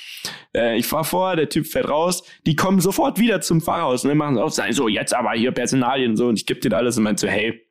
Äh, 0.55 0.77
ich 0.77 0.87
fahr 0.87 1.05
vor, 1.05 1.37
der 1.37 1.49
Typ 1.49 1.67
fährt 1.67 1.89
raus, 1.89 2.23
die 2.47 2.55
kommen 2.55 2.81
sofort 2.81 3.19
wieder 3.19 3.41
zum 3.41 3.63
Fahrhaus, 3.63 4.05
ne? 4.05 4.15
Machen 4.15 4.37
sagen 4.51 4.73
so, 4.75 4.89
jetzt 4.89 5.15
aber 5.15 5.33
hier 5.33 5.53
Personalien 5.53 6.17
so. 6.17 6.27
Und 6.29 6.39
ich 6.39 6.45
gebe 6.45 6.61
dir 6.61 6.77
alles 6.77 6.99
und 6.99 7.05
meinte 7.05 7.23
so, 7.23 7.29
hey, 7.29 7.67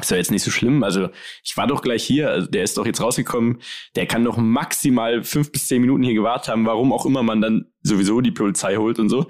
ist 0.00 0.10
doch 0.10 0.16
jetzt 0.16 0.30
nicht 0.30 0.42
so 0.42 0.50
schlimm. 0.50 0.82
Also 0.82 1.08
ich 1.42 1.56
war 1.56 1.66
doch 1.66 1.82
gleich 1.82 2.04
hier, 2.04 2.30
also 2.30 2.46
der 2.48 2.64
ist 2.64 2.76
doch 2.76 2.86
jetzt 2.86 3.00
rausgekommen, 3.00 3.60
der 3.94 4.06
kann 4.06 4.24
doch 4.24 4.36
maximal 4.36 5.22
fünf 5.22 5.52
bis 5.52 5.68
zehn 5.68 5.80
Minuten 5.80 6.02
hier 6.02 6.14
gewartet 6.14 6.48
haben, 6.48 6.66
warum 6.66 6.92
auch 6.92 7.06
immer 7.06 7.22
man 7.22 7.40
dann 7.40 7.66
sowieso 7.82 8.20
die 8.20 8.32
Polizei 8.32 8.76
holt 8.76 8.98
und 8.98 9.08
so. 9.08 9.26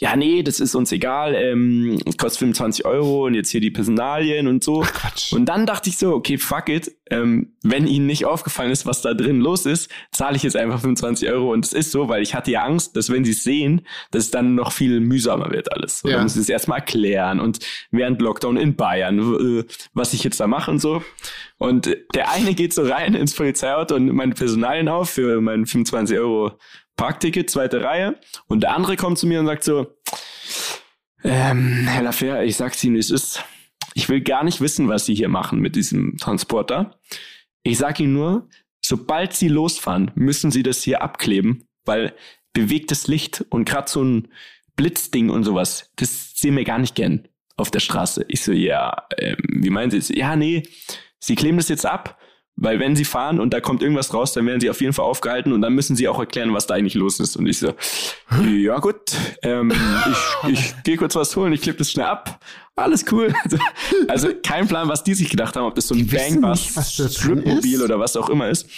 Ja, 0.00 0.16
nee, 0.16 0.42
das 0.42 0.58
ist 0.58 0.74
uns 0.74 0.90
egal, 0.90 1.36
ähm, 1.36 2.00
es 2.04 2.16
kostet 2.16 2.40
25 2.40 2.84
Euro 2.84 3.26
und 3.26 3.34
jetzt 3.34 3.50
hier 3.50 3.60
die 3.60 3.70
Personalien 3.70 4.48
und 4.48 4.64
so. 4.64 4.80
Quatsch. 4.80 5.32
Und 5.32 5.46
dann 5.46 5.66
dachte 5.66 5.88
ich 5.88 5.98
so, 5.98 6.12
okay, 6.14 6.36
fuck 6.36 6.68
it, 6.68 6.90
ähm, 7.10 7.54
wenn 7.62 7.86
Ihnen 7.86 8.06
nicht 8.06 8.24
aufgefallen 8.24 8.72
ist, 8.72 8.86
was 8.86 9.02
da 9.02 9.14
drin 9.14 9.40
los 9.40 9.66
ist, 9.66 9.90
zahle 10.10 10.36
ich 10.36 10.42
jetzt 10.42 10.56
einfach 10.56 10.80
25 10.80 11.28
Euro 11.30 11.52
und 11.52 11.64
es 11.64 11.72
ist 11.72 11.92
so, 11.92 12.08
weil 12.08 12.22
ich 12.22 12.34
hatte 12.34 12.50
ja 12.50 12.64
Angst, 12.64 12.96
dass 12.96 13.10
wenn 13.10 13.24
Sie 13.24 13.30
es 13.30 13.44
sehen, 13.44 13.86
dass 14.10 14.24
es 14.24 14.30
dann 14.32 14.56
noch 14.56 14.72
viel 14.72 14.98
mühsamer 14.98 15.52
wird 15.52 15.72
alles. 15.72 16.00
So, 16.00 16.08
Ja. 16.08 16.14
Dann 16.16 16.24
muss 16.24 16.34
ich 16.34 16.42
es 16.42 16.48
erstmal 16.48 16.80
erklären 16.80 17.38
und 17.38 17.60
während 17.92 18.20
Lockdown 18.20 18.56
in 18.56 18.74
Bayern, 18.74 19.18
äh, 19.60 19.64
was 19.92 20.12
ich 20.12 20.24
jetzt 20.24 20.40
da 20.40 20.48
mache 20.48 20.72
und 20.72 20.80
so. 20.80 21.04
Und 21.58 21.96
der 22.14 22.32
eine 22.32 22.54
geht 22.54 22.74
so 22.74 22.82
rein 22.82 23.14
ins 23.14 23.34
Polizeiauto 23.34 23.94
und 23.94 24.12
meine 24.12 24.34
Personalien 24.34 24.88
auf 24.88 25.10
für 25.10 25.40
meinen 25.40 25.66
25 25.66 26.18
Euro 26.18 26.58
Parkticket, 26.96 27.50
zweite 27.50 27.82
Reihe. 27.82 28.18
Und 28.46 28.62
der 28.62 28.74
andere 28.74 28.96
kommt 28.96 29.18
zu 29.18 29.26
mir 29.26 29.40
und 29.40 29.46
sagt 29.46 29.64
so, 29.64 29.94
ähm, 31.24 31.86
Herr 31.86 32.02
Lafer, 32.02 32.44
ich 32.44 32.56
sag's 32.56 32.82
Ihnen, 32.84 32.96
es 32.96 33.10
ist. 33.10 33.42
Ich 33.94 34.08
will 34.08 34.20
gar 34.20 34.44
nicht 34.44 34.60
wissen, 34.60 34.88
was 34.88 35.06
Sie 35.06 35.14
hier 35.14 35.28
machen 35.28 35.60
mit 35.60 35.76
diesem 35.76 36.16
Transporter. 36.18 36.98
Ich 37.62 37.78
sag 37.78 38.00
Ihnen 38.00 38.12
nur, 38.12 38.48
sobald 38.84 39.32
Sie 39.32 39.48
losfahren, 39.48 40.10
müssen 40.14 40.50
Sie 40.50 40.62
das 40.62 40.82
hier 40.82 41.00
abkleben, 41.02 41.66
weil 41.84 42.14
bewegtes 42.52 43.06
Licht 43.06 43.44
und 43.48 43.64
gerade 43.64 43.90
so 43.90 44.02
ein 44.02 44.28
Blitzding 44.76 45.30
und 45.30 45.44
sowas, 45.44 45.90
das 45.96 46.32
sehen 46.34 46.56
wir 46.56 46.64
gar 46.64 46.78
nicht 46.78 46.94
gern 46.94 47.28
auf 47.56 47.70
der 47.70 47.80
Straße. 47.80 48.24
Ich 48.28 48.42
so, 48.42 48.52
ja, 48.52 49.06
ähm, 49.18 49.36
wie 49.48 49.70
meinen 49.70 49.90
Sie 49.90 49.98
es? 49.98 50.08
Ja, 50.08 50.36
nee, 50.36 50.64
Sie 51.20 51.36
kleben 51.36 51.56
das 51.56 51.68
jetzt 51.68 51.86
ab, 51.86 52.18
weil 52.56 52.78
wenn 52.78 52.94
Sie 52.96 53.04
fahren 53.04 53.40
und 53.40 53.52
da 53.52 53.60
kommt 53.60 53.82
irgendwas 53.82 54.14
raus, 54.14 54.32
dann 54.32 54.46
werden 54.46 54.60
Sie 54.60 54.70
auf 54.70 54.80
jeden 54.80 54.92
Fall 54.92 55.04
aufgehalten 55.04 55.52
und 55.52 55.60
dann 55.60 55.72
müssen 55.74 55.96
Sie 55.96 56.06
auch 56.08 56.18
erklären, 56.18 56.54
was 56.54 56.66
da 56.66 56.74
eigentlich 56.74 56.94
los 56.94 57.18
ist. 57.20 57.36
Und 57.36 57.46
ich 57.46 57.58
so, 57.58 57.74
ja 58.48 58.78
gut, 58.78 58.96
ähm, 59.42 59.72
ich, 60.44 60.52
ich 60.52 60.82
gehe 60.84 60.96
kurz 60.96 61.14
was 61.16 61.34
holen, 61.36 61.52
ich 61.52 61.62
klebe 61.62 61.78
das 61.78 61.90
schnell 61.90 62.06
ab. 62.06 62.40
Alles 62.76 63.04
cool. 63.12 63.32
Also, 63.44 63.58
also 64.08 64.28
kein 64.42 64.68
Plan, 64.68 64.88
was 64.88 65.02
die 65.04 65.14
sich 65.14 65.28
gedacht 65.30 65.56
haben, 65.56 65.64
ob 65.66 65.74
das 65.74 65.88
so 65.88 65.94
ein 65.94 65.98
Die 65.98 66.06
da 66.06 66.28
drin 66.54 66.54
Stripmobil 67.10 67.82
oder 67.82 67.98
was 67.98 68.16
auch 68.16 68.28
immer 68.28 68.48
ist. 68.48 68.68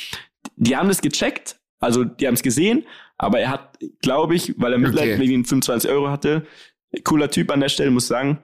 die 0.57 0.77
haben 0.77 0.89
das 0.89 1.01
gecheckt, 1.01 1.57
also 1.81 2.05
die 2.05 2.27
haben 2.27 2.35
es 2.35 2.43
gesehen, 2.43 2.85
aber 3.19 3.41
er 3.41 3.51
hat, 3.51 3.79
glaube 4.03 4.35
ich, 4.35 4.55
weil 4.59 4.73
er 4.73 4.79
Mitleid 4.79 5.05
Okay. 5.11 5.19
wegen 5.19 5.33
den 5.33 5.45
25 5.45 5.91
Euro 5.91 6.09
hatte, 6.11 6.47
cooler 7.05 7.31
Typ 7.31 7.51
an 7.51 7.61
der 7.61 7.69
Stelle, 7.69 7.91
muss 7.91 8.07
sagen, 8.07 8.39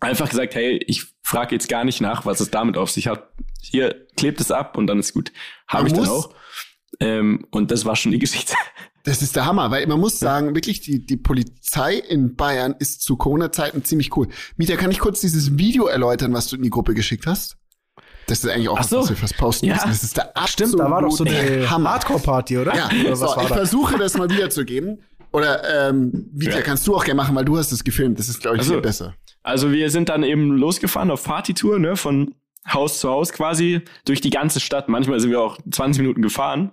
einfach 0.00 0.28
gesagt, 0.28 0.54
hey, 0.54 0.80
ich 0.86 1.06
frage 1.22 1.54
jetzt 1.54 1.68
gar 1.68 1.84
nicht 1.84 2.00
nach, 2.00 2.24
was 2.26 2.40
es 2.40 2.50
damit 2.50 2.76
auf 2.76 2.90
sich 2.90 3.08
hat. 3.08 3.28
Hier, 3.60 4.06
klebt 4.16 4.40
es 4.40 4.50
ab 4.50 4.76
und 4.76 4.86
dann 4.86 4.98
ist 4.98 5.12
gut. 5.14 5.32
Habe 5.66 5.88
ich 5.88 5.92
dann 5.94 6.04
muss- 6.04 6.10
auch. 6.26 6.34
Ähm, 7.00 7.46
und 7.50 7.70
das 7.70 7.84
war 7.84 7.96
schon 7.96 8.12
die 8.12 8.18
Geschichte. 8.18 8.54
Das 9.04 9.22
ist 9.22 9.36
der 9.36 9.46
Hammer, 9.46 9.70
weil 9.70 9.86
man 9.86 10.00
muss 10.00 10.18
sagen, 10.18 10.54
wirklich, 10.54 10.80
die, 10.80 11.04
die 11.04 11.16
Polizei 11.16 11.94
in 11.94 12.34
Bayern 12.36 12.74
ist 12.78 13.02
zu 13.02 13.16
Corona-Zeiten 13.16 13.84
ziemlich 13.84 14.14
cool. 14.16 14.28
Mieter, 14.56 14.76
kann 14.76 14.90
ich 14.90 14.98
kurz 14.98 15.20
dieses 15.20 15.56
Video 15.56 15.86
erläutern, 15.86 16.32
was 16.34 16.48
du 16.48 16.56
in 16.56 16.62
die 16.62 16.70
Gruppe 16.70 16.94
geschickt 16.94 17.26
hast? 17.26 17.56
Das 18.26 18.44
ist 18.44 18.50
eigentlich 18.50 18.68
auch 18.68 18.78
was, 18.78 18.90
so. 18.90 18.98
was 19.00 19.08
wir 19.08 19.16
fast 19.16 19.36
posten 19.38 19.66
Ja. 19.66 19.74
müssen. 19.76 19.88
Das 19.88 20.02
ist 20.02 20.16
der 20.16 20.36
absolute 20.36 20.68
Stimmt, 20.72 20.80
da 20.80 20.90
war 20.90 21.00
doch 21.02 21.10
so 21.10 21.24
eine 21.24 21.70
Hammer. 21.70 21.90
Hardcore-Party, 21.92 22.58
oder? 22.58 22.74
Ja, 22.76 22.90
oder 23.06 23.16
so, 23.16 23.24
was 23.26 23.36
war 23.36 23.42
ich 23.44 23.48
da? 23.48 23.54
versuche 23.54 23.96
das 23.98 24.18
mal 24.18 24.28
wiederzugeben. 24.30 25.02
Oder 25.32 25.88
ähm, 25.88 26.30
Mieter, 26.34 26.56
Ja. 26.56 26.62
kannst 26.62 26.86
du 26.86 26.94
auch 26.94 27.04
gerne 27.04 27.16
machen, 27.16 27.34
weil 27.34 27.44
du 27.44 27.56
hast 27.56 27.72
es 27.72 27.84
gefilmt. 27.84 28.18
Das 28.18 28.28
ist, 28.28 28.40
glaube 28.40 28.56
ich, 28.56 28.62
Ach 28.62 28.66
so. 28.66 28.72
viel 28.74 28.82
besser. 28.82 29.14
Also 29.48 29.72
wir 29.72 29.88
sind 29.88 30.10
dann 30.10 30.24
eben 30.24 30.58
losgefahren 30.58 31.10
auf 31.10 31.24
Partytour, 31.24 31.78
ne, 31.78 31.96
von 31.96 32.34
Haus 32.70 33.00
zu 33.00 33.08
Haus 33.08 33.32
quasi, 33.32 33.80
durch 34.04 34.20
die 34.20 34.28
ganze 34.28 34.60
Stadt. 34.60 34.90
Manchmal 34.90 35.20
sind 35.20 35.30
wir 35.30 35.40
auch 35.40 35.56
20 35.70 36.02
Minuten 36.02 36.20
gefahren. 36.20 36.72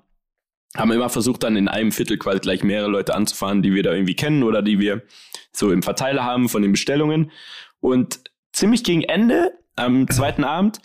Haben 0.75 0.91
immer 0.91 1.07
versucht, 1.07 1.43
dann 1.43 1.55
in 1.55 1.69
einem 1.69 1.93
Viertel 1.93 2.17
quasi 2.17 2.39
gleich 2.39 2.65
mehrere 2.65 2.89
Leute 2.89 3.15
anzufahren, 3.15 3.61
die 3.61 3.73
wir 3.73 3.81
da 3.81 3.93
irgendwie 3.93 4.17
kennen 4.17 4.43
oder 4.43 4.61
die 4.61 4.77
wir 4.77 5.03
so 5.53 5.71
im 5.71 5.83
Verteiler 5.83 6.25
haben 6.25 6.49
von 6.49 6.63
den 6.63 6.73
Bestellungen. 6.73 7.31
Und 7.79 8.19
ziemlich 8.51 8.83
gegen 8.83 9.03
Ende, 9.03 9.53
am 9.77 10.09
zweiten 10.09 10.43
Abend, 10.43 10.81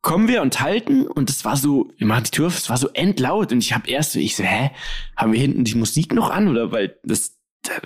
kommen 0.00 0.26
wir 0.26 0.40
und 0.40 0.62
halten 0.62 1.06
und 1.06 1.28
es 1.28 1.44
war 1.44 1.58
so, 1.58 1.92
wir 1.98 2.06
machen 2.06 2.24
die 2.24 2.30
Tür 2.30 2.46
es 2.46 2.70
war 2.70 2.78
so 2.78 2.88
endlaut 2.94 3.52
und 3.52 3.58
ich 3.58 3.74
habe 3.74 3.90
erst 3.90 4.16
ich 4.16 4.36
so, 4.36 4.42
hä, 4.42 4.70
haben 5.18 5.34
wir 5.34 5.40
hinten 5.40 5.64
die 5.64 5.74
Musik 5.74 6.14
noch 6.14 6.30
an 6.30 6.48
oder 6.48 6.72
weil 6.72 6.98
das, 7.04 7.38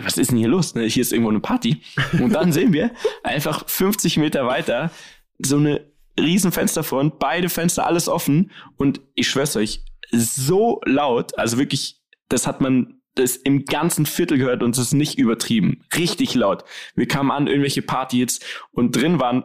was 0.03 0.17
ist 0.19 0.31
denn 0.31 0.39
hier 0.39 0.49
los? 0.49 0.75
Ne? 0.75 0.85
Hier 0.85 1.03
ist 1.03 1.13
irgendwo 1.13 1.31
eine 1.31 1.41
Party. 1.41 1.81
Und 2.13 2.33
dann 2.33 2.53
sehen 2.53 2.73
wir 2.73 2.91
einfach 3.23 3.69
50 3.69 4.17
Meter 4.19 4.47
weiter 4.47 4.91
so 5.39 5.57
eine 5.57 5.85
riesen 6.19 6.53
Fensterfront, 6.53 7.19
beide 7.19 7.49
Fenster 7.49 7.87
alles 7.87 8.09
offen 8.09 8.53
und 8.77 9.01
ich 9.15 9.29
schwör's 9.29 9.57
euch, 9.57 9.85
so 10.13 10.81
laut, 10.85 11.37
also 11.39 11.59
wirklich, 11.59 12.01
das 12.29 12.47
hat 12.47 12.61
man 12.61 13.01
das 13.17 13.35
im 13.37 13.65
ganzen 13.65 14.07
Viertel 14.07 14.39
gehört 14.39 14.63
und 14.63 14.77
es 14.77 14.79
ist 14.87 14.93
nicht 14.93 15.19
übertrieben. 15.19 15.85
Richtig 15.97 16.35
laut. 16.35 16.65
Wir 16.95 17.09
kamen 17.09 17.31
an, 17.33 17.47
irgendwelche 17.49 17.83
Partys 17.83 18.39
und 18.73 18.95
drin 18.95 19.19
waren, 19.19 19.45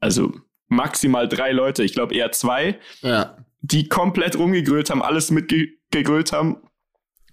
also 0.00 0.32
maximal 0.68 1.28
drei 1.28 1.52
Leute, 1.52 1.82
ich 1.84 1.92
glaube 1.92 2.14
eher 2.14 2.32
zwei, 2.32 2.78
Ja. 3.02 3.36
die 3.60 3.88
komplett 3.88 4.38
rumgegrölt 4.38 4.88
haben, 4.90 5.02
alles 5.02 5.30
mitgegrölt 5.30 6.32
haben. 6.32 6.56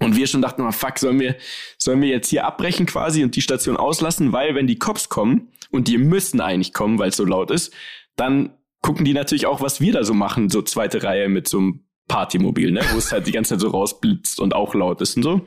Und 0.03 0.15
wir 0.15 0.27
schon 0.27 0.41
dachten, 0.41 0.61
oh, 0.61 0.71
fuck, 0.71 0.99
sollen 0.99 1.19
wir, 1.19 1.35
sollen 1.77 2.01
wir 2.01 2.09
jetzt 2.09 2.29
hier 2.29 2.45
abbrechen 2.45 2.85
quasi 2.85 3.23
und 3.23 3.35
die 3.35 3.41
Station 3.41 3.77
auslassen, 3.77 4.31
weil 4.31 4.55
wenn 4.55 4.67
die 4.67 4.77
Cops 4.77 5.09
kommen, 5.09 5.49
und 5.73 5.87
die 5.87 5.97
müssen 5.97 6.39
eigentlich 6.39 6.71
kommen, 6.71 6.99
weil 6.99 7.09
es 7.09 7.17
so 7.17 7.25
laut 7.25 7.49
ist, 7.49 7.73
dann 8.15 8.51
gucken 8.81 9.05
die 9.05 9.13
natürlich 9.13 9.47
auch, 9.47 9.59
was 9.59 9.81
wir 9.81 9.91
da 9.91 10.03
so 10.03 10.13
machen, 10.13 10.49
so 10.49 10.61
zweite 10.61 11.01
Reihe 11.01 11.29
mit 11.29 11.47
so 11.47 11.57
einem 11.57 11.83
Partymobil, 12.07 12.71
ne, 12.71 12.81
wo 12.91 12.97
es 12.97 13.11
halt 13.11 13.25
die 13.25 13.31
ganze 13.31 13.55
Zeit 13.55 13.61
so 13.61 13.69
rausblitzt 13.69 14.39
und 14.39 14.53
auch 14.53 14.75
laut 14.75 15.01
ist 15.01 15.17
und 15.17 15.23
so. 15.23 15.41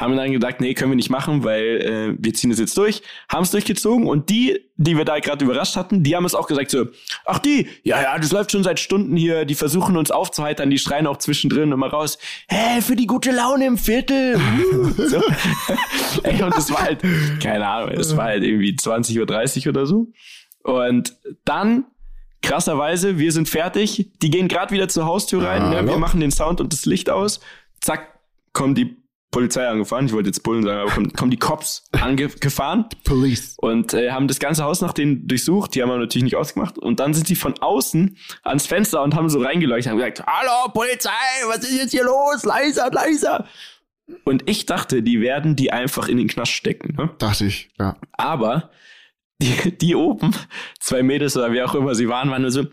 Haben 0.00 0.16
dann 0.16 0.32
gedacht, 0.32 0.60
nee, 0.60 0.72
können 0.72 0.92
wir 0.92 0.96
nicht 0.96 1.10
machen, 1.10 1.44
weil 1.44 2.16
äh, 2.16 2.16
wir 2.18 2.32
ziehen 2.32 2.50
es 2.50 2.58
jetzt 2.58 2.76
durch. 2.78 3.02
Haben 3.28 3.42
es 3.42 3.50
durchgezogen 3.50 4.06
und 4.06 4.30
die, 4.30 4.58
die 4.78 4.96
wir 4.96 5.04
da 5.04 5.18
gerade 5.18 5.44
überrascht 5.44 5.76
hatten, 5.76 6.02
die 6.02 6.16
haben 6.16 6.24
es 6.24 6.34
auch 6.34 6.46
gesagt 6.46 6.70
so, 6.70 6.86
ach 7.26 7.38
die, 7.38 7.68
ja, 7.82 8.00
ja, 8.00 8.18
das 8.18 8.32
läuft 8.32 8.50
schon 8.50 8.64
seit 8.64 8.80
Stunden 8.80 9.14
hier, 9.14 9.44
die 9.44 9.54
versuchen 9.54 9.98
uns 9.98 10.10
aufzuheitern, 10.10 10.70
die 10.70 10.78
schreien 10.78 11.06
auch 11.06 11.18
zwischendrin 11.18 11.70
immer 11.70 11.88
raus, 11.88 12.16
hä, 12.48 12.80
für 12.80 12.96
die 12.96 13.06
gute 13.06 13.30
Laune 13.30 13.66
im 13.66 13.76
Viertel. 13.76 14.36
Uh, 14.36 14.90
so. 15.06 15.22
Ey, 16.22 16.42
und 16.42 16.56
das 16.56 16.70
war 16.70 16.80
halt, 16.80 17.02
keine 17.42 17.68
Ahnung, 17.68 17.90
es 17.90 18.16
war 18.16 18.24
halt 18.24 18.42
irgendwie 18.42 18.72
20.30 18.72 19.66
Uhr 19.66 19.70
oder 19.70 19.84
so. 19.84 20.06
Und 20.62 21.14
dann, 21.44 21.84
krasserweise, 22.40 23.18
wir 23.18 23.32
sind 23.32 23.50
fertig, 23.50 24.08
die 24.22 24.30
gehen 24.30 24.48
gerade 24.48 24.72
wieder 24.72 24.88
zur 24.88 25.04
Haustür 25.04 25.42
rein, 25.42 25.68
ne? 25.68 25.76
Hallo? 25.76 25.88
wir 25.88 25.98
machen 25.98 26.20
den 26.20 26.30
Sound 26.30 26.62
und 26.62 26.72
das 26.72 26.86
Licht 26.86 27.10
aus, 27.10 27.40
zack, 27.82 28.18
kommen 28.54 28.74
die 28.74 28.99
Polizei 29.30 29.66
angefahren, 29.68 30.06
ich 30.06 30.12
wollte 30.12 30.28
jetzt 30.28 30.42
Bullen 30.42 30.64
sagen, 30.64 30.80
aber 30.80 30.90
kommen, 30.90 31.12
kommen 31.16 31.30
die 31.30 31.38
Cops 31.38 31.84
angefahren 31.92 32.86
Police. 33.04 33.54
und 33.58 33.94
äh, 33.94 34.10
haben 34.10 34.26
das 34.26 34.40
ganze 34.40 34.64
Haus 34.64 34.80
nach 34.80 34.92
denen 34.92 35.28
durchsucht, 35.28 35.74
die 35.74 35.82
haben 35.82 35.88
wir 35.88 35.98
natürlich 35.98 36.24
nicht 36.24 36.36
ausgemacht 36.36 36.78
und 36.78 37.00
dann 37.00 37.14
sind 37.14 37.26
sie 37.26 37.36
von 37.36 37.54
außen 37.58 38.16
ans 38.42 38.66
Fenster 38.66 39.02
und 39.02 39.14
haben 39.14 39.28
so 39.28 39.40
reingeleuchtet 39.40 39.92
und 39.92 39.98
gesagt, 39.98 40.24
hallo 40.26 40.72
Polizei, 40.72 41.10
was 41.46 41.58
ist 41.58 41.78
jetzt 41.78 41.90
hier 41.92 42.04
los, 42.04 42.44
leiser, 42.44 42.90
leiser. 42.90 43.46
Und 44.24 44.48
ich 44.50 44.66
dachte, 44.66 45.02
die 45.02 45.20
werden 45.20 45.54
die 45.54 45.72
einfach 45.72 46.08
in 46.08 46.16
den 46.16 46.26
Knast 46.26 46.50
stecken, 46.52 46.96
ne? 46.96 47.10
Dachte 47.18 47.46
ich, 47.46 47.70
ja. 47.78 47.96
Aber 48.12 48.70
die, 49.40 49.76
die 49.78 49.94
oben, 49.94 50.34
zwei 50.80 51.02
Mädels 51.02 51.36
oder 51.36 51.52
wie 51.52 51.62
auch 51.62 51.74
immer 51.74 51.94
sie 51.94 52.08
waren, 52.08 52.30
waren 52.30 52.42
nur 52.42 52.50
so, 52.50 52.66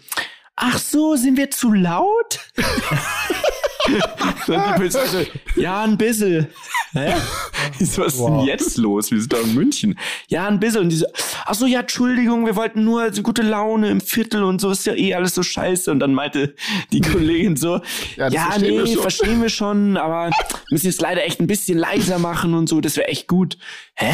ach 0.56 0.80
so, 0.80 1.16
sind 1.16 1.38
wir 1.38 1.52
zu 1.52 1.72
laut? 1.72 2.40
Und 3.86 4.56
die 4.56 4.74
Polizei 4.76 5.06
so, 5.06 5.20
ja, 5.62 5.84
ein 5.84 5.98
bisschen. 5.98 6.48
Hä? 6.94 7.14
Was 7.80 7.82
ist 7.82 8.20
Wow. 8.20 8.40
denn 8.40 8.48
jetzt 8.48 8.78
los? 8.78 9.12
Wir 9.12 9.20
sind 9.20 9.32
doch 9.34 9.44
in 9.44 9.54
München. 9.54 10.00
Ja, 10.30 10.48
ein 10.48 10.60
bisschen. 10.60 10.82
Und 10.82 10.90
die 10.90 10.96
so, 10.98 11.06
ach 11.46 11.54
so, 11.54 11.66
ja, 11.66 11.82
Entschuldigung, 11.82 12.46
wir 12.46 12.56
wollten 12.56 12.84
nur 12.84 13.14
so 13.14 13.22
gute 13.22 13.42
Laune 13.44 13.90
im 13.90 14.02
Viertel 14.02 14.44
und 14.44 14.60
so 14.60 14.72
ist 14.72 14.86
ja 14.86 14.94
eh 14.96 15.14
alles 15.14 15.36
so 15.36 15.44
scheiße. 15.44 15.92
Und 15.92 16.00
dann 16.00 16.14
meinte 16.14 16.56
die 16.92 17.02
Kollegin 17.02 17.56
so, 17.56 17.82
Ja, 18.16 18.30
ja, 18.30 18.30
das 18.30 18.44
verstehen 18.44 18.62
nee, 18.74 18.80
wir 18.80 18.88
schon." 18.88 19.02
verstehen 19.02 19.42
wir 19.42 19.50
schon, 19.50 19.98
aber 19.98 20.32
müssen 20.72 20.88
jetzt 20.88 21.02
leider 21.02 21.24
echt 21.26 21.40
ein 21.40 21.48
bisschen 21.48 21.78
leiser 21.78 22.20
machen 22.20 22.54
und 22.54 22.68
so, 22.68 22.82
das 22.82 22.98
wäre 22.98 23.08
echt 23.08 23.28
gut. 23.28 23.58
Hä? 23.96 24.14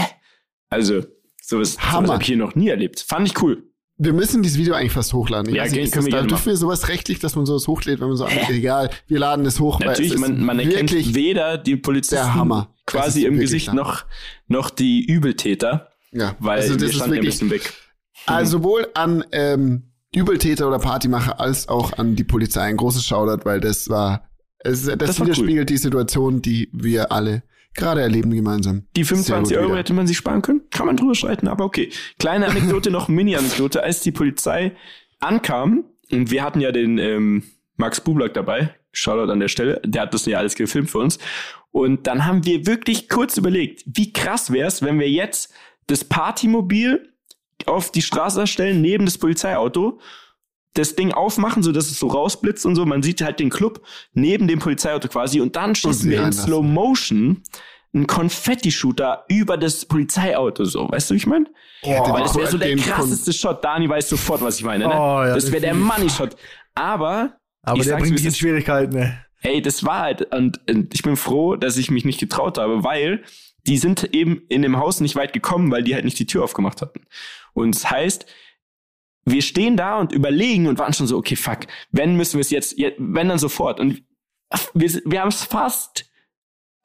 Also, 0.69 1.01
sowas, 1.41 1.73
sowas 1.73 1.91
Hammer. 1.91 2.13
habe 2.13 2.21
ich 2.23 2.27
hier 2.27 2.37
noch 2.37 2.55
nie 2.55 2.69
erlebt. 2.69 2.99
Fand 3.07 3.27
ich 3.27 3.41
cool. 3.41 3.63
Wir 3.97 4.13
müssen 4.13 4.41
dieses 4.41 4.57
Video 4.57 4.73
eigentlich 4.73 4.91
fast 4.91 5.13
hochladen. 5.13 5.49
Ich 5.49 5.55
Ja, 5.55 5.63
weiß 5.63 5.71
nicht, 5.71 5.93
können 5.93 6.05
wir 6.07 6.11
da 6.13 6.23
dürfen 6.23 6.47
wir 6.47 6.57
sowas 6.57 6.89
rechtlich, 6.89 7.19
dass 7.19 7.35
man 7.35 7.45
sowas 7.45 7.67
hochlädt, 7.67 7.99
wenn 8.01 8.07
man 8.07 8.17
so, 8.17 8.25
egal, 8.49 8.89
wir 9.07 9.19
laden 9.19 9.45
es 9.45 9.59
hoch. 9.59 9.79
weil 9.79 9.89
Natürlich, 9.89 10.11
es 10.13 10.15
ist 10.15 10.21
man, 10.21 10.43
man 10.43 10.59
erkennt 10.59 10.91
wirklich, 10.91 11.13
weder 11.13 11.57
die 11.57 11.75
Polizisten 11.77 12.65
quasi 12.85 13.25
im 13.25 13.33
wirklich 13.35 13.51
Gesicht 13.51 13.73
noch, 13.73 14.05
noch 14.47 14.69
die 14.71 15.05
Übeltäter, 15.05 15.89
ja, 16.11 16.35
weil 16.39 16.59
also 16.61 16.73
das 16.73 16.81
wir 16.81 16.89
ist 16.89 16.95
standen 16.95 17.13
ja 17.15 17.19
ein 17.21 17.23
wirklich, 17.25 17.39
bisschen 17.39 17.49
weg. 17.51 17.73
also 18.25 18.57
sowohl 18.57 18.87
an 18.95 19.23
ähm, 19.31 19.83
Übeltäter 20.13 20.67
oder 20.67 20.79
Partymacher 20.79 21.39
als 21.39 21.67
auch 21.69 21.93
an 21.97 22.15
die 22.15 22.23
Polizei 22.23 22.61
ein 22.61 22.77
großes 22.77 23.05
Shoutout, 23.05 23.45
weil 23.45 23.59
das 23.59 23.89
war, 23.89 24.29
es, 24.59 24.85
das, 24.85 24.97
Das 24.97 25.19
widerspiegelt 25.21 25.69
die 25.69 25.77
Situation, 25.77 26.41
die 26.41 26.69
wir 26.73 27.11
alle 27.11 27.43
gerade 27.73 28.01
erleben 28.01 28.31
gemeinsam. 28.31 28.83
Die 28.95 29.03
Sehr 29.03 29.17
25 29.17 29.55
gut 29.55 29.57
Euro 29.61 29.69
wieder. 29.71 29.79
hätte 29.79 29.93
man 29.93 30.07
sich 30.07 30.17
sparen 30.17 30.41
können. 30.41 30.61
Kann 30.69 30.85
man 30.85 30.97
drüber 30.97 31.15
streiten, 31.15 31.47
aber 31.47 31.65
okay. 31.65 31.89
Kleine 32.19 32.47
Anekdote 32.47 32.91
noch, 32.91 33.07
Mini-Anekdote. 33.07 33.83
Als 33.83 34.01
die 34.01 34.11
Polizei 34.11 34.75
ankam, 35.19 35.85
und 36.11 36.31
wir 36.31 36.43
hatten 36.43 36.61
ja 36.61 36.71
den 36.71 36.97
ähm, 36.97 37.43
Max 37.77 38.01
Bublak 38.01 38.33
dabei, 38.33 38.75
Shoutout 38.91 39.31
an 39.31 39.39
der 39.39 39.47
Stelle, 39.47 39.81
der 39.83 40.03
hat 40.03 40.13
das 40.13 40.25
ja 40.25 40.37
alles 40.37 40.55
gefilmt 40.55 40.89
für 40.89 40.99
uns. 40.99 41.17
Und 41.71 42.05
dann 42.05 42.25
haben 42.25 42.45
wir 42.45 42.67
wirklich 42.67 43.09
kurz 43.09 43.37
überlegt, 43.37 43.83
wie 43.87 44.13
krass 44.13 44.51
wär's, 44.53 44.83
wenn 44.83 44.99
wir 44.99 45.09
jetzt 45.09 45.51
das 45.87 46.03
Partymobil 46.03 47.09
auf 47.65 47.91
die 47.91 48.03
Straße 48.03 48.45
stellen, 48.45 48.81
neben 48.81 49.05
das 49.05 49.17
Polizeiauto, 49.17 49.99
das 50.73 50.95
Ding 50.95 51.11
aufmachen, 51.11 51.61
so 51.63 51.71
dass 51.71 51.91
es 51.91 51.99
so 51.99 52.07
rausblitzt 52.07 52.65
und 52.65 52.75
so. 52.75 52.85
Man 52.85 53.03
sieht 53.03 53.21
halt 53.21 53.39
den 53.39 53.49
Club 53.49 53.81
neben 54.13 54.47
dem 54.47 54.59
Polizeiauto 54.59 55.07
quasi 55.07 55.39
und 55.41 55.55
dann 55.55 55.75
schießen 55.75 56.09
wir 56.09 56.17
in 56.17 56.23
reinlassen. 56.23 56.45
Slow 56.47 56.63
Motion 56.63 57.43
einen 57.95 58.07
Konfetti-Shooter 58.07 59.25
über 59.27 59.55
das 59.57 59.85
Polizeiauto 59.85 60.65
so. 60.65 60.89
Weißt 60.89 61.09
du, 61.09 61.13
wie 61.13 61.17
ich 61.17 61.27
meine? 61.27 61.45
Weil 61.83 62.23
das 62.23 62.35
wäre 62.35 62.47
so 62.47 62.57
der 62.57 62.69
den 62.69 62.79
Kon- 62.81 62.91
krasseste 62.91 63.31
Shot. 63.33 63.63
Dani 63.63 63.87
weiß 63.87 64.09
sofort, 64.09 64.41
was 64.41 64.57
ich 64.57 64.63
meine. 64.65 64.87
Ne? 64.87 64.93
Oh, 64.93 65.23
ja, 65.23 65.35
das 65.35 65.51
wäre 65.51 65.61
der. 65.61 65.75
Money-Shot. 65.75 66.35
Aber, 66.73 67.33
Aber 67.61 67.83
der 67.83 67.97
bringt 67.97 68.07
wie 68.07 68.15
dich 68.15 68.21
in 68.23 68.27
es 68.29 68.33
ist. 68.33 68.39
Schwierigkeiten, 68.39 68.95
ne? 68.95 69.19
ey, 69.41 69.61
das 69.61 69.83
war 69.83 69.99
halt, 69.99 70.33
und, 70.33 70.59
und 70.69 70.93
ich 70.95 71.03
bin 71.03 71.17
froh, 71.17 71.55
dass 71.55 71.77
ich 71.77 71.91
mich 71.91 72.05
nicht 72.05 72.19
getraut 72.19 72.57
habe, 72.57 72.83
weil 72.83 73.23
die 73.67 73.77
sind 73.77 74.13
eben 74.15 74.41
in 74.49 74.61
dem 74.61 74.77
Haus 74.77 74.99
nicht 75.01 75.15
weit 75.15 75.33
gekommen, 75.33 75.69
weil 75.69 75.83
die 75.83 75.93
halt 75.93 76.05
nicht 76.05 76.17
die 76.17 76.25
Tür 76.25 76.43
aufgemacht 76.45 76.81
hatten. 76.81 77.01
Und 77.53 77.75
das 77.75 77.91
heißt, 77.91 78.25
wir 79.25 79.41
stehen 79.41 79.77
da 79.77 79.99
und 79.99 80.11
überlegen 80.11 80.67
und 80.67 80.77
waren 80.79 80.93
schon 80.93 81.07
so, 81.07 81.17
okay, 81.17 81.35
fuck, 81.35 81.59
wenn 81.91 82.15
müssen 82.17 82.33
wir 82.33 82.41
es 82.41 82.49
jetzt, 82.49 82.77
je- 82.77 82.93
wenn 82.97 83.29
dann 83.29 83.39
sofort. 83.39 83.79
Und 83.79 84.03
wir, 84.73 84.89
wir 85.05 85.21
haben 85.21 85.29
es 85.29 85.43
fast, 85.43 86.09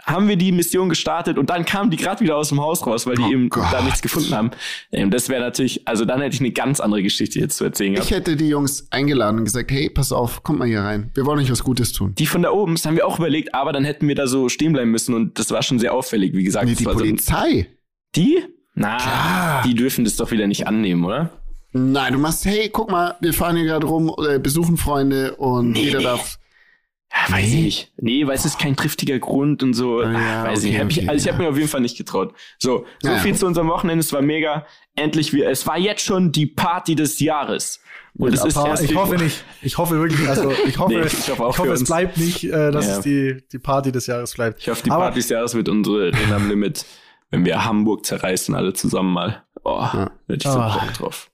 haben 0.05 0.29
wir 0.29 0.37
die 0.37 0.53
Mission 0.53 0.89
gestartet 0.89 1.37
und 1.37 1.51
dann 1.51 1.65
kamen 1.67 1.91
die 1.91 1.97
gerade 1.99 2.21
wieder 2.21 2.37
aus 2.37 2.49
dem 2.51 2.61
Haus 2.61 2.87
raus, 2.87 3.07
weil 3.07 3.17
die 3.17 3.23
Oh 3.25 3.31
eben 3.31 3.49
Gott. 3.51 3.67
da 3.73 3.83
nichts 3.83 4.01
gefunden 4.01 4.33
haben. 4.35 4.51
Ähm, 4.93 5.11
das 5.11 5.29
wäre 5.29 5.41
natürlich, 5.43 5.87
also 5.87 6.05
dann 6.07 6.21
hätte 6.23 6.35
ich 6.35 6.41
eine 6.41 6.53
ganz 6.53 6.81
andere 6.81 7.03
Geschichte 7.03 7.41
jetzt 7.41 7.57
zu 7.59 7.65
erzählen 7.65 7.93
gehabt. 7.95 8.09
Ich 8.11 8.17
hätte 8.17 8.37
die 8.37 8.49
Jungs 8.49 8.87
eingeladen 8.91 9.39
und 9.39 9.45
gesagt, 9.45 9.71
hey, 9.71 9.91
pass 9.91 10.13
auf, 10.13 10.45
kommt 10.45 10.61
mal 10.61 10.69
hier 10.69 10.81
rein. 10.83 11.11
Wir 11.15 11.27
wollen 11.27 11.41
euch 11.41 11.51
was 11.51 11.63
Gutes 11.65 11.93
tun. 11.93 12.15
Die 12.15 12.27
von 12.27 12.41
da 12.43 12.53
oben, 12.53 12.77
das 12.77 12.87
haben 12.87 12.95
wir 12.97 13.07
auch 13.07 13.19
überlegt, 13.19 13.55
aber 13.55 13.73
dann 13.73 13.85
hätten 13.85 14.07
wir 14.09 14.15
da 14.15 14.27
so 14.29 14.49
stehen 14.49 14.73
bleiben 14.73 14.91
müssen 14.93 15.15
und 15.15 15.39
das 15.39 15.51
war 15.51 15.63
schon 15.63 15.79
sehr 15.81 15.93
auffällig, 15.93 16.33
wie 16.35 16.45
gesagt. 16.45 16.67
Nee, 16.67 16.75
die 16.77 16.87
war 16.87 16.95
so 16.95 17.01
ein- 17.01 17.11
Polizei. 17.11 17.67
die? 18.15 18.39
Na, 18.75 18.97
Klar. 18.99 19.63
die 19.67 19.75
dürfen 19.75 20.05
das 20.05 20.15
doch 20.17 20.31
wieder 20.31 20.47
nicht 20.47 20.69
annehmen, 20.69 21.05
oder? 21.05 21.38
Nein, 21.73 22.15
du 22.15 22.19
machst, 22.19 22.45
hey, 22.47 22.71
guck 22.71 22.91
mal, 22.91 23.17
wir 23.21 23.35
fahren 23.35 23.57
hier 23.57 23.67
gerade 23.67 23.87
rum, 23.87 24.15
äh, 24.27 24.39
besuchen 24.39 24.77
Freunde 24.77 25.37
und 25.37 25.73
Nee, 25.73 25.85
jeder 25.85 25.99
nee. 25.99 26.05
darf. 26.05 26.39
Weiß 27.29 27.47
ich 27.49 27.55
Nee. 27.55 27.63
nicht. 27.63 27.93
Nee, 27.97 28.27
weil 28.27 28.35
es 28.35 28.45
ist 28.45 28.59
kein 28.59 28.77
triftiger 28.77 29.19
Grund 29.19 29.63
und 29.63 29.73
so. 29.75 30.01
Ah, 30.01 30.13
ja, 30.13 30.45
weiß 30.45 30.65
ich 30.65 30.75
okay, 30.75 30.75
nicht. 30.75 30.81
Hab 30.81 30.91
ich, 30.91 30.99
okay, 30.99 31.09
also 31.09 31.19
ich 31.21 31.25
ja. 31.27 31.33
habe 31.33 31.43
mir 31.43 31.49
auf 31.51 31.57
jeden 31.57 31.69
Fall 31.69 31.81
nicht 31.81 31.97
getraut. 31.97 32.35
So, 32.59 32.85
so 33.03 33.09
Ja, 33.09 33.17
ja. 33.17 33.23
viel 33.23 33.35
zu 33.35 33.47
unserem 33.47 33.69
Wochenende. 33.69 34.01
Es 34.01 34.13
war 34.13 34.21
mega. 34.23 34.67
Endlich 34.95 35.33
wir. 35.33 35.49
Es 35.49 35.67
war 35.67 35.79
jetzt 35.79 36.03
schon 36.05 36.33
die 36.33 36.47
Party 36.47 36.95
des 36.97 37.19
Jahres. 37.21 37.81
Und 38.19 38.33
es 38.35 38.45
ist 38.45 38.57
erst 38.57 38.83
ich 38.83 38.95
hoffe 38.97 39.17
nicht. 39.17 39.45
Ich 39.63 39.79
hoffe 39.79 39.99
wirklich, 40.01 40.29
also 40.29 40.51
ich 40.67 40.77
hoffe, 40.79 40.93
Nee, 40.95 41.01
ich 41.07 41.13
ich 41.15 41.29
hoffe 41.31 41.45
hoffe, 41.45 41.63
auch 41.63 41.67
für 41.67 41.73
es 41.73 41.85
bleibt 41.85 42.17
nicht, 42.19 42.45
äh, 42.45 42.71
dass 42.73 42.87
Ja. 42.87 42.97
es 42.99 43.01
die, 43.01 43.43
die 43.53 43.59
Party 43.59 43.93
des 43.93 44.07
Jahres 44.07 44.35
bleibt. 44.35 44.61
Ich 44.61 44.69
hoffe, 44.69 44.83
die 44.83 44.91
Aber- 44.91 45.05
Party 45.05 45.21
des 45.21 45.29
Jahres 45.29 45.55
wird 45.55 45.69
unsere 45.69 46.11
Limit, 46.11 46.85
wenn 47.31 47.45
wir 47.45 47.65
Hamburg 47.65 48.05
zerreißen, 48.05 48.55
alle 48.55 48.73
zusammen 48.75 49.13
mal. 49.13 49.45
Oh, 49.65 49.79
Ja. 49.81 50.11
hätte 50.27 50.37
ich 50.49 50.53
so 50.53 50.59
Ah. 50.59 50.79
Bock 50.79 50.93
drauf. 50.95 51.31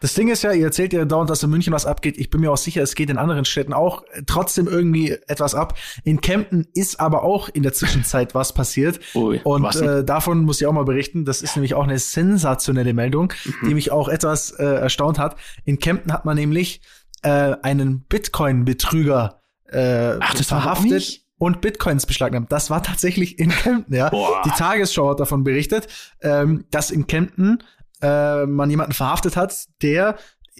Das 0.00 0.12
Ding 0.14 0.28
ist 0.28 0.42
ja, 0.42 0.52
ihr 0.52 0.66
erzählt 0.66 0.92
ja 0.92 1.04
dauernd, 1.04 1.30
dass 1.30 1.42
in 1.42 1.50
München 1.50 1.72
was 1.72 1.86
abgeht. 1.86 2.18
Ich 2.18 2.28
bin 2.30 2.40
mir 2.42 2.52
auch 2.52 2.56
sicher, 2.58 2.82
es 2.82 2.94
geht 2.94 3.08
in 3.08 3.16
anderen 3.18 3.44
Städten 3.44 3.72
auch 3.72 4.02
trotzdem 4.26 4.68
irgendwie 4.68 5.12
etwas 5.26 5.54
ab. 5.54 5.78
In 6.04 6.20
Kempten 6.20 6.66
ist 6.74 7.00
aber 7.00 7.22
auch 7.22 7.48
in 7.48 7.62
der 7.62 7.72
Zwischenzeit 7.72 8.34
was 8.34 8.52
passiert. 8.52 9.00
Ui, 9.14 9.40
Und 9.42 9.62
was 9.62 9.80
äh, 9.80 10.04
davon 10.04 10.44
muss 10.44 10.60
ich 10.60 10.66
auch 10.66 10.72
mal 10.72 10.84
berichten. 10.84 11.24
Das 11.24 11.40
ist 11.40 11.56
nämlich 11.56 11.74
auch 11.74 11.84
eine 11.84 11.98
sensationelle 11.98 12.92
Meldung, 12.92 13.32
Mhm. 13.44 13.68
die 13.68 13.74
mich 13.74 13.90
auch 13.90 14.08
etwas 14.08 14.50
äh, 14.50 14.64
erstaunt 14.64 15.18
hat. 15.18 15.36
In 15.64 15.78
Kempten 15.78 16.12
hat 16.12 16.24
man 16.24 16.36
nämlich 16.36 16.80
äh, 17.22 17.56
einen 17.62 18.00
Bitcoin-Betrüger 18.02 19.40
äh, 19.70 20.14
Ach, 20.20 20.36
verhaftet. 20.36 21.20
Und 21.38 21.60
Bitcoins 21.60 22.06
beschlagnahmt. 22.06 22.50
Das 22.50 22.70
war 22.70 22.82
tatsächlich 22.82 23.38
in 23.38 23.50
Kempten, 23.50 23.94
ja. 23.94 24.08
Boah. 24.08 24.40
Die 24.46 24.50
Tagesschau 24.50 25.10
hat 25.10 25.20
davon 25.20 25.44
berichtet, 25.44 25.86
ähm, 26.22 26.64
dass 26.70 26.90
in 26.90 27.06
Kempten 27.06 27.58
äh, 28.00 28.46
man 28.46 28.70
jemanden 28.70 28.92
verhaftet 28.92 29.36
hat, 29.36 29.66
der 29.82 30.16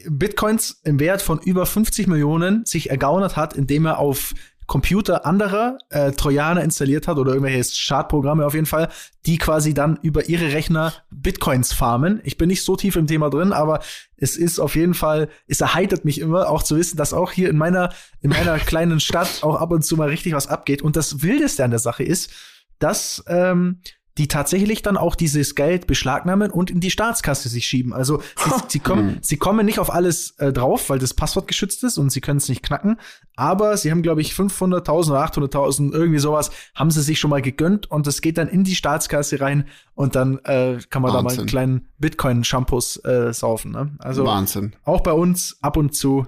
Bitcoins 0.08 0.80
im 0.84 1.00
Wert 1.00 1.22
von 1.22 1.38
über 1.40 1.66
50 1.66 2.06
Millionen 2.06 2.64
sich 2.64 2.90
ergaunert 2.90 3.36
hat, 3.36 3.54
indem 3.54 3.86
er 3.86 3.98
auf 3.98 4.34
Computer 4.66 5.24
anderer 5.24 5.78
äh, 5.90 6.10
Trojaner 6.10 6.62
installiert 6.62 7.06
hat 7.06 7.18
oder 7.18 7.32
irgendwelche 7.32 7.62
Schadprogramme 7.72 8.44
auf 8.44 8.54
jeden 8.54 8.66
Fall, 8.66 8.88
die 9.24 9.38
quasi 9.38 9.74
dann 9.74 9.98
über 10.02 10.28
ihre 10.28 10.52
Rechner 10.52 10.92
Bitcoins 11.10 11.72
farmen. 11.72 12.20
Ich 12.24 12.36
bin 12.36 12.48
nicht 12.48 12.64
so 12.64 12.74
tief 12.74 12.96
im 12.96 13.06
Thema 13.06 13.30
drin, 13.30 13.52
aber 13.52 13.80
es 14.16 14.36
ist 14.36 14.58
auf 14.58 14.74
jeden 14.74 14.94
Fall, 14.94 15.28
es 15.46 15.60
erheitert 15.60 16.04
mich 16.04 16.20
immer 16.20 16.50
auch 16.50 16.64
zu 16.64 16.76
wissen, 16.76 16.96
dass 16.96 17.14
auch 17.14 17.30
hier 17.30 17.48
in 17.48 17.56
meiner, 17.56 17.92
in 18.20 18.30
meiner 18.30 18.58
kleinen 18.58 18.98
Stadt 18.98 19.42
auch 19.42 19.54
ab 19.54 19.70
und 19.70 19.84
zu 19.84 19.96
mal 19.96 20.08
richtig 20.08 20.32
was 20.32 20.48
abgeht. 20.48 20.82
Und 20.82 20.96
das 20.96 21.22
Wildeste 21.22 21.64
an 21.64 21.70
der 21.70 21.80
Sache 21.80 22.02
ist, 22.02 22.32
dass 22.80 23.24
ähm, 23.28 23.80
die 24.18 24.28
tatsächlich 24.28 24.82
dann 24.82 24.96
auch 24.96 25.14
dieses 25.14 25.54
Geld 25.54 25.86
beschlagnahmen 25.86 26.50
und 26.50 26.70
in 26.70 26.80
die 26.80 26.90
Staatskasse 26.90 27.48
sich 27.48 27.66
schieben. 27.66 27.92
Also 27.92 28.22
sie, 28.36 28.50
sie, 28.68 28.78
kommen, 28.78 29.18
sie 29.20 29.36
kommen 29.36 29.66
nicht 29.66 29.78
auf 29.78 29.92
alles 29.92 30.30
äh, 30.38 30.52
drauf, 30.52 30.88
weil 30.88 30.98
das 30.98 31.12
Passwort 31.12 31.46
geschützt 31.46 31.84
ist 31.84 31.98
und 31.98 32.10
sie 32.10 32.20
können 32.20 32.38
es 32.38 32.48
nicht 32.48 32.62
knacken. 32.62 32.98
Aber 33.36 33.76
sie 33.76 33.90
haben, 33.90 34.02
glaube 34.02 34.22
ich, 34.22 34.32
500.000 34.32 35.10
oder 35.10 35.24
800.000, 35.24 35.92
irgendwie 35.92 36.18
sowas, 36.18 36.50
haben 36.74 36.90
sie 36.90 37.02
sich 37.02 37.18
schon 37.18 37.30
mal 37.30 37.42
gegönnt 37.42 37.90
und 37.90 38.06
das 38.06 38.22
geht 38.22 38.38
dann 38.38 38.48
in 38.48 38.64
die 38.64 38.74
Staatskasse 38.74 39.40
rein 39.40 39.68
und 39.94 40.16
dann 40.16 40.38
äh, 40.44 40.78
kann 40.88 41.02
man 41.02 41.12
da 41.12 41.18
mal 41.18 41.24
Wahnsinn. 41.24 41.40
einen 41.40 41.48
kleinen 41.48 41.88
Bitcoin-Shampoos 41.98 43.04
äh, 43.04 43.32
saufen. 43.34 43.72
Ne? 43.72 43.96
Also 43.98 44.24
Wahnsinn. 44.24 44.74
auch 44.84 45.02
bei 45.02 45.12
uns 45.12 45.58
ab 45.60 45.76
und 45.76 45.94
zu, 45.94 46.26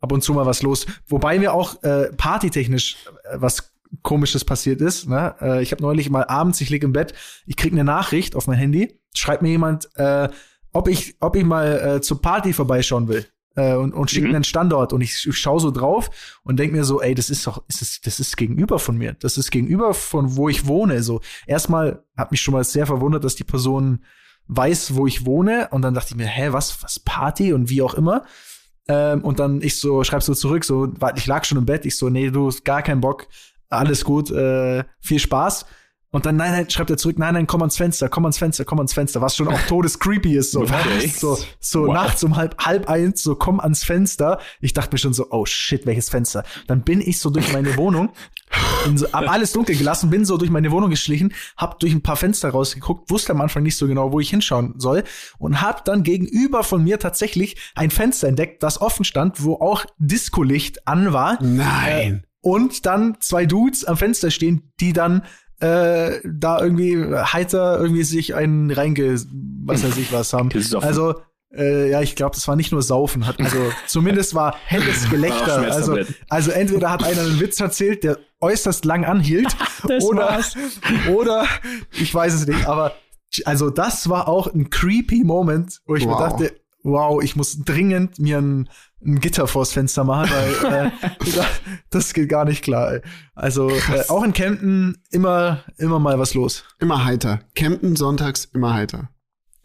ab 0.00 0.10
und 0.10 0.24
zu 0.24 0.34
mal 0.34 0.46
was 0.46 0.62
los. 0.62 0.86
Wobei 1.06 1.38
mir 1.38 1.54
auch 1.54 1.80
äh, 1.84 2.12
partytechnisch 2.16 2.96
äh, 3.30 3.36
was 3.36 3.69
Komisches 4.02 4.44
passiert 4.44 4.80
ist. 4.80 5.08
Ne? 5.08 5.34
Äh, 5.40 5.62
ich 5.62 5.72
habe 5.72 5.82
neulich 5.82 6.10
mal 6.10 6.24
abends, 6.24 6.60
ich 6.60 6.70
lieg 6.70 6.82
im 6.82 6.92
Bett, 6.92 7.14
ich 7.46 7.56
krieg 7.56 7.72
eine 7.72 7.84
Nachricht 7.84 8.36
auf 8.36 8.46
mein 8.46 8.58
Handy, 8.58 9.00
schreibt 9.14 9.42
mir 9.42 9.50
jemand, 9.50 9.88
äh, 9.96 10.28
ob 10.72 10.88
ich, 10.88 11.16
ob 11.20 11.34
ich 11.36 11.44
mal 11.44 11.96
äh, 11.96 12.00
zur 12.00 12.22
Party 12.22 12.52
vorbeischauen 12.52 13.08
will. 13.08 13.26
Äh, 13.56 13.74
und, 13.74 13.92
und 13.92 14.08
schickt 14.10 14.26
Mhm. 14.26 14.30
mir 14.30 14.36
einen 14.36 14.44
Standort 14.44 14.92
und 14.92 15.00
ich, 15.00 15.26
ich 15.26 15.36
schaue 15.36 15.58
so 15.58 15.72
drauf 15.72 16.08
und 16.44 16.56
denk 16.58 16.72
mir 16.72 16.84
so, 16.84 17.00
ey, 17.00 17.16
das 17.16 17.30
ist 17.30 17.44
doch, 17.46 17.64
ist 17.66 17.80
das, 17.80 18.00
das 18.00 18.20
ist 18.20 18.36
gegenüber 18.36 18.78
von 18.78 18.96
mir. 18.96 19.14
Das 19.14 19.36
ist 19.36 19.50
gegenüber 19.50 19.92
von 19.92 20.36
wo 20.36 20.48
ich 20.48 20.66
wohne. 20.68 21.02
So, 21.02 21.20
erstmal 21.48 22.04
hat 22.16 22.30
mich 22.30 22.40
schon 22.40 22.52
mal 22.52 22.62
sehr 22.62 22.86
verwundert, 22.86 23.24
dass 23.24 23.34
die 23.34 23.42
Person 23.44 24.04
weiß, 24.46 24.94
wo 24.94 25.08
ich 25.08 25.26
wohne. 25.26 25.66
Und 25.72 25.82
dann 25.82 25.94
dachte 25.94 26.10
ich 26.10 26.16
mir, 26.16 26.28
hä, 26.28 26.48
was, 26.52 26.80
was 26.84 27.00
Party 27.00 27.52
und 27.52 27.68
wie 27.70 27.82
auch 27.82 27.94
immer. 27.94 28.24
Ähm, 28.86 29.24
und 29.24 29.40
dann 29.40 29.60
ich 29.62 29.80
so, 29.80 30.04
schreib 30.04 30.22
so 30.22 30.34
zurück, 30.34 30.64
so, 30.64 30.88
warte, 31.00 31.18
ich 31.18 31.26
lag 31.26 31.44
schon 31.44 31.58
im 31.58 31.66
Bett, 31.66 31.84
ich 31.86 31.96
so, 31.96 32.08
nee, 32.08 32.30
du 32.30 32.46
hast 32.46 32.64
gar 32.64 32.82
keinen 32.82 33.00
Bock, 33.00 33.26
alles 33.70 34.04
gut, 34.04 34.30
äh, 34.30 34.84
viel 35.00 35.18
Spaß. 35.18 35.64
Und 36.12 36.26
dann, 36.26 36.34
nein, 36.34 36.50
nein, 36.50 36.68
schreibt 36.68 36.90
er 36.90 36.96
zurück, 36.96 37.20
nein, 37.20 37.34
nein, 37.34 37.46
komm 37.46 37.62
ans 37.62 37.76
Fenster, 37.76 38.08
komm 38.08 38.24
ans 38.24 38.36
Fenster, 38.36 38.64
komm 38.64 38.80
ans 38.80 38.92
Fenster, 38.92 39.20
was 39.20 39.36
schon 39.36 39.46
auch 39.46 39.60
todescreepy 39.68 40.36
ist, 40.36 40.50
so, 40.50 40.66
so, 41.16 41.38
so 41.60 41.86
Wow. 41.86 41.94
nachts 41.94 42.24
um 42.24 42.34
halb, 42.34 42.56
halb 42.58 42.90
eins, 42.90 43.22
so, 43.22 43.36
komm 43.36 43.60
ans 43.60 43.84
Fenster. 43.84 44.40
Ich 44.60 44.72
dachte 44.74 44.92
mir 44.92 44.98
schon 44.98 45.12
so, 45.12 45.28
oh 45.30 45.46
shit, 45.46 45.86
welches 45.86 46.08
Fenster? 46.08 46.42
Dann 46.66 46.82
bin 46.82 47.00
ich 47.00 47.20
so 47.20 47.30
durch 47.30 47.52
meine 47.52 47.76
Wohnung, 47.76 48.10
bin 48.84 48.98
so, 48.98 49.06
hab 49.12 49.30
alles 49.30 49.52
dunkel 49.52 49.76
gelassen, 49.76 50.10
bin 50.10 50.24
so 50.24 50.36
durch 50.36 50.50
meine 50.50 50.72
Wohnung 50.72 50.90
geschlichen, 50.90 51.32
hab 51.56 51.78
durch 51.78 51.92
ein 51.92 52.02
paar 52.02 52.16
Fenster 52.16 52.50
rausgeguckt, 52.50 53.08
wusste 53.08 53.30
am 53.30 53.40
Anfang 53.40 53.62
nicht 53.62 53.76
so 53.76 53.86
genau, 53.86 54.10
wo 54.10 54.18
ich 54.18 54.30
hinschauen 54.30 54.74
soll 54.78 55.04
und 55.38 55.62
hab 55.62 55.84
dann 55.84 56.02
gegenüber 56.02 56.64
von 56.64 56.82
mir 56.82 56.98
tatsächlich 56.98 57.56
ein 57.76 57.92
Fenster 57.92 58.26
entdeckt, 58.26 58.64
das 58.64 58.80
offen 58.80 59.04
stand, 59.04 59.44
wo 59.44 59.54
auch 59.60 59.84
Discolicht 59.98 60.88
an 60.88 61.12
war 61.12 61.38
Nein. 61.40 62.26
Und 62.40 62.86
dann 62.86 63.16
zwei 63.20 63.46
Dudes 63.46 63.84
am 63.84 63.96
Fenster 63.96 64.30
stehen, 64.30 64.72
die 64.80 64.92
dann 64.92 65.22
äh, 65.60 66.20
da 66.24 66.60
irgendwie 66.60 66.96
heiter 67.14 67.78
irgendwie 67.80 68.02
sich 68.02 68.34
einen 68.34 68.70
reinge, 68.70 69.20
was 69.64 69.84
weiß 69.84 69.96
ich 69.98 70.12
was 70.12 70.32
haben. 70.32 70.48
Gesoffen. 70.50 70.86
Also 70.86 71.14
äh, 71.52 71.90
ja, 71.90 72.00
ich 72.00 72.14
glaube, 72.14 72.34
das 72.34 72.46
war 72.46 72.54
nicht 72.56 72.70
nur 72.70 72.80
Saufen, 72.80 73.26
hat 73.26 73.40
also 73.40 73.58
zumindest 73.86 74.34
war 74.36 74.54
helles 74.66 75.04
War 75.04 75.10
Gelächter. 75.10 75.56
Also, 75.58 75.92
Schmerztabletten. 75.94 76.14
also 76.28 76.50
entweder 76.52 76.90
hat 76.90 77.02
einer 77.04 77.22
einen 77.22 77.40
Witz 77.40 77.58
erzählt, 77.60 78.04
der 78.04 78.18
äußerst 78.40 78.84
lang 78.84 79.04
anhielt, 79.04 79.48
oder 80.02 80.40
oder 81.12 81.46
ich 81.92 82.14
weiß 82.14 82.34
es 82.34 82.46
nicht, 82.46 82.66
aber 82.66 82.94
also 83.44 83.68
das 83.68 84.08
war 84.08 84.28
auch 84.28 84.46
ein 84.54 84.70
creepy 84.70 85.24
Moment, 85.24 85.80
wo 85.86 85.96
ich 85.96 86.06
Wow. 86.06 86.12
mir 86.20 86.28
dachte, 86.28 86.60
wow, 86.84 87.22
ich 87.22 87.34
muss 87.36 87.58
dringend 87.64 88.18
mir 88.20 88.38
ein, 88.38 88.70
ein 89.04 89.18
Gitter 89.20 89.46
vors 89.46 89.72
Fenster 89.72 90.04
machen, 90.04 90.30
weil 90.30 90.72
äh, 90.86 90.90
das- 91.34 91.60
das 91.90 92.14
geht 92.14 92.28
gar 92.28 92.44
nicht 92.44 92.62
klar. 92.62 92.94
Ey. 92.94 93.00
Also 93.34 93.70
äh, 93.70 94.04
auch 94.08 94.22
in 94.24 94.32
Kempten 94.32 95.02
immer 95.10 95.64
immer 95.78 95.98
mal 95.98 96.18
was 96.18 96.34
los. 96.34 96.64
Immer 96.78 97.04
heiter. 97.04 97.40
Campen 97.54 97.96
sonntags 97.96 98.44
immer 98.46 98.74
heiter. 98.74 99.10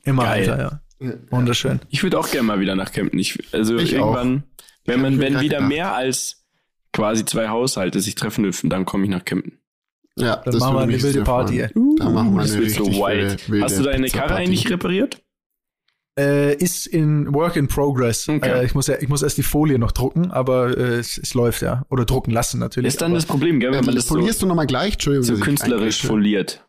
Immer 0.04 0.24
Geil. 0.24 0.48
weiter, 0.48 0.82
ja. 1.02 1.14
Wunderschön. 1.30 1.82
Ich 1.90 2.02
würde 2.04 2.18
auch 2.18 2.30
gerne 2.30 2.48
mal 2.48 2.60
wieder 2.60 2.76
nach 2.76 2.92
Kempten. 2.92 3.20
Ich, 3.20 3.38
also 3.54 3.76
Ich 3.76 3.94
irgendwann, 3.94 4.44
wenn 4.86 4.96
hab 4.96 5.02
man, 5.02 5.20
wenn 5.20 5.34
wieder 5.42 5.58
gedacht. 5.58 5.68
mehr 5.68 5.94
als 5.96 6.46
quasi 6.94 7.26
zwei 7.26 7.50
Haushalte 7.50 8.00
sich 8.00 8.16
treffen 8.16 8.44
dürfen, 8.44 8.70
dann 8.70 8.86
komme 8.86 9.04
ich 9.04 9.10
nach 9.10 9.26
Kempten. 9.26 9.60
Ja, 10.18 10.38
Dann 10.38 10.58
machen 10.60 10.76
wir 10.76 10.82
eine 10.84 11.02
wilde 11.04 11.24
Party. 11.24 11.60
Ey. 11.60 11.70
Da 11.98 12.10
machen 12.10 12.34
wir 12.34 12.42
das 12.44 12.54
eine 12.54 12.62
wird 12.62 12.72
so 12.72 12.84
richtig 12.86 13.04
wild. 13.04 13.18
wilde- 13.32 13.50
wilde 13.50 13.66
Hast 13.66 13.78
du 13.80 13.84
deine. 13.84 14.08
Karre 14.08 14.36
eigentlich 14.36 14.70
repariert? 14.70 15.22
Äh, 16.18 16.56
ist 16.56 16.88
in 16.88 17.34
Work 17.34 17.58
in 17.58 17.68
Progress. 17.68 18.30
Okay. 18.30 18.50
Äh, 18.50 18.66
ich 18.66 18.74
muss 18.74 18.88
ja, 18.88 18.96
ich 19.02 19.10
muss 19.10 19.22
erst 19.22 19.38
die 19.38 19.44
Folie 19.44 19.78
noch 19.78 19.92
drucken, 19.92 20.32
aber 20.32 20.78
äh, 20.78 20.96
es, 20.96 21.18
es 21.18 21.34
läuft 21.34 21.62
ja. 21.62 21.86
Oder 21.90 22.06
drucken 22.06 22.32
lassen 22.32 22.60
natürlich. 22.60 22.88
Ist 22.88 23.02
dann 23.02 23.12
aber 23.12 23.18
das 23.18 23.26
Problem, 23.26 23.60
gell, 23.60 23.72
wenn 23.74 23.84
man 23.84 23.96
das 23.96 24.08
so, 24.08 24.16
polierst 24.16 24.42
du 24.42 24.46
nochmal 24.46 24.66
gleich? 24.66 24.94
Entschuldigung. 24.94 25.36
so 25.36 25.44
künstlerisch 25.44 26.04
foliert. 26.04 26.66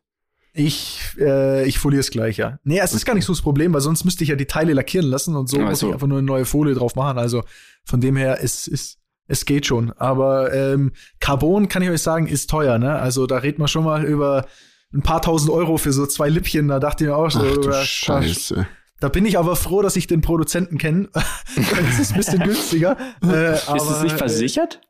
ich, 0.52 1.00
äh, 1.20 1.64
ich 1.64 1.78
foliere 1.78 2.00
es 2.00 2.10
gleich, 2.10 2.38
ja. 2.38 2.58
Nee, 2.64 2.80
es 2.80 2.92
ist 2.92 3.04
gar 3.04 3.14
nicht 3.14 3.24
so 3.24 3.32
das 3.32 3.42
Problem, 3.42 3.72
weil 3.72 3.82
sonst 3.82 4.04
müsste 4.04 4.24
ich 4.24 4.30
ja 4.30 4.36
die 4.36 4.46
Teile 4.46 4.72
lackieren 4.72 5.06
lassen 5.06 5.36
und 5.36 5.48
so 5.48 5.60
Ach 5.60 5.68
muss 5.68 5.78
so. 5.78 5.88
ich 5.88 5.94
einfach 5.94 6.08
nur 6.08 6.18
eine 6.18 6.26
neue 6.26 6.44
Folie 6.44 6.74
drauf 6.74 6.96
machen. 6.96 7.18
Also 7.18 7.44
von 7.84 8.00
dem 8.00 8.16
her 8.16 8.40
ist, 8.40 8.66
ist 8.66 8.98
es 9.28 9.44
geht 9.44 9.66
schon. 9.66 9.92
Aber 9.92 10.52
ähm, 10.52 10.92
Carbon 11.20 11.68
kann 11.68 11.82
ich 11.82 11.90
euch 11.90 12.02
sagen, 12.02 12.26
ist 12.26 12.50
teuer, 12.50 12.78
ne? 12.78 12.96
Also 12.96 13.26
da 13.26 13.38
redet 13.38 13.58
man 13.58 13.68
schon 13.68 13.84
mal 13.84 14.04
über 14.04 14.46
ein 14.92 15.02
paar 15.02 15.22
tausend 15.22 15.50
Euro 15.50 15.78
für 15.78 15.92
so 15.92 16.06
zwei 16.06 16.28
Lippchen. 16.28 16.68
Da 16.68 16.78
dachte 16.78 17.04
ich 17.04 17.10
mir 17.10 17.16
auch 17.16 17.30
so, 17.30 17.40
Ach 17.40 17.56
du 17.56 17.72
Scheiße. 17.72 18.66
Da 19.00 19.08
bin 19.08 19.26
ich 19.26 19.38
aber 19.38 19.56
froh, 19.56 19.82
dass 19.82 19.96
ich 19.96 20.06
den 20.06 20.20
Produzenten 20.22 20.78
kenne. 20.78 21.08
das 21.14 21.98
ist 21.98 22.12
ein 22.12 22.16
bisschen 22.16 22.40
günstiger. 22.44 22.96
Äh, 23.22 23.54
ist 23.54 23.68
es 23.68 24.02
nicht 24.02 24.16
versichert? 24.16 24.80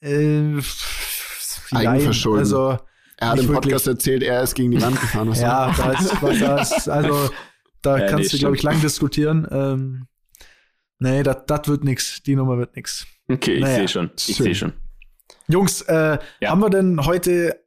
Äh, 0.00 0.58
äh, 0.58 0.62
Eigenverschulden. 1.72 2.40
Also, 2.40 2.78
Er 3.16 3.28
hat 3.30 3.38
im 3.38 3.46
Podcast 3.46 3.86
wirklich. 3.86 3.86
erzählt, 3.86 4.22
er 4.22 4.42
ist 4.42 4.54
gegen 4.54 4.70
die 4.72 4.80
Wand 4.82 5.00
gefahren. 5.00 5.28
Was 5.28 5.40
ja, 5.40 5.72
da 5.76 5.92
ist, 5.92 6.22
was 6.22 6.38
das, 6.38 6.88
also, 6.88 7.30
da 7.82 7.98
Ja, 7.98 8.04
nee, 8.04 8.10
kannst 8.10 8.32
du, 8.32 8.38
glaube 8.38 8.56
ich, 8.56 8.62
lang 8.62 8.80
diskutieren. 8.80 9.46
Ähm, 9.50 10.06
nee, 10.98 11.22
das 11.22 11.68
wird 11.68 11.84
nix. 11.84 12.22
Die 12.24 12.34
Nummer 12.36 12.58
wird 12.58 12.74
nix. 12.74 13.06
Okay, 13.30 13.54
ich 13.54 13.60
Naja, 13.60 13.76
sehe 13.76 13.88
schon. 13.88 14.10
Ich 14.16 14.36
sehe 14.36 14.54
schon. 14.54 14.72
Jungs, 15.46 15.82
äh, 15.82 16.18
Ja. 16.40 16.50
haben 16.50 16.60
wir 16.60 16.70
denn 16.70 17.04
heute, 17.04 17.60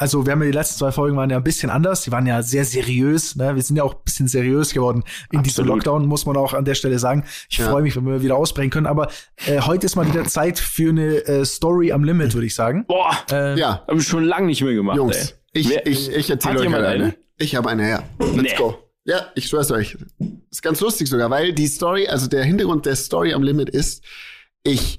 also 0.00 0.24
wir 0.24 0.32
haben 0.32 0.40
ja 0.42 0.46
die 0.46 0.52
letzten 0.56 0.78
zwei 0.78 0.92
Folgen 0.92 1.16
waren 1.16 1.28
ja 1.28 1.36
ein 1.36 1.42
bisschen 1.44 1.70
anders, 1.70 2.02
die 2.02 2.12
waren 2.12 2.24
ja 2.26 2.40
sehr 2.42 2.64
seriös, 2.64 3.34
ne? 3.36 3.54
Wir 3.56 3.62
sind 3.62 3.76
ja 3.76 3.82
auch 3.82 3.94
ein 3.94 4.00
bisschen 4.04 4.28
seriös 4.28 4.72
geworden 4.72 5.02
in 5.32 5.42
diesem 5.42 5.62
Absolut. 5.64 5.84
Lockdown, 5.84 6.06
muss 6.06 6.24
man 6.24 6.36
auch 6.36 6.54
an 6.54 6.64
der 6.64 6.74
Stelle 6.74 6.98
sagen. 6.98 7.24
Ich 7.50 7.58
Ja. 7.58 7.68
freue 7.68 7.82
mich, 7.82 7.96
wenn 7.96 8.06
wir 8.06 8.22
wieder 8.22 8.36
ausbrechen 8.36 8.70
können, 8.70 8.86
aber 8.86 9.08
äh, 9.46 9.60
heute 9.60 9.86
ist 9.86 9.96
mal 9.96 10.06
wieder 10.06 10.24
Zeit 10.24 10.58
für 10.58 10.90
eine 10.90 11.16
äh, 11.26 11.44
Story 11.44 11.90
am 11.92 12.04
Limit, 12.04 12.34
würde 12.34 12.46
ich 12.46 12.54
sagen. 12.54 12.84
Boah, 12.86 13.16
Äh, 13.30 13.58
Ja, 13.58 13.84
habe 13.88 13.98
ich 13.98 14.06
schon 14.06 14.24
lange 14.24 14.46
nicht 14.46 14.62
mehr 14.62 14.74
gemacht, 14.74 14.96
Jungs, 14.96 15.16
ey. 15.52 15.60
ich, 15.60 15.68
Wer- 15.68 15.86
ich, 15.86 16.08
ich 16.10 16.30
erzähle 16.30 16.60
euch 16.60 16.66
eine. 16.74 16.86
eine? 16.86 17.14
Ich 17.36 17.54
habe 17.56 17.68
eine, 17.68 17.88
ja. 17.88 18.02
Let's 18.20 18.34
Nee. 18.36 18.54
go. 18.56 18.78
Ja, 19.04 19.26
ich 19.34 19.46
schwör's 19.48 19.70
euch. 19.70 19.96
Ist 20.50 20.62
ganz 20.62 20.80
lustig 20.80 21.08
sogar, 21.08 21.30
weil 21.30 21.52
die 21.54 21.66
Story, 21.66 22.06
also 22.08 22.26
der 22.26 22.44
Hintergrund 22.44 22.84
der 22.86 22.94
Story 22.94 23.32
am 23.32 23.42
Limit 23.42 23.70
ist, 23.70 24.04
ich 24.62 24.98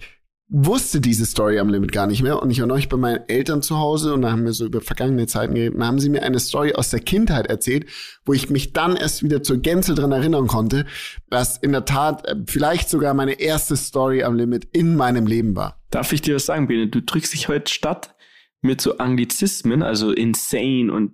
wusste 0.50 1.00
diese 1.00 1.26
Story 1.26 1.60
am 1.60 1.70
Limit 1.70 1.92
gar 1.92 2.08
nicht 2.08 2.24
mehr. 2.24 2.42
Und 2.42 2.50
ich 2.50 2.60
war 2.60 2.68
neulich 2.68 2.90
bei 2.90 2.98
meinen 2.98 3.28
Eltern 3.28 3.62
zu 3.62 3.78
Hause 3.78 4.14
und 4.14 4.24
da 4.24 4.32
haben 4.32 4.46
wir 4.46 4.54
so 4.54 4.66
über 4.66 4.82
vergangene 4.82 5.28
Zeiten 5.28 5.54
geredet. 5.54 5.76
Und 5.76 5.82
da 5.82 5.88
haben 5.88 6.00
sie 6.00 6.10
mir 6.10 6.24
eine 6.24 6.40
Story 6.40 6.74
aus 6.74 6.90
der 6.90 7.00
Kindheit 7.00 7.48
erzählt, 7.48 7.86
wo 8.26 8.34
ich 8.34 8.50
mich 8.50 8.74
dann 8.74 8.96
erst 8.96 9.24
wieder 9.24 9.44
zur 9.44 9.58
Gänze 9.58 9.94
dran 9.94 10.12
erinnern 10.12 10.48
konnte, 10.48 10.86
was 11.30 11.58
in 11.58 11.72
der 11.72 11.86
Tat 11.86 12.28
äh, 12.28 12.36
vielleicht 12.48 12.90
sogar 12.90 13.14
meine 13.14 13.40
erste 13.40 13.78
Story 13.78 14.24
am 14.24 14.36
Limit 14.36 14.68
in 14.74 14.96
meinem 14.96 15.28
Leben 15.28 15.56
war. 15.56 15.80
Darf 15.92 16.12
ich 16.14 16.22
dir 16.22 16.36
was 16.36 16.48
sagen, 16.48 16.68
Bene? 16.68 16.88
Du 16.88 17.02
drückst 17.02 17.34
dich 17.34 17.48
heute 17.48 17.72
statt 17.72 18.16
mit 18.62 18.82
so 18.82 18.98
Anglizismen, 18.98 19.84
also 19.84 20.12
insane 20.12 20.92
und 20.92 21.14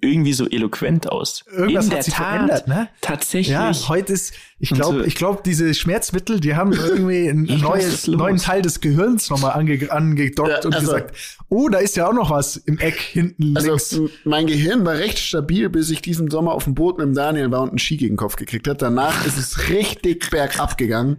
irgendwie 0.00 0.32
so 0.32 0.48
eloquent 0.48 1.10
aus. 1.10 1.44
Irgendwas 1.52 1.86
In 1.86 1.92
hat 1.92 2.04
sich 2.04 2.14
Tat, 2.14 2.26
verändert, 2.26 2.68
ne? 2.68 2.88
Tatsächlich. 3.00 3.52
Ja, 3.52 3.72
heute 3.88 4.12
ist, 4.12 4.34
ich 4.58 4.70
glaube, 4.70 5.00
so, 5.00 5.04
ich 5.04 5.14
glaube, 5.14 5.42
diese 5.44 5.72
Schmerzmittel, 5.74 6.40
die 6.40 6.54
haben 6.54 6.72
irgendwie 6.72 7.28
einen 7.28 7.44
neues, 7.60 8.06
neuen 8.06 8.38
Teil 8.38 8.62
des 8.62 8.80
Gehirns 8.80 9.30
nochmal 9.30 9.52
ange, 9.52 9.90
angedockt 9.90 10.50
ja, 10.50 10.60
und 10.64 10.74
also, 10.74 10.86
gesagt, 10.86 11.16
oh, 11.48 11.68
da 11.68 11.78
ist 11.78 11.96
ja 11.96 12.08
auch 12.08 12.14
noch 12.14 12.30
was 12.30 12.56
im 12.56 12.78
Eck 12.78 12.98
hinten 12.98 13.56
also, 13.56 13.68
links. 13.68 14.14
Mein 14.24 14.46
Gehirn 14.46 14.84
war 14.84 14.94
recht 14.94 15.18
stabil, 15.18 15.68
bis 15.68 15.90
ich 15.90 16.02
diesen 16.02 16.30
Sommer 16.30 16.52
auf 16.52 16.64
dem 16.64 16.74
Boot 16.74 16.98
mit 16.98 17.06
dem 17.06 17.14
Daniel 17.14 17.50
war 17.50 17.62
und 17.62 17.70
einen 17.70 17.78
Ski 17.78 17.96
gegen 17.96 18.14
den 18.14 18.18
Kopf 18.18 18.36
gekriegt 18.36 18.68
hat. 18.68 18.82
Danach 18.82 19.26
ist 19.26 19.36
es 19.36 19.68
richtig 19.68 20.30
bergab 20.30 20.78
gegangen. 20.78 21.18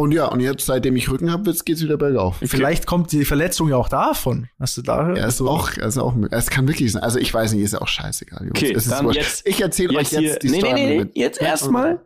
Und 0.00 0.12
ja, 0.12 0.24
und 0.24 0.40
jetzt, 0.40 0.64
seitdem 0.64 0.96
ich 0.96 1.10
Rücken 1.10 1.30
habe, 1.30 1.50
jetzt 1.50 1.66
geht's 1.66 1.82
wieder 1.82 1.98
bergauf. 1.98 2.36
Vielleicht 2.42 2.86
kommt 2.86 3.12
die 3.12 3.26
Verletzung 3.26 3.68
ja 3.68 3.76
auch 3.76 3.90
davon. 3.90 4.48
Hast 4.58 4.78
du 4.78 4.80
da? 4.82 5.14
Ja, 5.14 5.26
ist 5.26 5.36
so? 5.36 5.50
auch, 5.50 5.76
also 5.76 6.04
auch, 6.04 6.14
es 6.30 6.48
kann 6.48 6.66
wirklich 6.66 6.90
sein. 6.90 7.02
Also 7.02 7.18
ich 7.18 7.34
weiß 7.34 7.52
nicht, 7.52 7.62
ist 7.62 7.74
ja 7.74 7.82
auch 7.82 7.86
scheißegal. 7.86 8.46
Jungs. 8.46 8.52
Okay, 8.52 8.72
es 8.72 8.86
ist 8.86 8.92
dann 8.92 9.10
jetzt, 9.10 9.46
ich 9.46 9.60
erzähle 9.60 9.98
euch 9.98 10.10
jetzt 10.10 10.18
hier, 10.18 10.36
die 10.36 10.48
nee, 10.48 10.58
Story. 10.60 10.72
Nee, 10.72 10.86
nee, 10.86 11.04
nee, 11.04 11.20
jetzt 11.20 11.42
erstmal. 11.42 12.00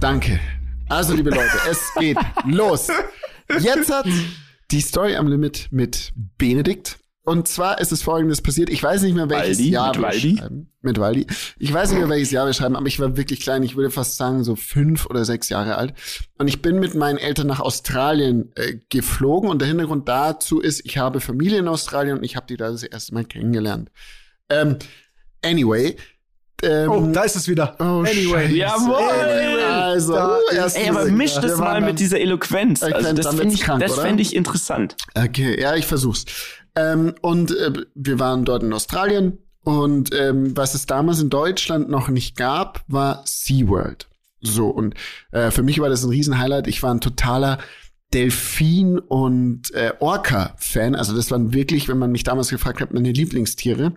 Danke. 0.00 0.38
Also, 0.90 1.14
liebe 1.14 1.30
Leute, 1.30 1.48
es 1.70 1.90
geht 1.98 2.18
los. 2.44 2.88
Jetzt 3.58 3.90
hat 3.90 4.04
die 4.70 4.80
Story 4.82 5.16
am 5.16 5.28
Limit 5.28 5.68
mit 5.70 6.12
Benedikt. 6.36 6.98
Und 7.24 7.46
zwar 7.46 7.80
ist 7.80 7.92
es 7.92 8.02
folgendes 8.02 8.42
passiert. 8.42 8.68
Ich 8.68 8.82
weiß 8.82 9.02
nicht 9.02 9.14
mehr, 9.14 9.30
welches 9.30 9.58
Waldi, 9.58 9.70
Jahr 9.70 9.88
mit 9.88 9.96
wir 9.96 10.02
Waldi? 10.02 10.36
schreiben. 10.38 10.68
Mit 10.80 10.98
Waldi. 10.98 11.26
Ich 11.58 11.72
weiß 11.72 11.90
nicht 11.90 12.00
mehr, 12.00 12.08
welches 12.08 12.32
Jahr 12.32 12.46
wir 12.46 12.52
schreiben, 12.52 12.74
aber 12.74 12.86
ich 12.88 12.98
war 12.98 13.16
wirklich 13.16 13.40
klein. 13.40 13.62
Ich 13.62 13.76
würde 13.76 13.90
fast 13.90 14.16
sagen, 14.16 14.42
so 14.42 14.56
fünf 14.56 15.06
oder 15.06 15.24
sechs 15.24 15.48
Jahre 15.48 15.76
alt. 15.76 15.94
Und 16.38 16.48
ich 16.48 16.62
bin 16.62 16.80
mit 16.80 16.96
meinen 16.96 17.18
Eltern 17.18 17.46
nach 17.46 17.60
Australien 17.60 18.50
äh, 18.56 18.78
geflogen. 18.88 19.48
Und 19.50 19.60
der 19.60 19.68
Hintergrund 19.68 20.08
dazu 20.08 20.58
ist, 20.60 20.84
ich 20.84 20.98
habe 20.98 21.20
Familie 21.20 21.60
in 21.60 21.68
Australien 21.68 22.18
und 22.18 22.24
ich 22.24 22.34
habe 22.34 22.46
die 22.48 22.56
da 22.56 22.70
das 22.70 22.82
erste 22.82 23.14
Mal 23.14 23.24
kennengelernt. 23.24 23.92
Ähm, 24.48 24.78
anyway, 25.44 25.96
ähm, 26.62 26.90
oh, 26.90 27.10
da 27.12 27.22
ist 27.22 27.36
es 27.36 27.48
wieder. 27.48 27.74
Oh, 27.78 28.04
anyway. 28.04 28.54
Jawohl. 28.54 28.94
Anyway. 28.94 29.64
Also, 29.64 30.14
uh, 30.14 30.38
Ey, 30.74 30.88
aber 30.88 31.04
misch 31.06 31.34
das 31.34 31.58
mal 31.58 31.80
mit 31.80 31.98
dieser 31.98 32.20
Eloquenz. 32.20 32.82
Also, 32.82 33.12
das 33.12 33.34
finde 33.34 33.54
ich, 33.54 33.62
krank, 33.62 33.80
das 33.80 33.98
fänd 33.98 34.20
ich 34.20 34.34
interessant. 34.34 34.96
Okay, 35.14 35.60
ja, 35.60 35.74
ich 35.74 35.86
versuch's. 35.86 36.24
Ähm, 36.74 37.14
und 37.20 37.50
äh, 37.50 37.72
wir 37.94 38.18
waren 38.18 38.44
dort 38.44 38.62
in 38.62 38.72
Australien 38.72 39.38
und 39.64 40.14
ähm, 40.14 40.56
was 40.56 40.74
es 40.74 40.86
damals 40.86 41.20
in 41.20 41.30
Deutschland 41.30 41.88
noch 41.88 42.08
nicht 42.08 42.36
gab, 42.36 42.82
war 42.88 43.22
SeaWorld. 43.26 44.08
So, 44.40 44.68
und 44.68 44.94
äh, 45.30 45.50
für 45.50 45.62
mich 45.62 45.78
war 45.78 45.88
das 45.88 46.02
ein 46.02 46.10
Riesenhighlight. 46.10 46.66
Ich 46.66 46.82
war 46.82 46.92
ein 46.92 47.00
totaler 47.00 47.58
Delfin- 48.12 48.98
und 48.98 49.72
äh, 49.74 49.92
Orca-Fan. 49.98 50.94
Also 50.94 51.14
das 51.14 51.30
waren 51.30 51.52
wirklich, 51.52 51.88
wenn 51.88 51.98
man 51.98 52.12
mich 52.12 52.24
damals 52.24 52.50
gefragt 52.50 52.80
hat, 52.80 52.92
meine 52.92 53.12
Lieblingstiere. 53.12 53.94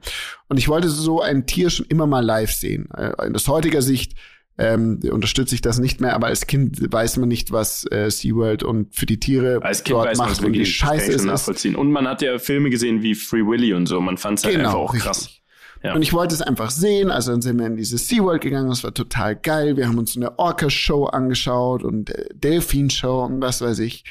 Und 0.47 0.57
ich 0.57 0.67
wollte 0.67 0.89
so 0.89 1.21
ein 1.21 1.45
Tier 1.45 1.69
schon 1.69 1.85
immer 1.87 2.07
mal 2.07 2.23
live 2.23 2.51
sehen. 2.51 2.89
Äh, 2.95 3.11
aus 3.33 3.47
heutiger 3.47 3.81
Sicht 3.81 4.15
ähm, 4.57 4.99
unterstütze 5.11 5.53
ich 5.53 5.61
das 5.61 5.79
nicht 5.79 5.99
mehr, 5.99 6.15
aber 6.15 6.27
als 6.27 6.47
Kind 6.47 6.79
weiß 6.91 7.17
man 7.17 7.27
nicht, 7.27 7.51
was 7.51 7.85
äh, 7.91 8.09
SeaWorld 8.09 8.63
und 8.63 8.95
für 8.95 9.05
die 9.05 9.19
Tiere 9.19 9.59
als 9.61 9.83
kind 9.83 9.97
dort 9.97 10.09
weiß 10.09 10.17
macht 10.17 10.43
und 10.43 10.53
wie 10.53 10.65
scheiße 10.65 11.11
ist. 11.11 11.65
Und 11.75 11.91
man 11.91 12.07
hat 12.07 12.21
ja 12.21 12.37
Filme 12.39 12.69
gesehen 12.69 13.01
wie 13.01 13.15
Free 13.15 13.45
Willy 13.45 13.73
und 13.73 13.87
so. 13.87 13.99
Man 13.99 14.17
fand 14.17 14.39
es 14.39 14.45
halt 14.45 14.55
genau, 14.55 14.69
einfach 14.69 14.79
auch 14.79 14.93
richtig. 14.93 15.05
krass. 15.05 15.41
Ja. 15.85 15.93
Und 15.93 16.01
ich 16.01 16.13
wollte 16.13 16.33
es 16.33 16.41
einfach 16.41 16.71
sehen. 16.71 17.11
Also 17.11 17.31
dann 17.31 17.41
sind 17.41 17.59
wir 17.59 17.67
in 17.67 17.75
diese 17.75 17.97
SeaWorld 17.97 18.41
gegangen. 18.41 18.69
Das 18.69 18.83
war 18.83 18.93
total 18.93 19.35
geil. 19.35 19.77
Wir 19.77 19.87
haben 19.87 19.99
uns 19.99 20.15
eine 20.15 20.39
Orca-Show 20.39 21.05
angeschaut 21.05 21.83
und 21.83 22.09
äh, 22.09 22.27
Delfin-Show 22.33 23.25
und 23.25 23.41
was 23.41 23.61
weiß 23.61 23.79
ich. 23.79 24.03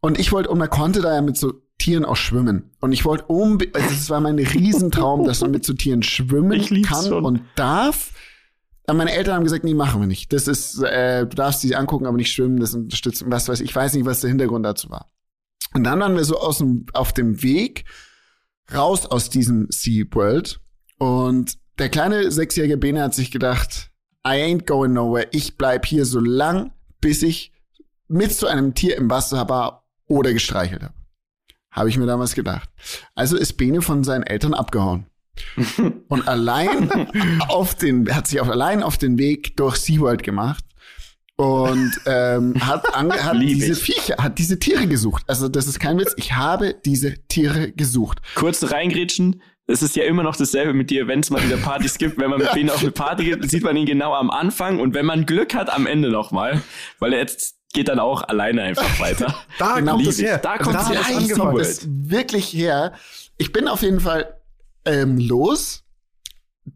Und 0.00 0.18
ich 0.18 0.32
wollte, 0.32 0.50
und 0.50 0.58
man 0.58 0.68
konnte 0.68 1.00
da 1.00 1.14
ja 1.14 1.22
mit 1.22 1.36
so 1.36 1.54
Tieren 1.78 2.04
auch 2.04 2.16
schwimmen. 2.16 2.72
Und 2.80 2.92
ich 2.92 3.04
wollte 3.04 3.24
um, 3.26 3.58
also 3.72 3.88
es 3.88 4.10
war 4.10 4.20
mein 4.20 4.38
Riesentraum, 4.38 5.24
dass 5.24 5.40
man 5.40 5.50
mit 5.50 5.64
so 5.64 5.72
Tieren 5.72 6.02
schwimmen 6.02 6.82
kann 6.82 7.06
schon. 7.06 7.24
und 7.24 7.42
darf. 7.54 8.12
Aber 8.86 8.98
meine 8.98 9.12
Eltern 9.12 9.36
haben 9.36 9.44
gesagt, 9.44 9.64
nee, 9.64 9.74
machen 9.74 10.00
wir 10.00 10.06
nicht. 10.06 10.32
Das 10.32 10.46
ist, 10.46 10.80
äh, 10.82 11.26
du 11.26 11.34
darfst 11.34 11.60
sie 11.62 11.74
angucken, 11.74 12.06
aber 12.06 12.16
nicht 12.16 12.32
schwimmen, 12.32 12.60
das 12.60 12.74
unterstützen, 12.74 13.30
was 13.30 13.48
weiß 13.48 13.60
ich. 13.60 13.70
Ich 13.70 13.76
weiß 13.76 13.94
nicht, 13.94 14.06
was 14.06 14.20
der 14.20 14.28
Hintergrund 14.28 14.64
dazu 14.64 14.90
war. 14.90 15.10
Und 15.74 15.84
dann 15.84 16.00
waren 16.00 16.16
wir 16.16 16.24
so 16.24 16.38
aus 16.38 16.58
dem, 16.58 16.86
auf 16.92 17.12
dem 17.12 17.42
Weg 17.42 17.84
raus 18.74 19.06
aus 19.06 19.30
diesem 19.30 19.66
Sea 19.70 20.04
World 20.12 20.60
und 20.98 21.58
der 21.78 21.88
kleine 21.88 22.30
sechsjährige 22.30 22.76
Bene 22.76 23.02
hat 23.02 23.14
sich 23.14 23.30
gedacht, 23.30 23.90
I 24.26 24.30
ain't 24.30 24.66
going 24.66 24.92
nowhere. 24.92 25.28
Ich 25.32 25.56
bleib 25.56 25.86
hier 25.86 26.04
so 26.04 26.20
lang, 26.20 26.72
bis 27.00 27.22
ich 27.22 27.52
mit 28.08 28.32
zu 28.32 28.46
einem 28.46 28.74
Tier 28.74 28.96
im 28.96 29.10
Wasser 29.10 29.48
war 29.48 29.86
oder 30.06 30.32
gestreichelt 30.32 30.82
habe. 30.82 30.94
Habe 31.70 31.88
ich 31.90 31.98
mir 31.98 32.06
damals 32.06 32.34
gedacht. 32.34 32.70
Also 33.14 33.36
ist 33.36 33.54
Bene 33.54 33.82
von 33.82 34.02
seinen 34.02 34.22
Eltern 34.22 34.54
abgehauen. 34.54 35.06
und 36.08 36.26
allein 36.26 36.90
auf 37.48 37.74
den, 37.74 38.14
hat 38.14 38.26
sich 38.26 38.40
auch 38.40 38.48
allein 38.48 38.82
auf 38.82 38.96
den 38.96 39.18
Weg 39.18 39.56
durch 39.56 39.76
SeaWorld 39.76 40.22
gemacht 40.22 40.64
und 41.36 41.92
ähm, 42.06 42.54
hat, 42.66 42.94
ange, 42.94 43.12
hat 43.24 43.40
diese 43.40 43.74
Viecher, 43.74 44.16
hat 44.18 44.38
diese 44.38 44.58
Tiere 44.58 44.86
gesucht. 44.86 45.24
Also 45.26 45.48
das 45.48 45.66
ist 45.66 45.78
kein 45.78 45.98
Witz. 45.98 46.14
Ich 46.16 46.34
habe 46.34 46.74
diese 46.84 47.14
Tiere 47.28 47.70
gesucht. 47.72 48.20
Kurz 48.34 48.70
reingrätschen. 48.70 49.42
Es 49.68 49.82
ist 49.82 49.96
ja 49.96 50.04
immer 50.04 50.22
noch 50.22 50.36
dasselbe 50.36 50.72
mit 50.72 50.90
dir, 50.90 51.08
wenn 51.08 51.20
es 51.20 51.30
mal 51.30 51.42
wieder 51.42 51.56
Partys 51.56 51.98
gibt. 51.98 52.18
Wenn 52.18 52.30
man 52.30 52.38
mit 52.38 52.52
denen 52.54 52.70
auf 52.70 52.82
eine 52.82 52.92
Party 52.92 53.24
geht, 53.24 53.50
sieht 53.50 53.64
man 53.64 53.76
ihn 53.76 53.86
genau 53.86 54.14
am 54.14 54.30
Anfang 54.30 54.78
und 54.78 54.94
wenn 54.94 55.06
man 55.06 55.26
Glück 55.26 55.54
hat, 55.54 55.70
am 55.70 55.86
Ende 55.86 56.10
nochmal. 56.10 56.62
Weil 56.98 57.12
er 57.12 57.18
jetzt 57.20 57.56
geht 57.72 57.88
dann 57.88 57.98
auch 57.98 58.22
alleine 58.22 58.62
einfach 58.62 59.00
weiter. 59.00 59.34
da 59.58 59.80
kommt 59.80 60.06
es 60.06 60.20
her. 60.20 60.38
Da 60.38 60.58
kommt 60.58 61.60
es 61.60 61.86
wirklich 61.88 62.52
her. 62.52 62.92
Ich 63.38 63.52
bin 63.52 63.68
auf 63.68 63.82
jeden 63.82 64.00
Fall 64.00 64.40
ähm, 64.84 65.18
los 65.18 65.82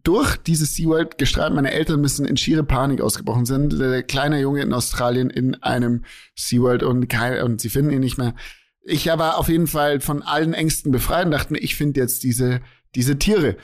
durch 0.03 0.36
dieses 0.36 0.74
SeaWorld 0.74 1.18
gestrahlt. 1.18 1.55
Meine 1.55 1.72
Eltern 1.72 2.01
müssen 2.01 2.26
in 2.26 2.36
schiere 2.36 2.64
Panik 2.64 3.01
ausgebrochen 3.01 3.47
sind. 3.47 3.78
Der 3.78 4.03
kleine 4.03 4.41
Junge 4.41 4.62
in 4.62 4.72
Australien 4.72 5.30
in 5.30 5.55
einem 5.62 6.05
SeaWorld 6.36 6.82
und, 6.82 7.09
kein, 7.09 7.43
und 7.43 7.61
sie 7.61 7.70
finden 7.70 7.91
ihn 7.91 8.01
nicht 8.01 8.18
mehr. 8.18 8.34
Ich 8.82 9.07
war 9.07 9.38
auf 9.38 9.49
jeden 9.49 9.66
Fall 9.66 10.01
von 10.01 10.22
allen 10.22 10.55
Ängsten 10.55 10.93
befreit 10.93 11.26
und 11.26 11.32
dachte 11.32 11.53
mir, 11.53 11.59
ich 11.59 11.76
finde 11.76 12.01
jetzt 12.01 12.22
diese, 12.22 12.61
diese 12.95 13.18
Tiere. 13.18 13.57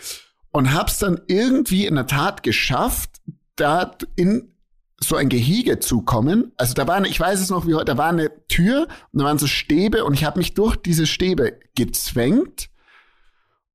Und 0.51 0.73
hab's 0.73 0.99
dann 0.99 1.21
irgendwie 1.27 1.87
in 1.87 1.97
der 1.97 2.07
Tat 2.07 2.43
geschafft, 2.43 3.11
da 3.57 3.97
in 4.15 4.53
so 5.01 5.17
ein 5.17 5.29
Gehege 5.29 5.79
zu 5.79 6.03
kommen. 6.03 6.53
Also 6.57 6.75
da 6.75 6.87
war, 6.87 6.97
eine, 6.97 7.09
ich 7.09 7.21
weiß 7.21 7.41
es 7.41 7.51
noch 7.51 7.67
wie 7.67 7.75
heute, 7.75 7.85
da 7.85 7.99
war 7.99 8.09
eine 8.09 8.47
Tür 8.49 8.89
und 9.13 9.21
da 9.21 9.25
waren 9.25 9.39
so 9.39 9.47
Stäbe 9.47 10.05
und 10.05 10.15
ich 10.15 10.25
habe 10.25 10.39
mich 10.39 10.55
durch 10.55 10.77
diese 10.77 11.07
Stäbe 11.07 11.59
gezwängt 11.75 12.71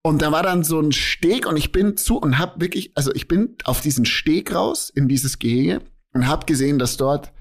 und 0.03 0.21
da 0.23 0.31
war 0.31 0.41
dann 0.41 0.63
so 0.63 0.79
ein 0.79 0.91
Steg 0.91 1.45
und 1.45 1.57
ich 1.57 1.71
bin 1.71 1.95
zu 1.95 2.17
und 2.17 2.39
hab 2.39 2.59
wirklich, 2.59 2.91
also 2.95 3.13
ich 3.13 3.27
bin 3.27 3.55
auf 3.65 3.81
diesen 3.81 4.05
Steg 4.05 4.53
raus 4.53 4.89
in 4.89 5.07
dieses 5.07 5.37
Gehege 5.37 5.81
und 6.13 6.27
hab 6.27 6.47
gesehen, 6.47 6.79
dass 6.79 6.97
dort 6.97 7.31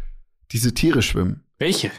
diese 0.53 0.75
Tiere 0.75 1.01
schwimmen. 1.01 1.45
Welche? 1.59 1.91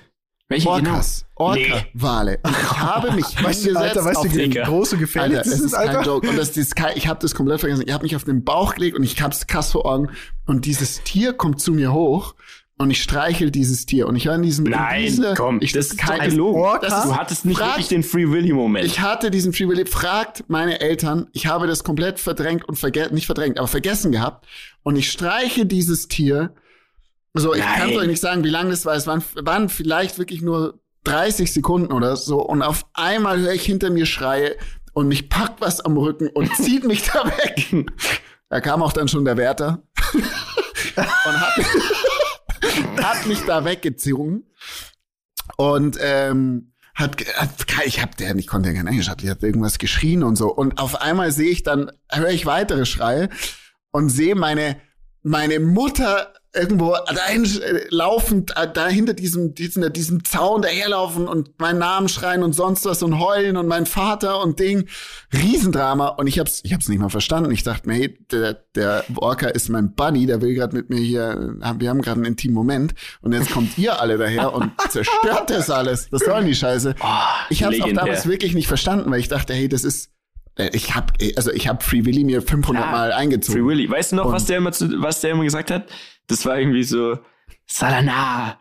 Welche 0.51 0.69
Orcas, 0.69 1.25
genau? 1.37 1.49
Orca-Wale. 1.49 2.39
Und 2.43 2.51
ich 2.61 2.79
habe 2.79 3.11
mich 3.13 3.43
weißt 3.43 3.65
du, 3.65 3.75
Alter, 3.75 4.05
weißt 4.05 4.23
du, 4.25 4.33
wie 4.33 4.49
große 4.49 4.97
gefährlich 4.97 5.37
Alter, 5.39 5.49
das 5.49 5.59
ist, 5.59 5.73
Alter. 5.73 5.93
kein 5.95 6.05
Joke. 6.05 6.29
Und 6.29 6.37
das, 6.37 6.51
das, 6.51 6.69
ich 6.95 7.07
habe 7.07 7.19
das 7.19 7.33
komplett 7.33 7.59
vergessen. 7.59 7.83
Ich 7.85 7.93
habe 7.93 8.03
mich 8.03 8.15
auf 8.15 8.23
den 8.23 8.43
Bauch 8.43 8.75
gelegt 8.75 8.97
und 8.97 9.03
ich 9.03 9.21
hab's 9.21 9.47
krass 9.47 9.71
vor 9.71 9.85
Augen. 9.85 10.09
Und 10.45 10.65
dieses 10.65 11.01
Tier 11.03 11.33
kommt 11.33 11.61
zu 11.61 11.71
mir 11.71 11.93
hoch 11.93 12.35
und 12.81 12.89
ich 12.89 13.01
streichel 13.01 13.51
dieses 13.51 13.85
Tier 13.85 14.07
und 14.07 14.15
ich 14.15 14.25
höre 14.25 14.35
in 14.35 14.41
diesem 14.41 14.65
Nein, 14.65 15.01
in 15.01 15.07
diese, 15.07 15.33
komm, 15.35 15.59
ich, 15.61 15.71
das, 15.71 15.89
das 15.89 15.97
ist 15.97 15.99
kein 15.99 16.29
gelogen. 16.31 16.61
du 16.81 17.15
hattest 17.15 17.45
nicht 17.45 17.57
fragt, 17.57 17.71
wirklich 17.71 17.87
den 17.89 18.03
Free 18.03 18.29
Willy 18.29 18.53
Moment. 18.53 18.85
Ich 18.85 18.99
hatte 18.99 19.29
diesen 19.29 19.53
Free 19.53 19.67
Willy. 19.67 19.85
Fragt 19.85 20.45
meine 20.47 20.81
Eltern. 20.81 21.27
Ich 21.31 21.45
habe 21.45 21.67
das 21.67 21.83
komplett 21.83 22.19
verdrängt 22.19 22.67
und 22.67 22.77
vergessen, 22.77 23.13
nicht 23.13 23.27
verdrängt, 23.27 23.59
aber 23.59 23.67
vergessen 23.67 24.11
gehabt. 24.11 24.47
Und 24.83 24.95
ich 24.95 25.11
streiche 25.11 25.65
dieses 25.65 26.07
Tier. 26.07 26.53
So, 27.33 27.53
ich 27.53 27.63
kann 27.63 27.95
euch 27.95 28.07
nicht 28.07 28.21
sagen, 28.21 28.43
wie 28.43 28.49
lange 28.49 28.71
das 28.71 28.85
war. 28.85 28.95
Es 28.95 29.07
waren, 29.07 29.23
waren 29.35 29.69
vielleicht 29.69 30.17
wirklich 30.17 30.41
nur 30.41 30.81
30 31.05 31.51
Sekunden 31.53 31.93
oder 31.93 32.15
so. 32.17 32.41
Und 32.41 32.61
auf 32.61 32.85
einmal 32.93 33.39
höre 33.39 33.53
ich 33.53 33.65
hinter 33.65 33.89
mir 33.89 34.05
Schreie 34.05 34.57
und 34.93 35.07
mich 35.07 35.29
packt 35.29 35.61
was 35.61 35.79
am 35.81 35.97
Rücken 35.97 36.27
und 36.27 36.53
zieht 36.55 36.85
mich 36.85 37.03
da 37.03 37.25
weg. 37.25 37.85
Da 38.49 38.59
kam 38.59 38.83
auch 38.83 38.91
dann 38.91 39.07
schon 39.07 39.23
der 39.23 39.37
Wärter 39.37 39.83
und 40.95 41.41
hat 41.41 41.57
hat 43.01 43.25
mich 43.25 43.41
da 43.45 43.65
weggezogen. 43.65 44.45
Und 45.57 45.97
ähm, 46.01 46.73
hat, 46.93 47.17
hat 47.35 47.51
ich 47.85 48.01
hab 48.01 48.17
der, 48.17 48.35
ich 48.35 48.47
konnte 48.47 48.69
ja 48.69 48.75
kein 48.75 48.87
Englisch, 48.87 49.09
hat, 49.09 49.21
die 49.21 49.29
hat 49.29 49.43
irgendwas 49.43 49.79
geschrien 49.79 50.23
und 50.23 50.35
so. 50.35 50.53
Und 50.53 50.79
auf 50.79 51.01
einmal 51.01 51.31
sehe 51.31 51.49
ich 51.49 51.63
dann, 51.63 51.91
höre 52.11 52.29
ich 52.29 52.45
weitere 52.45 52.85
Schreie 52.85 53.29
und 53.91 54.09
sehe 54.09 54.35
meine, 54.35 54.77
meine 55.23 55.59
Mutter 55.59 56.33
irgendwo 56.53 56.95
dahin 57.13 57.45
äh, 57.45 57.85
laufend, 57.89 58.55
äh, 58.57 58.67
da 58.71 58.87
hinter 58.87 59.13
diesem, 59.13 59.55
diesem, 59.55 59.91
diesem 59.93 60.25
Zaun 60.25 60.61
daherlaufen 60.61 61.27
und 61.27 61.59
meinen 61.59 61.79
Namen 61.79 62.09
schreien 62.09 62.43
und 62.43 62.53
sonst 62.53 62.85
was 62.85 63.03
und 63.03 63.19
heulen 63.19 63.55
und 63.55 63.67
mein 63.67 63.85
Vater 63.85 64.41
und 64.41 64.59
Ding. 64.59 64.87
Riesendrama. 65.33 66.07
Und 66.09 66.27
ich 66.27 66.39
hab's, 66.39 66.61
ich 66.63 66.73
hab's 66.73 66.89
nicht 66.89 66.99
mal 66.99 67.09
verstanden. 67.09 67.51
Ich 67.51 67.63
dachte 67.63 67.87
mir, 67.87 67.95
hey, 67.95 68.17
der, 68.31 68.53
der 68.75 69.05
Orca 69.15 69.47
ist 69.47 69.69
mein 69.69 69.95
Buddy, 69.95 70.25
der 70.25 70.41
will 70.41 70.53
gerade 70.53 70.75
mit 70.75 70.89
mir 70.89 70.99
hier, 70.99 71.57
äh, 71.61 71.79
wir 71.79 71.89
haben 71.89 72.01
gerade 72.01 72.17
einen 72.17 72.25
intimen 72.25 72.55
Moment. 72.55 72.93
Und 73.21 73.31
jetzt 73.31 73.51
kommt 73.51 73.77
ihr 73.77 74.01
alle 74.01 74.17
daher 74.17 74.53
und 74.53 74.71
zerstört 74.89 75.49
das 75.49 75.69
alles. 75.69 76.11
Was 76.11 76.21
soll 76.21 76.39
denn 76.39 76.47
die 76.47 76.55
Scheiße? 76.55 76.95
Oh, 77.01 77.07
ich 77.49 77.63
hab's 77.63 77.77
legendär. 77.77 78.03
auch 78.03 78.05
damals 78.05 78.27
wirklich 78.27 78.53
nicht 78.53 78.67
verstanden, 78.67 79.09
weil 79.09 79.21
ich 79.21 79.29
dachte, 79.29 79.53
hey, 79.53 79.69
das 79.69 79.85
ist, 79.85 80.11
ich 80.73 80.95
habe 80.95 81.13
also 81.37 81.51
ich 81.51 81.69
habe 81.69 81.81
Free 81.83 82.03
Willy 82.03 82.25
mir 82.25 82.41
500 82.41 82.83
Klar. 82.83 82.91
Mal 82.91 83.13
eingezogen. 83.13 83.61
Free 83.61 83.65
Willy, 83.65 83.89
weißt 83.89 84.11
du 84.11 84.17
noch, 84.17 84.31
was 84.31 84.45
der 84.45 84.57
immer 84.57 84.73
zu, 84.73 85.01
was 85.01 85.21
der 85.21 85.31
immer 85.31 85.45
gesagt 85.45 85.71
hat? 85.71 85.87
Das 86.31 86.45
war 86.45 86.57
irgendwie 86.57 86.83
so 86.83 87.19
Salana, 87.67 88.57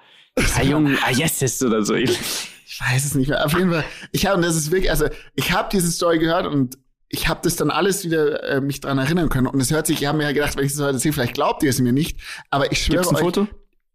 Ayung, 0.56 0.96
Ayeses 1.06 1.62
oder 1.62 1.84
so. 1.84 1.94
Ich 1.94 2.10
weiß 2.80 3.04
es 3.04 3.14
nicht 3.14 3.28
mehr. 3.28 3.44
Auf 3.44 3.52
jeden 3.52 3.70
Fall, 3.70 3.84
ich 4.12 4.26
habe, 4.26 4.36
und 4.36 4.42
das 4.42 4.56
ist 4.56 4.70
wirklich, 4.70 4.90
also 4.90 5.06
ich 5.34 5.52
habe 5.52 5.68
diese 5.72 5.90
Story 5.90 6.18
gehört 6.18 6.46
und 6.46 6.78
ich 7.08 7.28
habe 7.28 7.40
das 7.42 7.56
dann 7.56 7.70
alles 7.70 8.04
wieder 8.04 8.42
äh, 8.44 8.60
mich 8.60 8.80
dran 8.80 8.98
erinnern 8.98 9.28
können. 9.28 9.46
Und 9.46 9.60
es 9.60 9.70
hört 9.70 9.86
sich, 9.86 10.00
ich 10.00 10.06
habe 10.06 10.18
mir 10.18 10.24
ja 10.24 10.32
gedacht, 10.32 10.56
wenn 10.56 10.64
ich 10.64 10.72
das 10.72 10.80
heute 10.80 10.98
sehe, 10.98 11.12
vielleicht 11.12 11.34
glaubt 11.34 11.62
ihr 11.62 11.70
es 11.70 11.80
mir 11.80 11.92
nicht. 11.92 12.18
Aber 12.50 12.70
ich 12.70 12.84
schwöre 12.84 12.98
Gibt's 12.98 13.10
ein 13.10 13.16
euch, 13.16 13.22
Foto? 13.22 13.48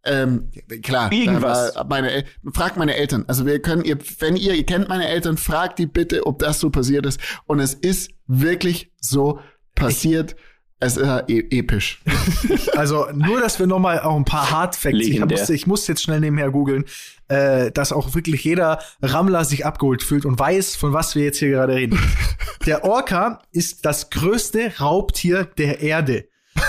Ähm, 0.04 0.50
klar, 0.82 1.10
irgendwas. 1.10 1.74
Meine, 1.88 2.24
fragt 2.52 2.76
meine 2.76 2.94
Eltern. 2.94 3.24
Also 3.26 3.44
wir 3.44 3.60
können, 3.60 3.84
ihr, 3.84 3.98
wenn 4.20 4.36
ihr, 4.36 4.54
ihr 4.54 4.64
kennt 4.64 4.88
meine 4.88 5.08
Eltern, 5.08 5.36
fragt 5.36 5.78
die 5.78 5.86
bitte, 5.86 6.26
ob 6.26 6.38
das 6.38 6.60
so 6.60 6.70
passiert 6.70 7.06
ist. 7.06 7.20
Und 7.46 7.58
es 7.58 7.74
ist 7.74 8.10
wirklich 8.26 8.92
so 9.00 9.40
passiert. 9.74 10.36
Es 10.78 10.98
ist 10.98 11.06
ja 11.06 11.22
e 11.26 11.44
episch. 11.50 12.02
Also 12.76 13.06
nur, 13.14 13.40
dass 13.40 13.58
wir 13.58 13.66
noch 13.66 13.78
mal 13.78 14.00
auch 14.00 14.16
ein 14.16 14.26
paar 14.26 14.50
Hardfacts. 14.50 15.00
Ich, 15.00 15.18
musste, 15.24 15.54
ich 15.54 15.66
muss 15.66 15.86
jetzt 15.86 16.02
schnell 16.02 16.20
nebenher 16.20 16.50
googeln, 16.50 16.84
äh, 17.28 17.70
dass 17.70 17.90
auch 17.90 18.14
wirklich 18.14 18.44
jeder 18.44 18.80
Rammler 19.00 19.46
sich 19.46 19.64
abgeholt 19.64 20.02
fühlt 20.02 20.26
und 20.26 20.38
weiß, 20.38 20.76
von 20.76 20.92
was 20.92 21.14
wir 21.14 21.24
jetzt 21.24 21.38
hier 21.38 21.48
gerade 21.48 21.74
reden. 21.74 21.98
Der 22.66 22.84
Orca 22.84 23.40
ist 23.52 23.86
das 23.86 24.10
größte 24.10 24.78
Raubtier 24.78 25.44
der 25.44 25.80
Erde. 25.80 26.28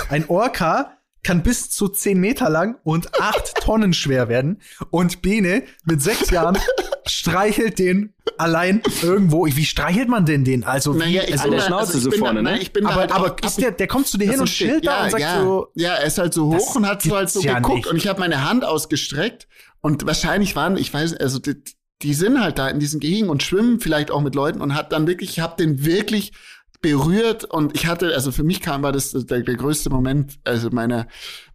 Ein 0.10 0.30
Orca 0.30 0.98
kann 1.24 1.44
bis 1.44 1.70
zu 1.72 1.90
zehn 1.90 2.20
Meter 2.20 2.50
lang 2.50 2.78
und 2.84 3.20
acht 3.20 3.56
Tonnen 3.62 3.94
schwer 3.94 4.30
werden. 4.30 4.62
Und 4.92 5.22
Bene 5.22 5.64
mit 5.86 6.02
sechs 6.02 6.30
Jahren 6.30 6.58
streichelt 7.08 7.80
den 7.80 8.14
allein 8.38 8.82
irgendwo. 9.02 9.46
Wie 9.46 9.66
streichelt 9.66 10.10
man 10.10 10.26
denn 10.26 10.44
den? 10.44 10.64
Also, 10.64 10.96
wie, 10.96 11.00
naja, 11.00 11.24
also 11.32 11.50
der 11.50 11.62
Schnauze 11.62 11.94
also 11.94 12.12
so 12.12 12.18
vorne, 12.18 12.44
da, 12.44 12.52
ne? 12.52 12.60
Ich 12.60 12.74
bin 12.74 12.86
aber, 12.86 12.96
halt 12.96 13.12
aber 13.12 13.36
ist 13.44 13.60
der, 13.60 13.72
der 13.72 13.88
kommt 13.88 14.08
zu 14.08 14.18
dir 14.18 14.30
hin 14.30 14.40
und 14.40 14.48
chillt 14.48 14.86
da 14.86 15.06
und 15.06 15.12
sagt 15.12 15.22
ja, 15.22 15.42
so. 15.42 15.68
Ja, 15.76 15.94
er 15.96 16.06
ist 16.06 16.18
halt 16.18 16.34
so 16.34 16.54
hoch 16.54 16.76
und 16.76 16.88
hat 16.88 17.02
so 17.02 17.16
halt 17.16 17.30
so 17.30 17.42
ja 17.42 17.56
geguckt. 17.56 17.78
Nicht. 17.78 17.88
Und 17.88 17.98
ich 17.98 18.08
habe 18.08 18.20
meine 18.20 18.48
Hand 18.48 18.66
ausgestreckt 18.66 19.48
und 19.82 20.06
wahrscheinlich 20.06 20.56
waren, 20.56 20.78
ich 20.78 20.94
weiß, 20.94 21.16
also 21.16 21.40
die, 21.40 21.56
die 22.02 22.14
sind 22.14 22.42
halt 22.42 22.58
da 22.60 22.68
in 22.70 22.80
diesen 22.80 23.00
Gehegen 23.00 23.30
und 23.30 23.44
schwimmen 23.44 23.80
vielleicht 23.80 24.12
auch 24.12 24.22
mit 24.22 24.36
Leuten 24.36 24.62
und 24.62 24.76
hat 24.76 24.92
dann 24.92 25.08
wirklich, 25.08 25.32
ich 25.32 25.40
habe 25.40 25.56
den 25.58 25.86
wirklich 25.86 26.34
berührt 26.82 27.44
und 27.44 27.76
ich 27.76 27.88
hatte, 27.88 28.14
also 28.14 28.32
für 28.32 28.44
mich 28.44 28.62
kam 28.62 28.84
war 28.84 28.92
das 28.92 29.12
der, 29.12 29.42
der 29.42 29.56
größte 29.56 29.90
Moment 29.90 30.38
also 30.44 30.70
meiner 30.70 31.08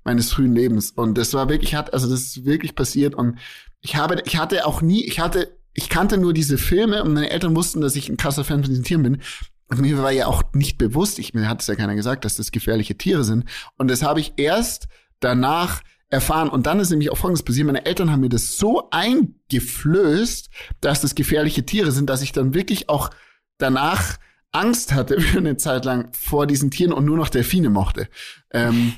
meines 0.05 0.33
frühen 0.33 0.53
Lebens 0.53 0.91
und 0.91 1.17
das 1.17 1.33
war 1.33 1.49
wirklich 1.49 1.77
hat 1.77 1.93
also 1.95 2.11
das 2.11 2.21
ist 2.21 2.45
wirklich 2.45 2.75
passiert 2.75 3.15
und 3.15 3.39
ich 3.83 3.97
habe 3.97 4.23
ich 4.25 4.39
hatte 4.39 4.65
auch 4.67 4.81
nie 4.81 5.05
ich 5.05 5.21
hatte 5.21 5.59
ich 5.75 5.89
kannte 5.89 6.19
nur 6.19 6.33
diese 6.33 6.59
Filme 6.59 7.03
und 7.03 7.15
meine 7.15 7.31
Eltern 7.31 7.57
wussten, 7.57 7.81
dass 7.81 7.97
ich 7.97 8.09
ein 8.09 8.17
krasser 8.17 8.45
Fan 8.45 8.63
von 8.63 8.71
diesen 8.71 8.85
Tieren 8.85 9.03
bin. 9.03 9.23
Und 9.69 9.81
mir 9.81 9.97
war 9.99 10.11
ja 10.11 10.27
auch 10.27 10.43
nicht 10.53 10.77
bewusst, 10.77 11.19
ich, 11.19 11.33
mir 11.33 11.49
hat 11.49 11.63
es 11.63 11.67
ja 11.67 11.75
keiner 11.75 11.95
gesagt, 11.95 12.27
dass 12.27 12.37
das 12.37 12.53
gefährliche 12.53 12.97
Tiere 12.97 13.25
sind. 13.25 13.47
Und 13.79 13.91
das 13.91 14.03
habe 14.03 14.21
ich 14.21 14.35
erst 14.37 14.87
danach 15.21 15.81
erfahren. 16.11 16.51
Und 16.51 16.67
dann 16.67 16.79
ist 16.79 16.91
nämlich 16.91 17.11
auch 17.11 17.17
Folgendes 17.17 17.43
passiert. 17.43 17.67
Meine 17.67 17.87
Eltern 17.87 18.11
haben 18.11 18.21
mir 18.21 18.29
das 18.29 18.59
so 18.59 18.91
eingeflößt, 18.91 20.51
dass 20.83 21.01
das 21.01 21.15
gefährliche 21.15 21.65
Tiere 21.65 21.91
sind, 21.91 22.11
dass 22.11 22.21
ich 22.21 22.33
dann 22.33 22.53
wirklich 22.53 22.91
auch 22.91 23.09
danach 23.57 24.19
Angst 24.51 24.93
hatte 24.93 25.21
für 25.23 25.39
eine 25.39 25.57
Zeit 25.57 25.87
lang 25.87 26.13
vor 26.13 26.47
diesen 26.47 26.71
Tieren 26.71 26.93
und 26.93 27.07
nur 27.07 27.17
noch 27.17 27.31
Delfine 27.31 27.71
mochte. 27.71 28.09
Ähm, 28.51 28.93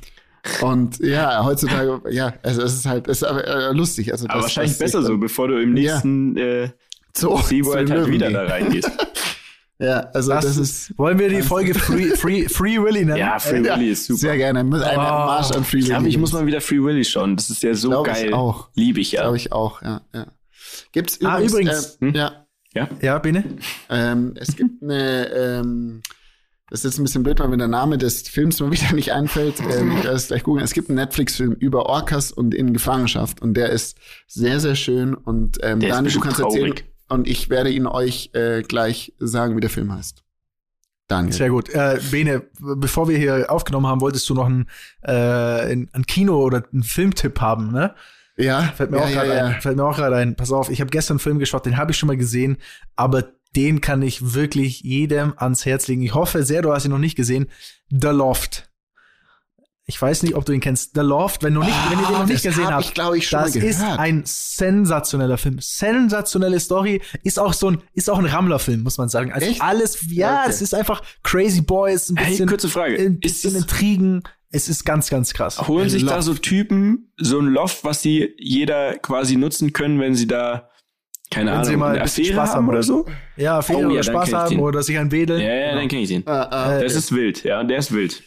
und 0.60 0.98
ja, 1.00 1.44
heutzutage, 1.44 2.02
ja, 2.10 2.34
also 2.42 2.62
es 2.62 2.74
ist 2.74 2.86
halt, 2.86 3.08
es 3.08 3.22
ist 3.22 3.28
aber 3.28 3.46
äh, 3.46 3.72
lustig. 3.72 4.12
Also 4.12 4.26
aber 4.26 4.34
das, 4.34 4.42
wahrscheinlich 4.44 4.72
das 4.72 4.78
besser 4.78 5.02
so, 5.02 5.16
bevor 5.16 5.48
du 5.48 5.60
im 5.60 5.72
nächsten 5.72 6.36
ja. 6.36 6.44
äh, 6.44 6.70
so, 7.16 7.38
SeaWorld 7.38 7.90
halt 7.90 8.08
wieder 8.08 8.30
da 8.30 8.44
reingehst. 8.44 8.90
ja, 9.78 10.00
also 10.12 10.32
das, 10.32 10.44
das 10.44 10.56
ist. 10.58 10.98
Wollen 10.98 11.18
wir 11.18 11.28
die 11.30 11.42
Folge 11.42 11.74
Free, 11.74 12.10
Free, 12.10 12.48
Free 12.48 12.78
Willy 12.78 13.04
nennen? 13.04 13.16
Ja, 13.16 13.38
Free 13.38 13.64
ja, 13.64 13.76
Willy 13.76 13.90
ist 13.90 14.06
super. 14.06 14.18
Sehr 14.18 14.36
gerne. 14.36 14.60
Ein 14.60 14.66
oh, 14.66 14.76
Marsch 14.76 15.52
an 15.52 15.64
Free 15.64 15.82
Willy. 15.82 16.08
Ich, 16.08 16.14
ich 16.14 16.18
muss 16.18 16.32
mal 16.32 16.44
wieder 16.46 16.60
Free 16.60 16.82
Willy 16.82 17.04
schauen. 17.04 17.36
Das 17.36 17.48
ist 17.48 17.62
ja 17.62 17.72
so 17.74 17.88
Glaub 17.88 18.06
geil. 18.06 18.26
Ich 18.28 18.34
auch. 18.34 18.68
Liebe 18.74 19.00
ich 19.00 19.12
ja. 19.12 19.22
Glaube 19.22 19.36
ich 19.36 19.52
auch, 19.52 19.80
ja. 19.82 20.02
ja. 20.12 20.26
Gibt's 20.92 21.16
übrigens. 21.16 21.34
Ah, 21.34 21.40
übrigens. 21.40 21.98
Äh, 22.00 22.06
hm? 22.06 22.14
Ja. 22.14 22.46
Ja, 22.74 22.88
ja 23.00 23.18
Bene? 23.18 23.44
Ähm, 23.88 24.34
es 24.36 24.56
gibt 24.56 24.82
eine, 24.82 25.28
ähm, 25.28 26.02
das 26.70 26.80
ist 26.80 26.84
jetzt 26.84 26.98
ein 26.98 27.04
bisschen 27.04 27.22
blöd, 27.22 27.40
weil 27.40 27.48
mir 27.48 27.58
der 27.58 27.68
Name 27.68 27.98
des 27.98 28.22
Films 28.22 28.60
mal 28.60 28.70
wieder 28.70 28.92
nicht 28.94 29.12
einfällt. 29.12 29.60
Ähm, 29.60 29.92
ich 29.92 30.04
werde 30.04 30.16
es 30.16 30.28
gleich 30.28 30.42
googeln. 30.42 30.64
Es 30.64 30.72
gibt 30.72 30.88
einen 30.88 30.96
Netflix-Film 30.96 31.52
über 31.52 31.86
Orcas 31.86 32.32
und 32.32 32.54
in 32.54 32.72
Gefangenschaft 32.72 33.42
und 33.42 33.54
der 33.54 33.70
ist 33.70 33.98
sehr, 34.26 34.60
sehr 34.60 34.74
schön. 34.74 35.14
Und 35.14 35.58
ähm, 35.62 35.80
der 35.80 35.90
Daniel, 35.90 36.12
du 36.12 36.20
kannst 36.20 36.40
traurig. 36.40 36.62
erzählen. 36.62 36.88
Und 37.08 37.28
ich 37.28 37.50
werde 37.50 37.70
ihn 37.70 37.86
euch 37.86 38.30
äh, 38.32 38.62
gleich 38.62 39.12
sagen, 39.18 39.56
wie 39.56 39.60
der 39.60 39.70
Film 39.70 39.92
heißt. 39.92 40.24
Daniel. 41.06 41.34
Sehr 41.34 41.50
gut. 41.50 41.68
Äh, 41.68 42.00
Bene, 42.10 42.44
bevor 42.58 43.08
wir 43.08 43.18
hier 43.18 43.50
aufgenommen 43.50 43.86
haben, 43.86 44.00
wolltest 44.00 44.28
du 44.30 44.34
noch 44.34 44.46
ein, 44.46 44.66
äh, 45.02 45.12
ein, 45.12 45.90
ein 45.92 46.06
Kino- 46.06 46.42
oder 46.42 46.64
einen 46.72 46.82
Filmtipp 46.82 47.40
haben, 47.42 47.72
ne? 47.72 47.94
Ja. 48.36 48.62
Fällt 48.74 48.90
mir 48.90 48.96
ja, 48.98 49.04
auch 49.04 49.10
gerade 49.12 49.36
ja, 49.36 49.44
ein. 49.46 49.60
Fällt 49.60 49.76
mir 49.76 49.84
auch 49.84 49.96
gerade 49.96 50.16
ein. 50.16 50.34
Pass 50.34 50.50
auf, 50.50 50.70
ich 50.70 50.80
habe 50.80 50.90
gestern 50.90 51.14
einen 51.14 51.20
Film 51.20 51.38
geschaut, 51.38 51.66
den 51.66 51.76
habe 51.76 51.92
ich 51.92 51.98
schon 51.98 52.06
mal 52.06 52.16
gesehen, 52.16 52.56
aber 52.96 53.24
den 53.56 53.80
kann 53.80 54.02
ich 54.02 54.34
wirklich 54.34 54.80
jedem 54.80 55.34
ans 55.36 55.64
Herz 55.66 55.88
legen. 55.88 56.02
Ich 56.02 56.14
hoffe 56.14 56.42
sehr, 56.42 56.62
du 56.62 56.72
hast 56.72 56.84
ihn 56.84 56.90
noch 56.90 56.98
nicht 56.98 57.16
gesehen. 57.16 57.48
The 57.90 58.08
Loft. 58.08 58.70
Ich 59.86 60.00
weiß 60.00 60.22
nicht, 60.22 60.34
ob 60.34 60.46
du 60.46 60.52
ihn 60.52 60.60
kennst. 60.60 60.92
The 60.94 61.02
Loft, 61.02 61.42
wenn, 61.42 61.54
du 61.54 61.60
nicht, 61.60 61.70
oh, 61.70 61.90
wenn 61.90 61.98
ihr 61.98 62.06
den 62.06 62.12
noch 62.12 62.20
ah, 62.20 62.26
nicht 62.26 62.42
gesehen 62.42 62.68
habt. 62.68 62.86
Ich, 62.86 62.94
glaube 62.94 63.18
ich, 63.18 63.28
schon 63.28 63.40
das 63.40 63.54
ist 63.54 63.82
ein 63.82 64.22
sensationeller 64.24 65.36
Film. 65.36 65.58
Sensationelle 65.60 66.58
Story. 66.58 67.02
Ist 67.22 67.38
auch 67.38 67.52
so 67.52 67.70
ein, 67.70 67.82
ist 67.92 68.08
auch 68.08 68.18
ein 68.18 68.24
Rammler-Film, 68.24 68.82
muss 68.82 68.96
man 68.96 69.10
sagen. 69.10 69.30
Also 69.32 69.46
Echt? 69.46 69.60
alles, 69.60 69.98
ja, 70.08 70.40
okay. 70.40 70.50
es 70.50 70.62
ist 70.62 70.74
einfach 70.74 71.02
Crazy 71.22 71.60
Boys, 71.60 72.08
ein 72.08 72.14
bisschen, 72.14 72.36
hey, 72.36 72.46
kurze 72.46 72.70
Frage. 72.70 72.96
ein 72.96 73.20
bisschen 73.20 73.54
Intrigen. 73.56 74.22
Es 74.50 74.68
ist 74.68 74.84
ganz, 74.84 75.10
ganz 75.10 75.34
krass. 75.34 75.66
Holen 75.68 75.90
sich 75.90 76.02
Loft. 76.02 76.16
da 76.16 76.22
so 76.22 76.34
Typen 76.34 77.12
so 77.18 77.40
ein 77.40 77.46
Loft, 77.46 77.84
was 77.84 78.00
sie 78.00 78.34
jeder 78.38 78.96
quasi 78.98 79.36
nutzen 79.36 79.74
können, 79.74 80.00
wenn 80.00 80.14
sie 80.14 80.28
da 80.28 80.70
keine 81.30 81.50
Wenn 81.50 81.54
Ahnung, 81.58 81.64
sie 81.64 81.76
mal 81.76 81.96
ein 81.96 82.02
bisschen 82.02 82.26
Spaß 82.26 82.54
haben 82.54 82.68
oder 82.68 82.82
so. 82.82 83.06
Ja, 83.36 83.58
Affäre 83.58 83.78
oh, 83.78 83.82
ja, 83.82 83.88
oder 83.88 84.02
Spaß 84.02 84.32
haben 84.32 84.60
oder 84.60 84.82
sich 84.82 84.98
ein 84.98 85.10
Wedel. 85.10 85.40
Ja, 85.40 85.54
ja, 85.54 85.74
dann 85.74 85.88
kenne 85.88 86.02
ich 86.02 86.08
den. 86.08 86.26
Ah, 86.26 86.42
ah, 86.42 86.80
das 86.80 86.94
ist 86.94 87.12
wild, 87.12 87.42
ja, 87.44 87.64
der 87.64 87.78
ist 87.78 87.92
wild. 87.92 88.22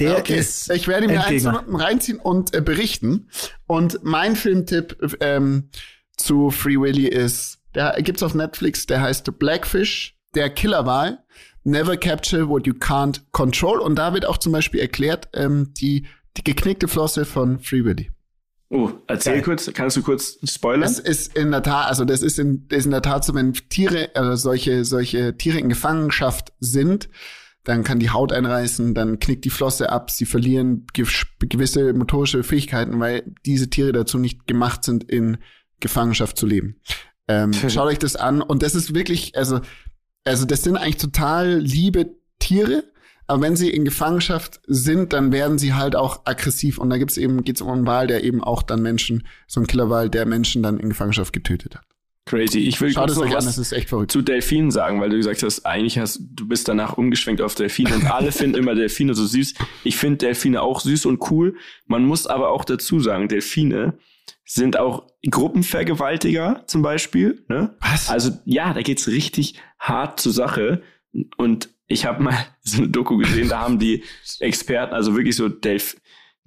Der 0.00 0.18
okay. 0.18 0.38
ist. 0.38 0.70
Ich 0.70 0.88
werde 0.88 1.06
mir 1.06 1.24
eins 1.24 1.46
reinziehen 1.46 2.18
und 2.18 2.54
äh, 2.54 2.60
berichten. 2.60 3.28
Und 3.66 4.00
mein 4.02 4.36
Filmtipp 4.36 4.96
ähm, 5.20 5.68
zu 6.16 6.50
Free 6.50 6.78
Willy 6.78 7.06
ist, 7.06 7.60
der 7.74 7.94
gibt's 8.02 8.22
auf 8.22 8.34
Netflix, 8.34 8.86
der 8.86 9.00
heißt 9.00 9.38
Blackfish, 9.38 10.16
der 10.34 10.50
Killerwahl. 10.50 11.22
Never 11.64 11.96
capture 11.96 12.48
what 12.48 12.66
you 12.66 12.74
can't 12.74 13.20
control. 13.30 13.78
Und 13.78 13.96
da 13.96 14.14
wird 14.14 14.26
auch 14.26 14.38
zum 14.38 14.52
Beispiel 14.52 14.80
erklärt, 14.80 15.28
ähm, 15.34 15.72
die, 15.74 16.06
die 16.36 16.44
geknickte 16.44 16.88
Flosse 16.88 17.24
von 17.24 17.60
Free 17.60 17.84
Willy. 17.84 18.10
Oh, 18.74 18.90
erzähl 19.06 19.34
Geil. 19.34 19.42
kurz, 19.42 19.70
kannst 19.74 19.98
du 19.98 20.02
kurz 20.02 20.38
spoilern? 20.44 20.80
Das 20.80 20.98
ist 20.98 21.36
in 21.36 21.50
der 21.50 21.62
Tat, 21.62 21.88
also 21.88 22.06
das 22.06 22.22
ist 22.22 22.38
in, 22.38 22.66
das 22.68 22.78
ist 22.80 22.84
in 22.86 22.90
der 22.92 23.02
Tat 23.02 23.22
so, 23.22 23.34
wenn 23.34 23.52
Tiere, 23.52 24.08
also 24.14 24.34
solche, 24.34 24.86
solche 24.86 25.36
Tiere 25.36 25.58
in 25.58 25.68
Gefangenschaft 25.68 26.54
sind, 26.58 27.10
dann 27.64 27.84
kann 27.84 27.98
die 27.98 28.08
Haut 28.08 28.32
einreißen, 28.32 28.94
dann 28.94 29.18
knickt 29.18 29.44
die 29.44 29.50
Flosse 29.50 29.90
ab, 29.90 30.10
sie 30.10 30.24
verlieren 30.24 30.86
gewisse 30.94 31.92
motorische 31.92 32.42
Fähigkeiten, 32.42 32.98
weil 32.98 33.24
diese 33.44 33.68
Tiere 33.68 33.92
dazu 33.92 34.16
nicht 34.16 34.46
gemacht 34.46 34.84
sind, 34.84 35.04
in 35.04 35.36
Gefangenschaft 35.80 36.38
zu 36.38 36.46
leben. 36.46 36.76
Ähm, 37.28 37.52
schaut 37.68 37.88
euch 37.88 37.98
das 37.98 38.16
an 38.16 38.40
und 38.40 38.62
das 38.62 38.74
ist 38.74 38.94
wirklich, 38.94 39.36
also, 39.36 39.60
also 40.24 40.46
das 40.46 40.62
sind 40.62 40.78
eigentlich 40.78 40.96
total 40.96 41.58
liebe 41.58 42.16
Tiere, 42.38 42.84
aber 43.26 43.42
wenn 43.42 43.56
sie 43.56 43.70
in 43.70 43.84
Gefangenschaft 43.84 44.60
sind, 44.66 45.12
dann 45.12 45.32
werden 45.32 45.58
sie 45.58 45.74
halt 45.74 45.96
auch 45.96 46.22
aggressiv. 46.24 46.78
Und 46.78 46.90
da 46.90 46.98
gibt's 46.98 47.16
eben, 47.16 47.44
geht's 47.44 47.62
um 47.62 47.70
einen 47.70 47.86
Wal, 47.86 48.06
der 48.06 48.24
eben 48.24 48.42
auch 48.42 48.62
dann 48.62 48.82
Menschen, 48.82 49.26
so 49.46 49.60
ein 49.60 49.66
Killerwal, 49.66 50.10
der 50.10 50.26
Menschen 50.26 50.62
dann 50.62 50.78
in 50.78 50.88
Gefangenschaft 50.88 51.32
getötet 51.32 51.76
hat. 51.76 51.84
Crazy. 52.24 52.60
Ich 52.60 52.80
will 52.80 52.94
kurz 52.94 53.16
noch 53.16 53.32
was 53.32 53.58
an, 53.58 54.08
zu 54.08 54.22
Delfinen 54.22 54.70
sagen, 54.70 55.00
weil 55.00 55.10
du 55.10 55.16
gesagt 55.16 55.42
hast, 55.42 55.66
eigentlich 55.66 55.98
hast 55.98 56.20
du 56.34 56.46
bist 56.46 56.68
danach 56.68 56.96
umgeschwenkt 56.96 57.42
auf 57.42 57.56
Delfine 57.56 57.96
und 57.96 58.10
alle 58.10 58.30
finden 58.32 58.56
immer 58.56 58.76
Delfine 58.76 59.14
so 59.14 59.26
süß. 59.26 59.54
Ich 59.82 59.96
finde 59.96 60.18
Delfine 60.18 60.62
auch 60.62 60.80
süß 60.80 61.06
und 61.06 61.30
cool. 61.30 61.56
Man 61.86 62.04
muss 62.04 62.28
aber 62.28 62.50
auch 62.50 62.64
dazu 62.64 63.00
sagen, 63.00 63.26
Delfine 63.26 63.98
sind 64.44 64.78
auch 64.78 65.08
Gruppenvergewaltiger 65.28 66.62
zum 66.66 66.82
Beispiel. 66.82 67.44
Ne? 67.48 67.74
Was? 67.80 68.08
Also 68.08 68.30
ja, 68.44 68.72
da 68.72 68.82
geht's 68.82 69.08
richtig 69.08 69.60
hart 69.78 70.20
zur 70.20 70.32
Sache. 70.32 70.82
Und 71.36 71.70
ich 71.86 72.04
habe 72.06 72.22
mal 72.22 72.34
so 72.62 72.78
eine 72.78 72.88
Doku 72.88 73.16
gesehen, 73.18 73.48
da 73.48 73.60
haben 73.60 73.78
die 73.78 74.04
Experten, 74.40 74.94
also 74.94 75.14
wirklich 75.16 75.36
so 75.36 75.48
Delf 75.48 75.96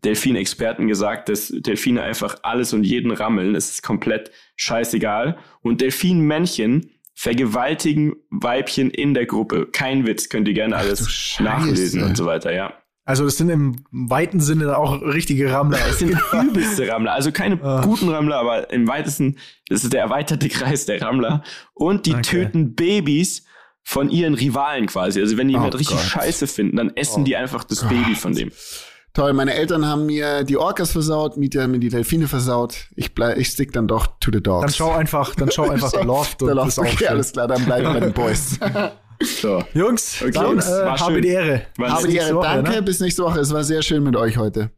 Delfin-Experten 0.04 0.88
gesagt, 0.88 1.30
dass 1.30 1.48
Delfine 1.48 2.04
einfach 2.04 2.38
alles 2.44 2.74
und 2.74 2.84
jeden 2.84 3.10
rammeln. 3.12 3.56
Es 3.56 3.72
ist 3.72 3.82
komplett 3.82 4.30
scheißegal. 4.56 5.38
Und 5.62 5.82
Delfinmännchen 5.82 6.92
vergewaltigen 7.16 8.14
Weibchen 8.30 8.92
in 8.92 9.16
der 9.16 9.26
Gruppe. 9.26 9.68
Kein 9.72 10.06
Witz, 10.06 10.30
könnt 10.30 10.48
ihr 10.48 10.54
gerne 10.54 10.76
alles 10.76 11.38
nachlesen 11.40 12.04
und 12.04 12.16
so 12.16 12.26
weiter, 12.28 12.54
ja. 12.54 12.74
Also 13.04 13.24
das 13.26 13.38
sind 13.38 13.50
im 13.50 13.78
weiten 13.92 14.40
Sinne 14.40 14.78
auch 14.78 15.02
richtige 15.02 15.52
Rammler. 15.52 15.80
Es 15.90 16.00
sind 16.00 16.16
übelste 16.34 16.88
Rammler, 16.88 17.14
also 17.14 17.32
keine 17.32 17.60
Ah. 17.64 17.82
guten 17.82 18.10
Rammler, 18.10 18.38
aber 18.38 18.72
im 18.72 18.88
weitesten, 18.88 19.38
das 19.70 19.84
ist 19.84 19.94
der 19.94 20.02
erweiterte 20.02 20.50
Kreis 20.50 20.86
der 20.86 21.02
Rammler. 21.02 21.44
Und 21.74 22.06
die 22.06 22.14
Okay. 22.14 22.22
töten 22.22 22.76
Babys 22.76 23.46
von 23.88 24.10
ihren 24.10 24.34
Rivalen 24.34 24.88
quasi. 24.88 25.22
Also 25.22 25.38
wenn 25.38 25.48
die 25.48 25.54
Oh 25.54 25.60
jemand 25.60 25.76
richtig 25.76 25.96
Gott. 25.96 26.06
scheiße 26.06 26.48
finden, 26.48 26.76
dann 26.78 26.92
essen 26.96 27.24
die 27.24 27.36
einfach 27.38 27.64
das 27.64 27.88
Baby 27.88 28.16
von 28.16 28.34
dem. 28.34 28.52
Toll, 29.14 29.32
meine 29.32 29.54
Eltern 29.54 29.86
haben 29.86 30.08
mir 30.08 30.44
die 30.44 30.58
Orcas 30.58 30.92
versaut, 30.92 31.38
Mieter 31.38 31.62
haben 31.64 31.72
mir 31.72 31.80
die 31.80 31.88
Delfine 31.88 32.28
versaut. 32.28 32.90
Ich 32.98 33.14
bleib, 33.16 33.38
ich 33.38 33.48
stick 33.48 33.72
dann 33.72 33.88
doch 33.88 34.08
to 34.20 34.30
the 34.34 34.42
dogs. 34.44 34.62
Dann 34.66 34.74
schau 34.74 34.92
einfach, 34.92 35.36
dann 35.36 35.50
schau 35.52 35.70
einfach 35.70 35.92
der 35.92 36.04
Loft 36.04 36.42
der 36.42 36.50
und 36.50 36.56
Loft, 36.56 36.80
auch 36.80 36.84
okay, 36.84 37.08
alles 37.08 37.32
klar, 37.32 37.48
dann 37.48 37.64
bleiben 37.64 37.94
bei 37.94 38.00
den 38.02 38.12
Boys. 38.14 38.60
So. 39.22 39.64
Jungs, 39.74 40.18
Okay, 40.22 40.32
dann 40.32 40.46
Jungs, 40.48 40.68
äh, 40.68 40.72
war 40.72 41.00
habe 41.00 41.14
schön. 41.14 41.22
die 41.22 41.28
Ehre. 41.30 41.62
War 41.78 41.90
Habe 41.94 42.08
die 42.10 42.18
Ehre, 42.18 42.36
Woche, 42.36 42.44
danke, 42.48 42.72
ne? 42.72 42.82
bis 42.82 43.00
nächste 43.00 43.24
Woche. 43.24 43.40
Es 43.40 43.54
war 43.54 43.64
sehr 43.64 43.82
schön 43.82 44.04
mit 44.04 44.18
euch 44.18 44.36
heute. 44.36 44.72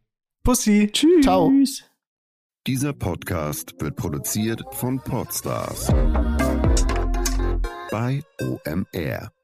Pussy. 0.44 0.88
Tschüss. 0.92 1.24
Ciao. 1.24 1.50
Dieser 2.64 2.92
Podcast 2.92 3.74
wird 3.80 3.96
produziert 3.96 4.62
von 4.76 5.00
Podstars 5.00 5.88
bei 7.90 8.22
OMR. 8.40 9.37